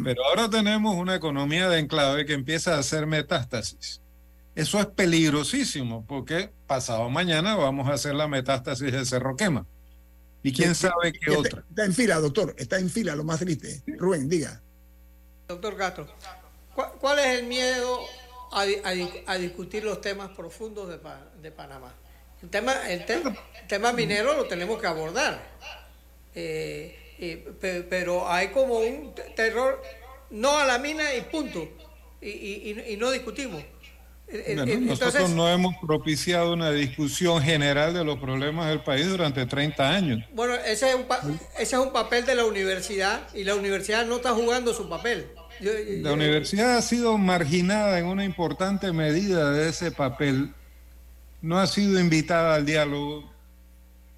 Pero 0.04 0.24
ahora 0.26 0.50
tenemos 0.50 0.96
una 0.96 1.16
economía 1.16 1.68
de 1.68 1.80
enclave 1.80 2.26
que 2.26 2.34
empieza 2.34 2.76
a 2.76 2.80
hacer 2.80 3.06
metástasis. 3.06 4.02
Eso 4.56 4.80
es 4.80 4.86
peligrosísimo 4.86 6.06
porque 6.06 6.52
pasado 6.68 7.10
mañana 7.10 7.56
vamos 7.56 7.90
a 7.90 7.94
hacer 7.94 8.16
la 8.16 8.28
metástasis 8.28 8.92
de 8.92 9.06
Cerro 9.06 9.36
Quema. 9.36 9.66
¿Y 10.44 10.54
quién 10.54 10.74
sabe 10.76 11.12
qué 11.12 11.32
está, 11.32 11.40
otra? 11.40 11.64
Está 11.70 11.86
en 11.86 11.94
fila, 11.94 12.20
doctor. 12.20 12.56
Está 12.58 12.80
en 12.80 12.90
fila, 12.90 13.16
lo 13.16 13.24
más 13.24 13.40
triste. 13.40 13.84
Rubén, 13.98 14.30
diga. 14.30 14.62
Doctor 15.48 15.76
Castro, 15.76 16.08
¿cuál, 16.74 16.92
cuál 17.00 17.20
es 17.20 17.40
el 17.40 17.48
miedo 17.48 18.00
a, 18.52 18.62
a 18.64 19.34
a 19.34 19.38
discutir 19.38 19.84
los 19.84 20.02
temas 20.02 20.30
profundos 20.30 20.90
de, 20.90 21.00
de 21.42 21.52
Panamá? 21.52 21.94
El 22.42 22.50
tema, 22.50 22.74
el, 22.90 23.06
te- 23.06 23.14
el 23.22 23.68
tema 23.68 23.94
minero 23.94 24.34
lo 24.36 24.46
tenemos 24.46 24.80
que 24.82 24.88
abordar. 24.88 25.40
Eh, 26.34 26.98
eh, 27.20 27.52
pe- 27.60 27.84
pero 27.84 28.30
hay 28.30 28.48
como 28.50 28.80
un 28.80 29.14
te- 29.14 29.24
terror, 29.36 29.82
no 30.32 30.58
a 30.58 30.66
la 30.66 30.78
mina 30.80 31.14
y 31.14 31.22
punto. 31.22 31.68
Y, 32.22 32.30
y- 32.30 32.98
no 32.98 33.12
discutimos. 33.12 33.62
Eh, 34.28 34.44
eh, 34.48 34.56
Bueno, 34.56 34.80
nosotros 34.92 35.30
no 35.32 35.50
hemos 35.50 35.76
propiciado 35.86 36.54
una 36.54 36.72
discusión 36.72 37.42
general 37.44 37.94
de 37.94 38.04
los 38.06 38.18
problemas 38.18 38.70
del 38.70 38.82
país 38.82 39.08
durante 39.10 39.46
30 39.46 39.90
años. 39.90 40.24
bueno, 40.34 40.56
ese 40.56 40.90
es, 40.90 40.96
un 40.96 41.04
pa- 41.04 41.22
ese 41.60 41.76
es 41.76 41.82
un 41.82 41.92
papel 41.92 42.26
de 42.26 42.36
la 42.36 42.46
universidad 42.46 43.28
y 43.36 43.44
la 43.44 43.56
universidad 43.56 44.06
no 44.06 44.16
está 44.18 44.32
jugando 44.34 44.74
su 44.74 44.88
papel. 44.90 45.30
La 45.62 46.14
universidad 46.14 46.78
ha 46.78 46.82
sido 46.82 47.20
marginada 47.20 48.00
en 48.00 48.08
una 48.08 48.26
importante 48.26 48.92
medida 48.92 49.52
de 49.52 49.70
ese 49.70 49.92
papel. 49.92 50.56
No 51.44 51.60
ha 51.60 51.68
sido 51.68 52.00
invitada 52.00 52.56
al 52.56 52.66
diálogo. 52.66 53.32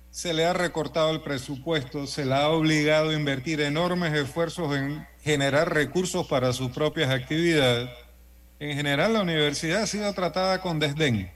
Se 0.09 0.33
le 0.33 0.45
ha 0.45 0.53
recortado 0.53 1.11
el 1.11 1.19
presupuesto, 1.19 2.07
se 2.07 2.23
la 2.23 2.43
ha 2.43 2.49
obligado 2.49 3.09
a 3.09 3.13
invertir 3.13 3.59
enormes 3.59 4.13
esfuerzos 4.13 4.73
en 4.73 5.05
generar 5.21 5.73
recursos 5.73 6.25
para 6.27 6.53
sus 6.53 6.71
propias 6.71 7.09
actividades. 7.09 7.89
En 8.59 8.77
general, 8.77 9.11
la 9.11 9.21
universidad 9.21 9.81
ha 9.81 9.87
sido 9.87 10.13
tratada 10.13 10.61
con 10.61 10.79
desdén. 10.79 11.29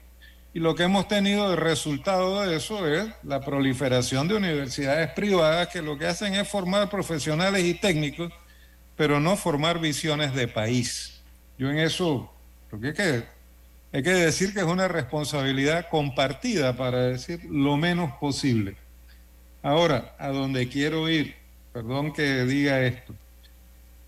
Y 0.54 0.60
lo 0.60 0.74
que 0.74 0.84
hemos 0.84 1.06
tenido 1.06 1.50
de 1.50 1.56
resultado 1.56 2.40
de 2.46 2.56
eso 2.56 2.86
es 2.86 3.06
la 3.24 3.40
proliferación 3.40 4.26
de 4.26 4.36
universidades 4.36 5.10
privadas 5.10 5.68
que 5.68 5.82
lo 5.82 5.98
que 5.98 6.06
hacen 6.06 6.34
es 6.34 6.48
formar 6.48 6.88
profesionales 6.88 7.62
y 7.62 7.74
técnicos 7.74 8.32
pero 8.98 9.20
no 9.20 9.36
formar 9.36 9.78
visiones 9.78 10.34
de 10.34 10.48
país. 10.48 11.20
Yo 11.56 11.70
en 11.70 11.78
eso, 11.78 12.30
creo 12.68 12.80
que 12.80 12.88
hay 12.88 12.94
que, 12.94 13.24
hay 13.92 14.02
que 14.02 14.10
decir 14.10 14.52
que 14.52 14.58
es 14.58 14.66
una 14.66 14.88
responsabilidad 14.88 15.88
compartida 15.88 16.76
para 16.76 17.02
decir 17.02 17.44
lo 17.44 17.76
menos 17.76 18.12
posible. 18.18 18.76
Ahora, 19.62 20.16
a 20.18 20.28
donde 20.28 20.68
quiero 20.68 21.08
ir, 21.08 21.36
perdón 21.72 22.12
que 22.12 22.44
diga 22.44 22.80
esto, 22.82 23.14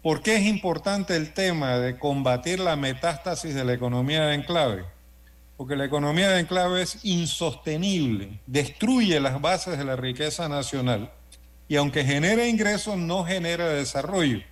¿por 0.03 0.23
qué 0.23 0.35
es 0.37 0.43
importante 0.43 1.15
el 1.15 1.33
tema 1.35 1.79
de 1.79 1.97
combatir 1.97 2.59
la 2.59 2.75
metástasis 2.75 3.55
de 3.55 3.65
la 3.65 3.75
economía 3.75 4.27
de 4.27 4.35
enclave? 4.35 4.85
Porque 5.57 5.77
la 5.77 5.85
economía 5.85 6.31
de 6.31 6.41
enclave 6.41 6.83
es 6.83 7.05
insostenible, 7.05 8.41
destruye 8.45 9.21
las 9.21 9.41
bases 9.41 9.79
de 9.79 9.85
la 9.85 9.95
riqueza 9.95 10.49
nacional 10.49 11.13
y 11.69 11.77
aunque 11.77 12.03
genera 12.03 12.49
ingresos, 12.49 12.97
no 12.97 13.25
genera 13.25 13.69
desarrollo. 13.69 14.43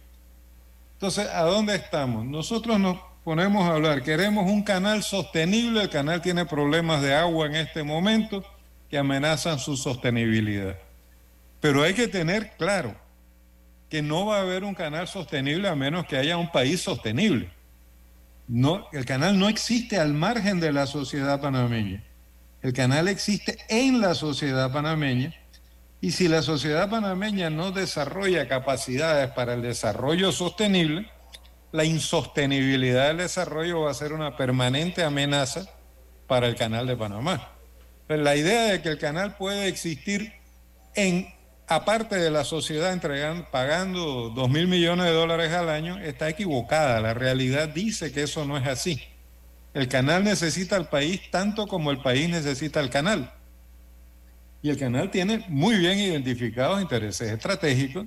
Entonces, 0.99 1.29
¿a 1.33 1.43
dónde 1.43 1.77
estamos? 1.77 2.25
Nosotros 2.25 2.81
nos 2.81 2.99
ponemos 3.23 3.69
a 3.69 3.77
hablar, 3.77 4.03
queremos 4.03 4.51
un 4.51 4.65
canal 4.65 5.05
sostenible, 5.05 5.83
el 5.83 5.91
canal 5.91 6.21
tiene 6.21 6.45
problemas 6.45 7.03
de 7.03 7.15
agua 7.15 7.47
en 7.47 7.55
este 7.55 7.85
momento 7.85 8.45
que 8.91 8.99
amenazan 8.99 9.61
su 9.61 9.77
sostenibilidad. 9.77 10.77
Pero 11.61 11.85
hay 11.85 11.95
que 11.95 12.09
tener 12.09 12.57
claro 12.57 12.97
que 13.89 14.03
no 14.03 14.27
va 14.27 14.39
a 14.39 14.41
haber 14.41 14.65
un 14.65 14.75
canal 14.75 15.07
sostenible 15.07 15.69
a 15.69 15.77
menos 15.77 16.05
que 16.05 16.17
haya 16.17 16.37
un 16.37 16.51
país 16.51 16.81
sostenible. 16.81 17.49
No, 18.49 18.89
el 18.93 19.05
canal 19.05 19.39
no 19.39 19.49
existe 19.49 20.01
al 20.01 20.15
margen 20.15 20.59
de 20.59 20.73
la 20.73 20.89
sociedad 20.89 21.41
panameña. 21.41 22.03
El 22.61 22.73
canal 22.73 23.07
existe 23.07 23.57
en 23.69 24.01
la 24.01 24.17
sociedad 24.17 24.73
panameña 24.73 25.33
y 26.01 26.13
si 26.13 26.29
la 26.29 26.43
sociedad 26.43 26.89
panameña 26.89 27.51
no 27.51 27.73
desarrolla 27.73 28.49
capacidades 28.49 29.31
para 29.33 29.55
el 29.55 29.63
desarrollo 29.63 30.31
sostenible, 30.31 31.11
la 31.73 31.85
insostenibilidad 31.85 33.09
del 33.09 33.19
desarrollo 33.19 33.83
va 33.83 33.91
a 33.91 33.95
ser 33.95 34.13
una 34.13 34.37
permanente 34.37 35.03
amenaza 35.03 35.69
para 36.27 36.47
el 36.47 36.55
canal 36.55 36.87
de 36.87 36.97
Panamá. 36.97 37.53
la 38.09 38.37
idea 38.37 38.73
de 38.73 38.81
que 38.81 38.89
el 38.91 38.99
canal 38.99 39.37
puede 39.37 39.67
existir 39.67 40.33
en 40.95 41.29
aparte 41.67 42.17
de 42.17 42.31
la 42.31 42.45
sociedad 42.45 42.93
entregando, 42.93 43.47
pagando 43.51 44.31
dos 44.31 44.49
mil 44.49 44.69
millones 44.69 45.07
de 45.07 45.13
dólares 45.13 45.53
al 45.53 45.69
año, 45.69 45.99
está 45.99 46.29
equivocada. 46.29 47.01
La 47.01 47.13
realidad 47.13 47.69
dice 47.69 48.13
que 48.13 48.23
eso 48.23 48.45
no 48.45 48.57
es 48.57 48.67
así. 48.67 49.03
El 49.75 49.89
canal 49.89 50.25
necesita 50.25 50.77
al 50.77 50.89
país 50.89 51.31
tanto 51.31 51.67
como 51.67 51.91
el 51.91 52.01
país 52.01 52.29
necesita 52.31 52.81
al 52.81 52.89
canal. 52.89 53.33
Y 54.63 54.71
el 54.71 54.79
canal 54.79 55.11
tiene 55.11 55.45
muy 55.49 55.77
bien 55.77 55.99
identificados 55.99 56.81
intereses 56.81 57.31
estratégicos 57.31 58.07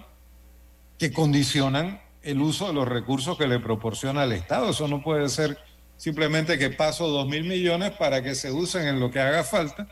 que 0.97 1.11
condicionan 1.11 2.01
el 2.21 2.41
uso 2.41 2.67
de 2.67 2.73
los 2.73 2.87
recursos 2.87 3.37
que 3.37 3.47
le 3.47 3.59
proporciona 3.59 4.23
el 4.23 4.33
Estado. 4.33 4.69
Eso 4.69 4.87
no 4.87 5.01
puede 5.01 5.29
ser 5.29 5.57
simplemente 5.97 6.57
que 6.57 6.69
paso 6.69 7.07
dos 7.07 7.27
mil 7.27 7.43
millones 7.43 7.91
para 7.91 8.21
que 8.21 8.35
se 8.35 8.51
usen 8.51 8.87
en 8.87 8.99
lo 8.99 9.09
que 9.11 9.19
haga 9.19 9.43
falta 9.43 9.87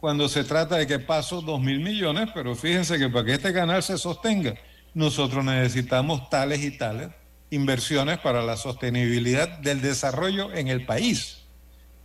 cuando 0.00 0.28
se 0.28 0.44
trata 0.44 0.76
de 0.76 0.86
que 0.86 0.98
paso 0.98 1.42
dos 1.42 1.60
mil 1.60 1.80
millones, 1.80 2.30
pero 2.34 2.56
fíjense 2.56 2.98
que 2.98 3.10
para 3.10 3.26
que 3.26 3.34
este 3.34 3.52
canal 3.52 3.82
se 3.82 3.98
sostenga, 3.98 4.54
nosotros 4.94 5.44
necesitamos 5.44 6.30
tales 6.30 6.64
y 6.64 6.76
tales 6.76 7.10
inversiones 7.50 8.18
para 8.18 8.42
la 8.42 8.56
sostenibilidad 8.56 9.58
del 9.58 9.82
desarrollo 9.82 10.52
en 10.54 10.68
el 10.68 10.86
país, 10.86 11.42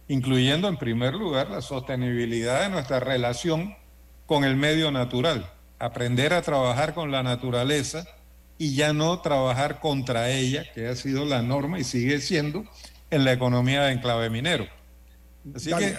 incluyendo 0.10 0.68
en 0.68 0.76
primer 0.76 1.14
lugar 1.14 1.50
la 1.50 1.62
sostenibilidad 1.62 2.64
de 2.64 2.70
nuestra 2.70 3.00
relación 3.00 3.76
con 4.26 4.44
el 4.44 4.56
medio 4.56 4.92
natural, 4.92 5.50
aprender 5.80 6.34
a 6.34 6.42
trabajar 6.42 6.94
con 6.94 7.12
la 7.12 7.24
naturaleza 7.24 8.06
y 8.58 8.76
ya 8.76 8.94
no 8.94 9.20
trabajar 9.20 9.80
contra 9.80 10.30
ella, 10.30 10.64
que 10.74 10.88
ha 10.88 10.96
sido 10.96 11.26
la 11.26 11.42
norma 11.42 11.80
y 11.80 11.84
sigue 11.84 12.20
siendo 12.22 12.66
en 13.12 13.26
la 13.26 13.34
economía 13.34 13.84
de 13.84 13.94
enclave 13.94 14.30
minero. 14.30 14.68
Así 15.54 15.72
que... 15.72 15.98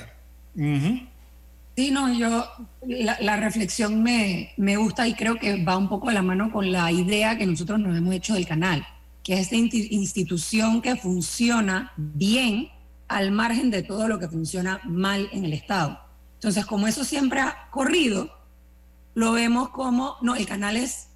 Sí, 1.77 1.91
no, 1.91 2.11
yo, 2.11 2.47
la, 2.87 3.37
reflexión 3.37 4.03
me, 4.03 4.55
me, 4.57 4.79
gusta 4.79 5.07
y 5.07 5.13
creo 5.13 5.37
que 5.37 5.63
va 5.63 5.77
un 5.77 5.91
poco 5.91 6.09
de 6.09 6.15
la 6.15 6.23
mano 6.23 6.51
con 6.51 6.73
la 6.73 6.91
idea 6.91 7.37
que 7.37 7.45
nosotros 7.45 7.79
nos 7.79 7.95
hemos 7.95 8.15
hecho 8.15 8.33
del 8.33 8.47
canal, 8.47 8.87
que 9.23 9.35
es 9.35 9.53
esta 9.53 9.57
institución 9.57 10.81
que 10.81 10.97
funciona 10.97 11.93
bien 11.99 12.71
al 13.09 13.31
margen 13.31 13.71
de 13.71 13.83
todo 13.83 14.09
lo 14.09 14.19
que 14.19 14.27
funciona 14.27 14.81
mal 14.85 15.29
en 15.33 15.45
el 15.45 15.53
Estado. 15.53 16.01
Entonces, 16.37 16.65
como 16.67 16.87
eso 16.87 17.05
siempre 17.05 17.41
ha 17.41 17.69
corrido, 17.71 18.31
lo 19.15 19.33
vemos 19.33 19.71
como, 19.71 20.17
no, 20.21 20.37
el 20.37 20.47
canal 20.47 20.77
es, 20.77 21.09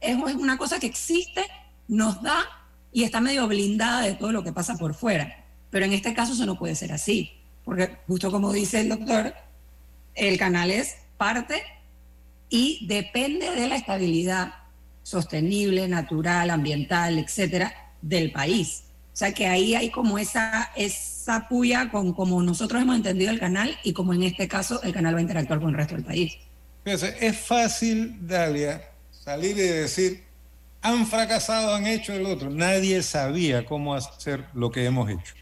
es 0.00 0.16
una 0.16 0.56
cosa 0.58 0.80
que 0.80 0.86
existe, 0.86 1.44
nos 1.88 2.22
da 2.22 2.44
y 2.92 3.04
está 3.04 3.20
medio 3.20 3.46
blindada 3.46 4.00
de 4.02 4.14
todo 4.14 4.32
lo 4.32 4.42
que 4.42 4.52
pasa 4.52 4.76
por 4.76 4.94
fuera. 4.94 5.44
Pero 5.70 5.84
en 5.84 5.92
este 5.92 6.14
caso 6.14 6.32
eso 6.32 6.46
no 6.46 6.58
puede 6.58 6.74
ser 6.74 6.92
así, 6.92 7.32
porque 7.64 7.98
justo 8.06 8.30
como 8.30 8.52
dice 8.52 8.80
el 8.80 8.88
doctor, 8.88 9.34
el 10.14 10.38
canal 10.38 10.70
es 10.70 10.96
parte 11.16 11.62
y 12.48 12.86
depende 12.86 13.50
de 13.50 13.68
la 13.68 13.76
estabilidad 13.76 14.54
sostenible, 15.02 15.86
natural, 15.86 16.50
ambiental, 16.50 17.18
etcétera, 17.18 17.92
del 18.00 18.32
país. 18.32 18.84
O 19.12 19.16
sea 19.16 19.32
que 19.32 19.46
ahí 19.46 19.74
hay 19.74 19.90
como 19.90 20.18
esa, 20.18 20.70
esa 20.76 21.13
puya 21.48 21.90
con 21.90 22.12
como 22.12 22.42
nosotros 22.42 22.82
hemos 22.82 22.96
entendido 22.96 23.30
el 23.30 23.40
canal 23.40 23.76
y 23.82 23.92
como 23.92 24.14
en 24.14 24.22
este 24.22 24.46
caso 24.48 24.82
el 24.82 24.92
canal 24.92 25.14
va 25.14 25.18
a 25.18 25.22
interactuar 25.22 25.60
con 25.60 25.70
el 25.70 25.76
resto 25.76 25.94
del 25.94 26.04
país. 26.04 26.38
Fíjese, 26.84 27.16
es 27.20 27.38
fácil, 27.38 28.18
Dalia, 28.26 28.82
salir 29.10 29.56
y 29.56 29.62
decir, 29.62 30.24
han 30.82 31.06
fracasado, 31.06 31.74
han 31.74 31.86
hecho 31.86 32.12
el 32.12 32.26
otro. 32.26 32.50
Nadie 32.50 33.02
sabía 33.02 33.64
cómo 33.64 33.94
hacer 33.94 34.44
lo 34.52 34.70
que 34.70 34.84
hemos 34.84 35.08
hecho. 35.08 35.34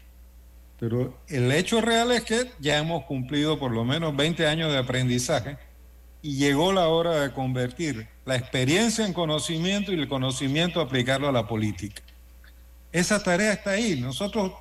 Pero 0.79 1.17
el 1.27 1.51
hecho 1.51 1.81
real 1.81 2.11
es 2.11 2.23
que 2.23 2.51
ya 2.59 2.77
hemos 2.77 3.03
cumplido 3.05 3.59
por 3.59 3.71
lo 3.71 3.83
menos 3.83 4.15
20 4.15 4.47
años 4.47 4.71
de 4.71 4.77
aprendizaje 4.77 5.57
y 6.21 6.37
llegó 6.37 6.71
la 6.71 6.87
hora 6.87 7.19
de 7.19 7.33
convertir 7.33 8.07
la 8.25 8.37
experiencia 8.37 9.05
en 9.05 9.11
conocimiento 9.11 9.91
y 9.91 9.95
el 9.95 10.07
conocimiento 10.07 10.79
aplicarlo 10.79 11.27
a 11.27 11.33
la 11.33 11.47
política. 11.47 12.01
Esa 12.93 13.21
tarea 13.21 13.51
está 13.51 13.71
ahí. 13.71 13.99
Nosotros 13.99 14.53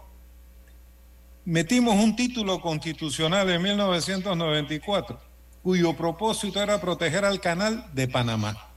metimos 1.44 1.94
un 1.94 2.16
título 2.16 2.60
constitucional 2.60 3.48
en 3.50 3.62
1994 3.62 5.20
cuyo 5.62 5.94
propósito 5.94 6.60
era 6.60 6.80
proteger 6.80 7.24
al 7.24 7.40
canal 7.40 7.86
de 7.92 8.08
Panamá. 8.08 8.68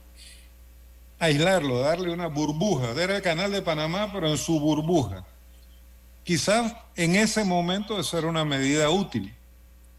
Aislarlo, 1.17 1.79
darle 1.79 2.11
una 2.11 2.27
burbuja. 2.27 2.91
Era 2.91 3.15
el 3.15 3.21
canal 3.21 3.51
de 3.51 3.61
Panamá, 3.61 4.11
pero 4.13 4.29
en 4.29 4.37
su 4.37 4.59
burbuja 4.59 5.25
Quizás 6.25 6.75
en 6.95 7.15
ese 7.15 7.43
momento 7.43 7.99
eso 7.99 8.17
era 8.17 8.25
una 8.25 8.43
medida 8.43 8.89
útil. 8.89 9.31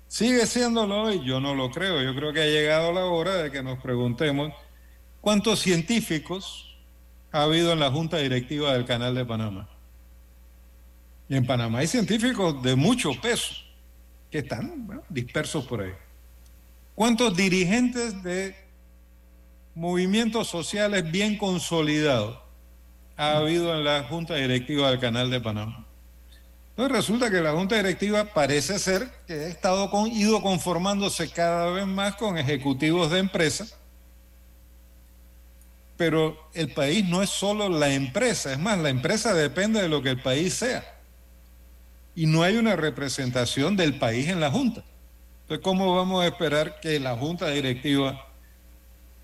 ¿Sigue 0.09 0.45
siéndolo 0.47 1.03
hoy? 1.03 1.25
Yo 1.25 1.39
no 1.39 1.55
lo 1.55 1.71
creo. 1.71 2.03
Yo 2.03 2.17
creo 2.17 2.33
que 2.33 2.43
ha 2.43 2.47
llegado 2.47 2.93
la 2.93 3.05
hora 3.05 3.37
de 3.37 3.53
que 3.53 3.62
nos 3.62 3.79
preguntemos 3.79 4.53
cuántos 5.21 5.61
científicos 5.61 6.77
ha 7.31 7.43
habido 7.43 7.73
en 7.73 7.79
la 7.79 7.93
Junta 7.93 8.17
Directiva 8.17 8.73
del 8.73 8.85
Canal 8.85 9.14
de 9.14 9.25
Panamá. 9.25 9.69
Y 11.29 11.37
en 11.37 11.47
Panamá 11.47 11.79
hay 11.79 11.87
científicos 11.87 12.62
de 12.62 12.77
mucho 12.77 13.11
peso 13.20 13.55
que 14.31 14.39
están 14.39 15.03
dispersos 15.09 15.64
por 15.66 15.83
ahí. 15.83 15.93
¿Cuántos 16.95 17.37
dirigentes 17.37 18.22
de 18.22 18.55
movimientos 19.74 20.49
sociales 20.49 21.11
bien 21.11 21.37
consolidados 21.37 22.39
ha 23.16 23.39
habido 23.39 23.77
en 23.77 23.85
la 23.85 24.05
Junta 24.05 24.35
Directiva 24.35 24.91
del 24.91 25.01
Canal 25.01 25.31
de 25.31 25.41
Panamá? 25.41 25.87
Entonces 26.70 26.97
resulta 26.97 27.31
que 27.31 27.41
la 27.41 27.53
Junta 27.53 27.77
Directiva 27.77 28.24
parece 28.24 28.79
ser 28.79 29.11
que 29.27 29.33
ha 29.33 29.49
estado 29.49 29.91
ido 30.09 30.43
conformándose 30.43 31.31
cada 31.31 31.70
vez 31.70 31.87
más 31.87 32.16
con 32.16 32.39
ejecutivos 32.39 33.11
de 33.11 33.18
empresas, 33.18 33.77
pero 35.97 36.39
el 36.53 36.72
país 36.72 37.07
no 37.09 37.22
es 37.22 37.31
solo 37.31 37.68
la 37.68 37.91
empresa, 37.91 38.53
es 38.53 38.59
más, 38.59 38.79
la 38.79 38.91
empresa 38.91 39.33
depende 39.33 39.81
de 39.81 39.89
lo 39.89 40.03
que 40.03 40.11
el 40.11 40.20
país 40.20 40.55
sea. 40.55 40.96
Y 42.17 42.27
no 42.27 42.43
hay 42.43 42.57
una 42.57 42.75
representación 42.75 43.77
del 43.77 43.99
país 43.99 44.29
en 44.29 44.41
la 44.41 44.51
Junta. 44.51 44.83
Entonces, 45.43 45.62
¿cómo 45.62 45.95
vamos 45.95 46.25
a 46.25 46.27
esperar 46.27 46.81
que 46.81 46.99
la 46.99 47.17
Junta 47.17 47.49
Directiva 47.51 48.27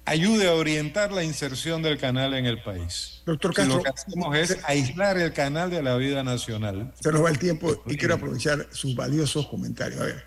ayude 0.04 0.48
a 0.48 0.54
orientar 0.54 1.12
la 1.12 1.22
inserción 1.22 1.82
del 1.82 1.98
canal 1.98 2.34
en 2.34 2.46
el 2.46 2.62
país. 2.62 3.22
Doctor 3.24 3.54
Castro, 3.54 3.76
lo 3.76 3.82
que 3.82 3.90
hacemos 3.90 4.36
es 4.36 4.58
aislar 4.64 5.18
el 5.18 5.32
canal 5.32 5.70
de 5.70 5.82
la 5.82 5.96
vida 5.96 6.24
nacional. 6.24 6.92
Se 7.00 7.12
nos 7.12 7.24
va 7.24 7.30
el 7.30 7.38
tiempo 7.38 7.82
y 7.86 7.96
quiero 7.96 8.14
aprovechar 8.14 8.66
sus 8.70 8.94
valiosos 8.94 9.46
comentarios. 9.46 10.00
A 10.00 10.04
ver, 10.04 10.24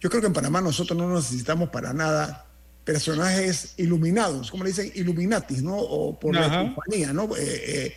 yo 0.00 0.08
creo 0.08 0.20
que 0.20 0.28
en 0.28 0.32
Panamá 0.32 0.60
nosotros 0.60 0.98
no 0.98 1.14
necesitamos 1.14 1.68
para 1.70 1.92
nada 1.92 2.46
personajes 2.84 3.74
iluminados, 3.76 4.50
como 4.50 4.64
le 4.64 4.70
dicen, 4.70 4.90
Illuminatis, 4.94 5.62
¿no? 5.62 5.76
O 5.76 6.18
por 6.18 6.34
la 6.34 6.48
compañía, 6.48 7.12
¿no? 7.12 7.24
Eh, 7.36 7.40
eh, 7.40 7.94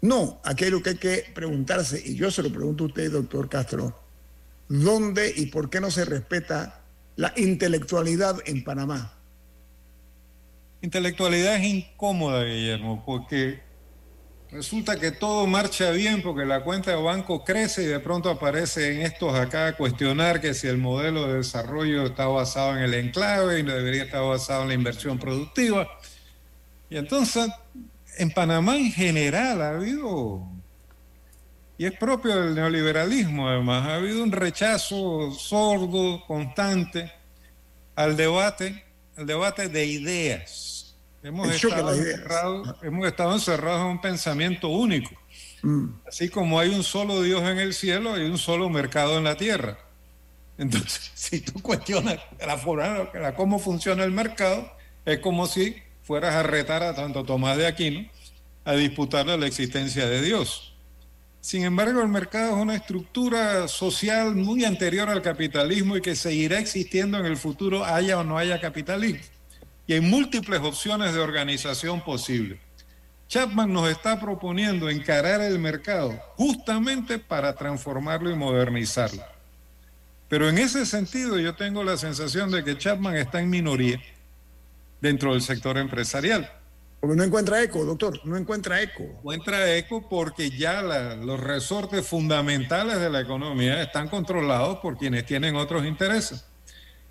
no, 0.00 0.40
aquí 0.44 0.64
hay 0.64 0.70
lo 0.70 0.82
que 0.82 0.90
hay 0.90 0.96
que 0.96 1.24
preguntarse, 1.34 2.00
y 2.04 2.14
yo 2.14 2.30
se 2.30 2.42
lo 2.42 2.50
pregunto 2.50 2.84
a 2.84 2.86
usted, 2.88 3.10
doctor 3.10 3.48
Castro, 3.48 3.98
¿dónde 4.68 5.32
y 5.36 5.46
por 5.46 5.70
qué 5.70 5.80
no 5.80 5.90
se 5.90 6.04
respeta 6.04 6.82
la 7.16 7.32
intelectualidad 7.36 8.36
en 8.46 8.62
Panamá? 8.62 9.14
Intelectualidad 10.80 11.56
es 11.56 11.64
incómoda, 11.64 12.44
Guillermo, 12.44 13.02
porque 13.04 13.60
resulta 14.52 14.98
que 14.98 15.10
todo 15.10 15.46
marcha 15.48 15.90
bien 15.90 16.22
porque 16.22 16.46
la 16.46 16.62
cuenta 16.62 16.92
de 16.92 17.02
banco 17.02 17.44
crece 17.44 17.82
y 17.82 17.86
de 17.86 17.98
pronto 17.98 18.30
aparecen 18.30 19.02
estos 19.02 19.34
acá 19.34 19.76
cuestionar 19.76 20.40
que 20.40 20.54
si 20.54 20.68
el 20.68 20.78
modelo 20.78 21.26
de 21.26 21.38
desarrollo 21.38 22.06
está 22.06 22.28
basado 22.28 22.76
en 22.76 22.84
el 22.84 22.94
enclave 22.94 23.58
y 23.58 23.62
no 23.64 23.74
debería 23.74 24.04
estar 24.04 24.22
basado 24.22 24.62
en 24.62 24.68
la 24.68 24.74
inversión 24.74 25.18
productiva. 25.18 25.88
Y 26.88 26.96
entonces, 26.96 27.50
en 28.18 28.30
Panamá 28.30 28.76
en 28.76 28.92
general 28.92 29.62
ha 29.62 29.70
habido, 29.70 30.46
y 31.76 31.86
es 31.86 31.92
propio 31.92 32.36
del 32.36 32.54
neoliberalismo 32.54 33.48
además, 33.48 33.86
ha 33.86 33.94
habido 33.94 34.22
un 34.22 34.32
rechazo 34.32 35.30
sordo, 35.32 36.24
constante 36.26 37.12
al 37.94 38.16
debate, 38.16 38.84
al 39.16 39.26
debate 39.26 39.68
de 39.68 39.86
ideas 39.86 40.68
Hemos 41.22 41.52
estado, 41.52 41.92
encerrados, 41.92 42.76
hemos 42.82 43.06
estado 43.06 43.34
encerrados 43.34 43.80
en 43.80 43.86
un 43.86 44.00
pensamiento 44.00 44.68
único. 44.68 45.10
Mm. 45.62 45.88
Así 46.06 46.28
como 46.28 46.60
hay 46.60 46.68
un 46.68 46.84
solo 46.84 47.22
Dios 47.22 47.42
en 47.42 47.58
el 47.58 47.74
cielo, 47.74 48.14
hay 48.14 48.22
un 48.22 48.38
solo 48.38 48.68
mercado 48.68 49.18
en 49.18 49.24
la 49.24 49.36
tierra. 49.36 49.78
Entonces, 50.58 51.10
si 51.14 51.40
tú 51.40 51.60
cuestionas 51.60 52.18
la 52.38 52.56
forma, 52.56 53.10
la, 53.14 53.34
cómo 53.34 53.58
funciona 53.58 54.04
el 54.04 54.12
mercado, 54.12 54.70
es 55.04 55.18
como 55.18 55.46
si 55.46 55.76
fueras 56.08 56.34
a 56.36 56.42
retar 56.42 56.82
a 56.82 56.94
tanto 56.94 57.22
Tomás 57.22 57.58
de 57.58 57.66
Aquino 57.66 58.08
a 58.64 58.72
disputarle 58.72 59.36
la 59.36 59.46
existencia 59.46 60.08
de 60.08 60.22
Dios. 60.22 60.74
Sin 61.42 61.64
embargo, 61.64 62.00
el 62.00 62.08
mercado 62.08 62.56
es 62.56 62.62
una 62.62 62.76
estructura 62.76 63.68
social 63.68 64.34
muy 64.34 64.64
anterior 64.64 65.10
al 65.10 65.20
capitalismo 65.20 65.98
y 65.98 66.00
que 66.00 66.16
seguirá 66.16 66.60
existiendo 66.60 67.18
en 67.18 67.26
el 67.26 67.36
futuro, 67.36 67.84
haya 67.84 68.18
o 68.18 68.24
no 68.24 68.38
haya 68.38 68.58
capitalismo 68.58 69.20
y 69.86 69.92
hay 69.92 70.00
múltiples 70.00 70.60
opciones 70.60 71.12
de 71.12 71.20
organización 71.20 72.02
posibles. 72.02 72.58
Chapman 73.28 73.70
nos 73.70 73.90
está 73.90 74.18
proponiendo 74.18 74.88
encarar 74.88 75.42
el 75.42 75.58
mercado 75.58 76.18
justamente 76.36 77.18
para 77.18 77.54
transformarlo 77.54 78.30
y 78.30 78.34
modernizarlo. 78.34 79.22
Pero 80.26 80.48
en 80.48 80.56
ese 80.56 80.86
sentido 80.86 81.38
yo 81.38 81.54
tengo 81.54 81.84
la 81.84 81.98
sensación 81.98 82.50
de 82.50 82.64
que 82.64 82.78
Chapman 82.78 83.16
está 83.16 83.42
en 83.42 83.50
minoría 83.50 84.00
dentro 85.00 85.32
del 85.32 85.42
sector 85.42 85.78
empresarial. 85.78 86.50
Porque 87.00 87.16
no 87.16 87.22
encuentra 87.22 87.62
eco, 87.62 87.84
doctor, 87.84 88.20
no 88.24 88.36
encuentra 88.36 88.82
eco. 88.82 89.04
Encuentra 89.04 89.76
eco 89.76 90.08
porque 90.08 90.50
ya 90.50 90.82
los 90.82 91.38
resortes 91.38 92.04
fundamentales 92.06 92.98
de 92.98 93.08
la 93.08 93.20
economía 93.20 93.80
están 93.82 94.08
controlados 94.08 94.78
por 94.78 94.98
quienes 94.98 95.24
tienen 95.24 95.54
otros 95.54 95.84
intereses. 95.86 96.44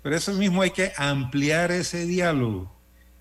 Pero 0.02 0.14
eso 0.14 0.32
mismo 0.34 0.60
hay 0.60 0.70
que 0.70 0.92
ampliar 0.96 1.70
ese 1.70 2.04
diálogo. 2.04 2.70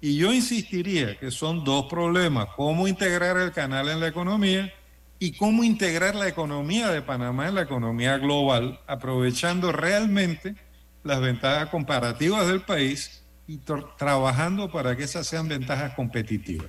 Y 0.02 0.18
yo 0.18 0.34
insistiría 0.34 1.18
que 1.18 1.32
son 1.32 1.64
dos 1.64 1.86
problemas, 1.86 2.50
cómo 2.56 2.88
integrar 2.88 3.38
el 3.38 3.52
canal 3.52 3.88
en 3.90 4.02
la 4.02 4.08
economía 4.08 4.72
y 5.20 5.32
cómo 5.32 5.64
integrar 5.64 6.16
la 6.16 6.28
economía 6.28 6.90
de 6.90 7.02
Panamá 7.02 7.48
en 7.48 7.56
la 7.56 7.64
economía 7.64 8.18
global, 8.18 8.80
aprovechando 8.86 9.72
realmente 9.72 10.56
las 11.04 11.22
ventajas 11.22 11.70
comparativas 11.70 12.48
del 12.48 12.62
país 12.62 13.24
y 13.48 13.60
trabajando 13.98 14.72
para 14.72 14.96
que 14.96 15.04
esas 15.04 15.26
sean 15.26 15.48
ventajas 15.48 15.94
competitivas. 15.94 16.68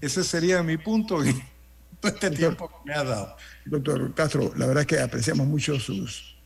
Ese 0.00 0.24
sería 0.24 0.62
mi 0.62 0.76
punto 0.76 1.22
en 1.22 1.40
todo 2.00 2.12
este 2.14 2.30
tiempo 2.30 2.68
que 2.68 2.90
me 2.90 2.94
ha 2.94 3.04
dado. 3.04 3.36
Doctor 3.64 4.12
Castro, 4.14 4.52
la 4.56 4.66
verdad 4.66 4.82
es 4.82 4.86
que 4.86 4.98
apreciamos 4.98 5.46
mucho 5.46 5.78
sus 5.78 6.36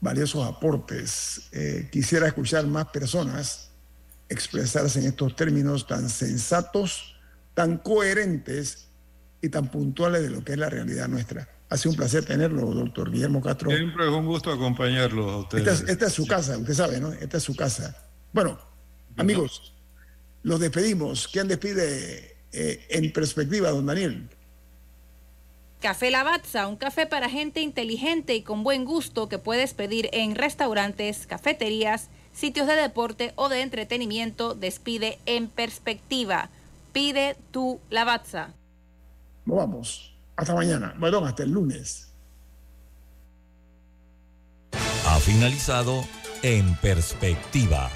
valiosos 0.00 0.46
aportes. 0.46 1.48
Eh, 1.52 1.88
quisiera 1.90 2.26
escuchar 2.26 2.66
más 2.66 2.86
personas 2.86 3.70
expresarse 4.28 5.00
en 5.00 5.06
estos 5.06 5.34
términos 5.34 5.86
tan 5.86 6.08
sensatos, 6.08 7.16
tan 7.52 7.78
coherentes 7.78 8.88
y 9.42 9.48
tan 9.48 9.68
puntuales 9.68 10.22
de 10.22 10.30
lo 10.30 10.44
que 10.44 10.52
es 10.52 10.58
la 10.58 10.70
realidad 10.70 11.08
nuestra. 11.08 11.48
Ha 11.68 11.76
sido 11.76 11.90
un 11.90 11.96
placer 11.96 12.24
tenerlo, 12.24 12.62
doctor 12.72 13.10
Guillermo 13.10 13.42
Castro. 13.42 13.70
Siempre 13.70 14.04
es 14.06 14.10
un 14.10 14.26
gusto 14.26 14.52
acompañarlo 14.52 15.30
a 15.30 15.38
ustedes. 15.38 15.84
Esta 15.88 16.06
es, 16.06 16.12
su 16.12 16.26
casa, 16.26 16.56
usted 16.56 16.74
sabe, 16.74 17.00
¿no? 17.00 17.12
Esta 17.12 17.36
es 17.36 17.42
su 17.42 17.54
casa. 17.54 17.96
Bueno, 18.32 18.58
amigos, 19.20 19.72
los 20.42 20.60
despedimos. 20.60 21.28
¿Quién 21.28 21.48
despide 21.48 22.36
eh, 22.52 22.86
en 22.90 23.12
perspectiva, 23.12 23.70
don 23.70 23.86
Daniel? 23.86 24.28
Café 25.80 26.10
Lavazza, 26.10 26.66
un 26.66 26.76
café 26.76 27.06
para 27.06 27.30
gente 27.30 27.60
inteligente 27.60 28.34
y 28.34 28.42
con 28.42 28.62
buen 28.62 28.84
gusto 28.84 29.30
que 29.30 29.38
puedes 29.38 29.72
pedir 29.72 30.10
en 30.12 30.34
restaurantes, 30.34 31.26
cafeterías, 31.26 32.10
sitios 32.34 32.66
de 32.66 32.74
deporte 32.74 33.32
o 33.36 33.48
de 33.48 33.62
entretenimiento. 33.62 34.54
Despide 34.54 35.18
en 35.24 35.48
perspectiva. 35.48 36.50
Pide 36.92 37.36
tu 37.50 37.80
Lavazza. 37.88 38.52
Vamos. 39.46 40.14
Hasta 40.36 40.54
mañana. 40.54 40.94
Bueno, 40.98 41.24
hasta 41.24 41.44
el 41.44 41.50
lunes. 41.50 42.08
Ha 45.06 45.18
finalizado 45.20 46.04
En 46.42 46.74
Perspectiva. 46.76 47.90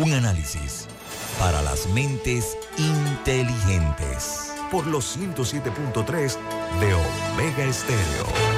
Un 0.00 0.12
análisis 0.12 0.86
para 1.40 1.60
las 1.62 1.88
mentes 1.88 2.56
inteligentes. 2.76 4.52
Por 4.70 4.86
los 4.86 5.18
107.3 5.18 6.36
de 6.78 6.94
Omega 6.94 7.64
Estéreo. 7.64 8.57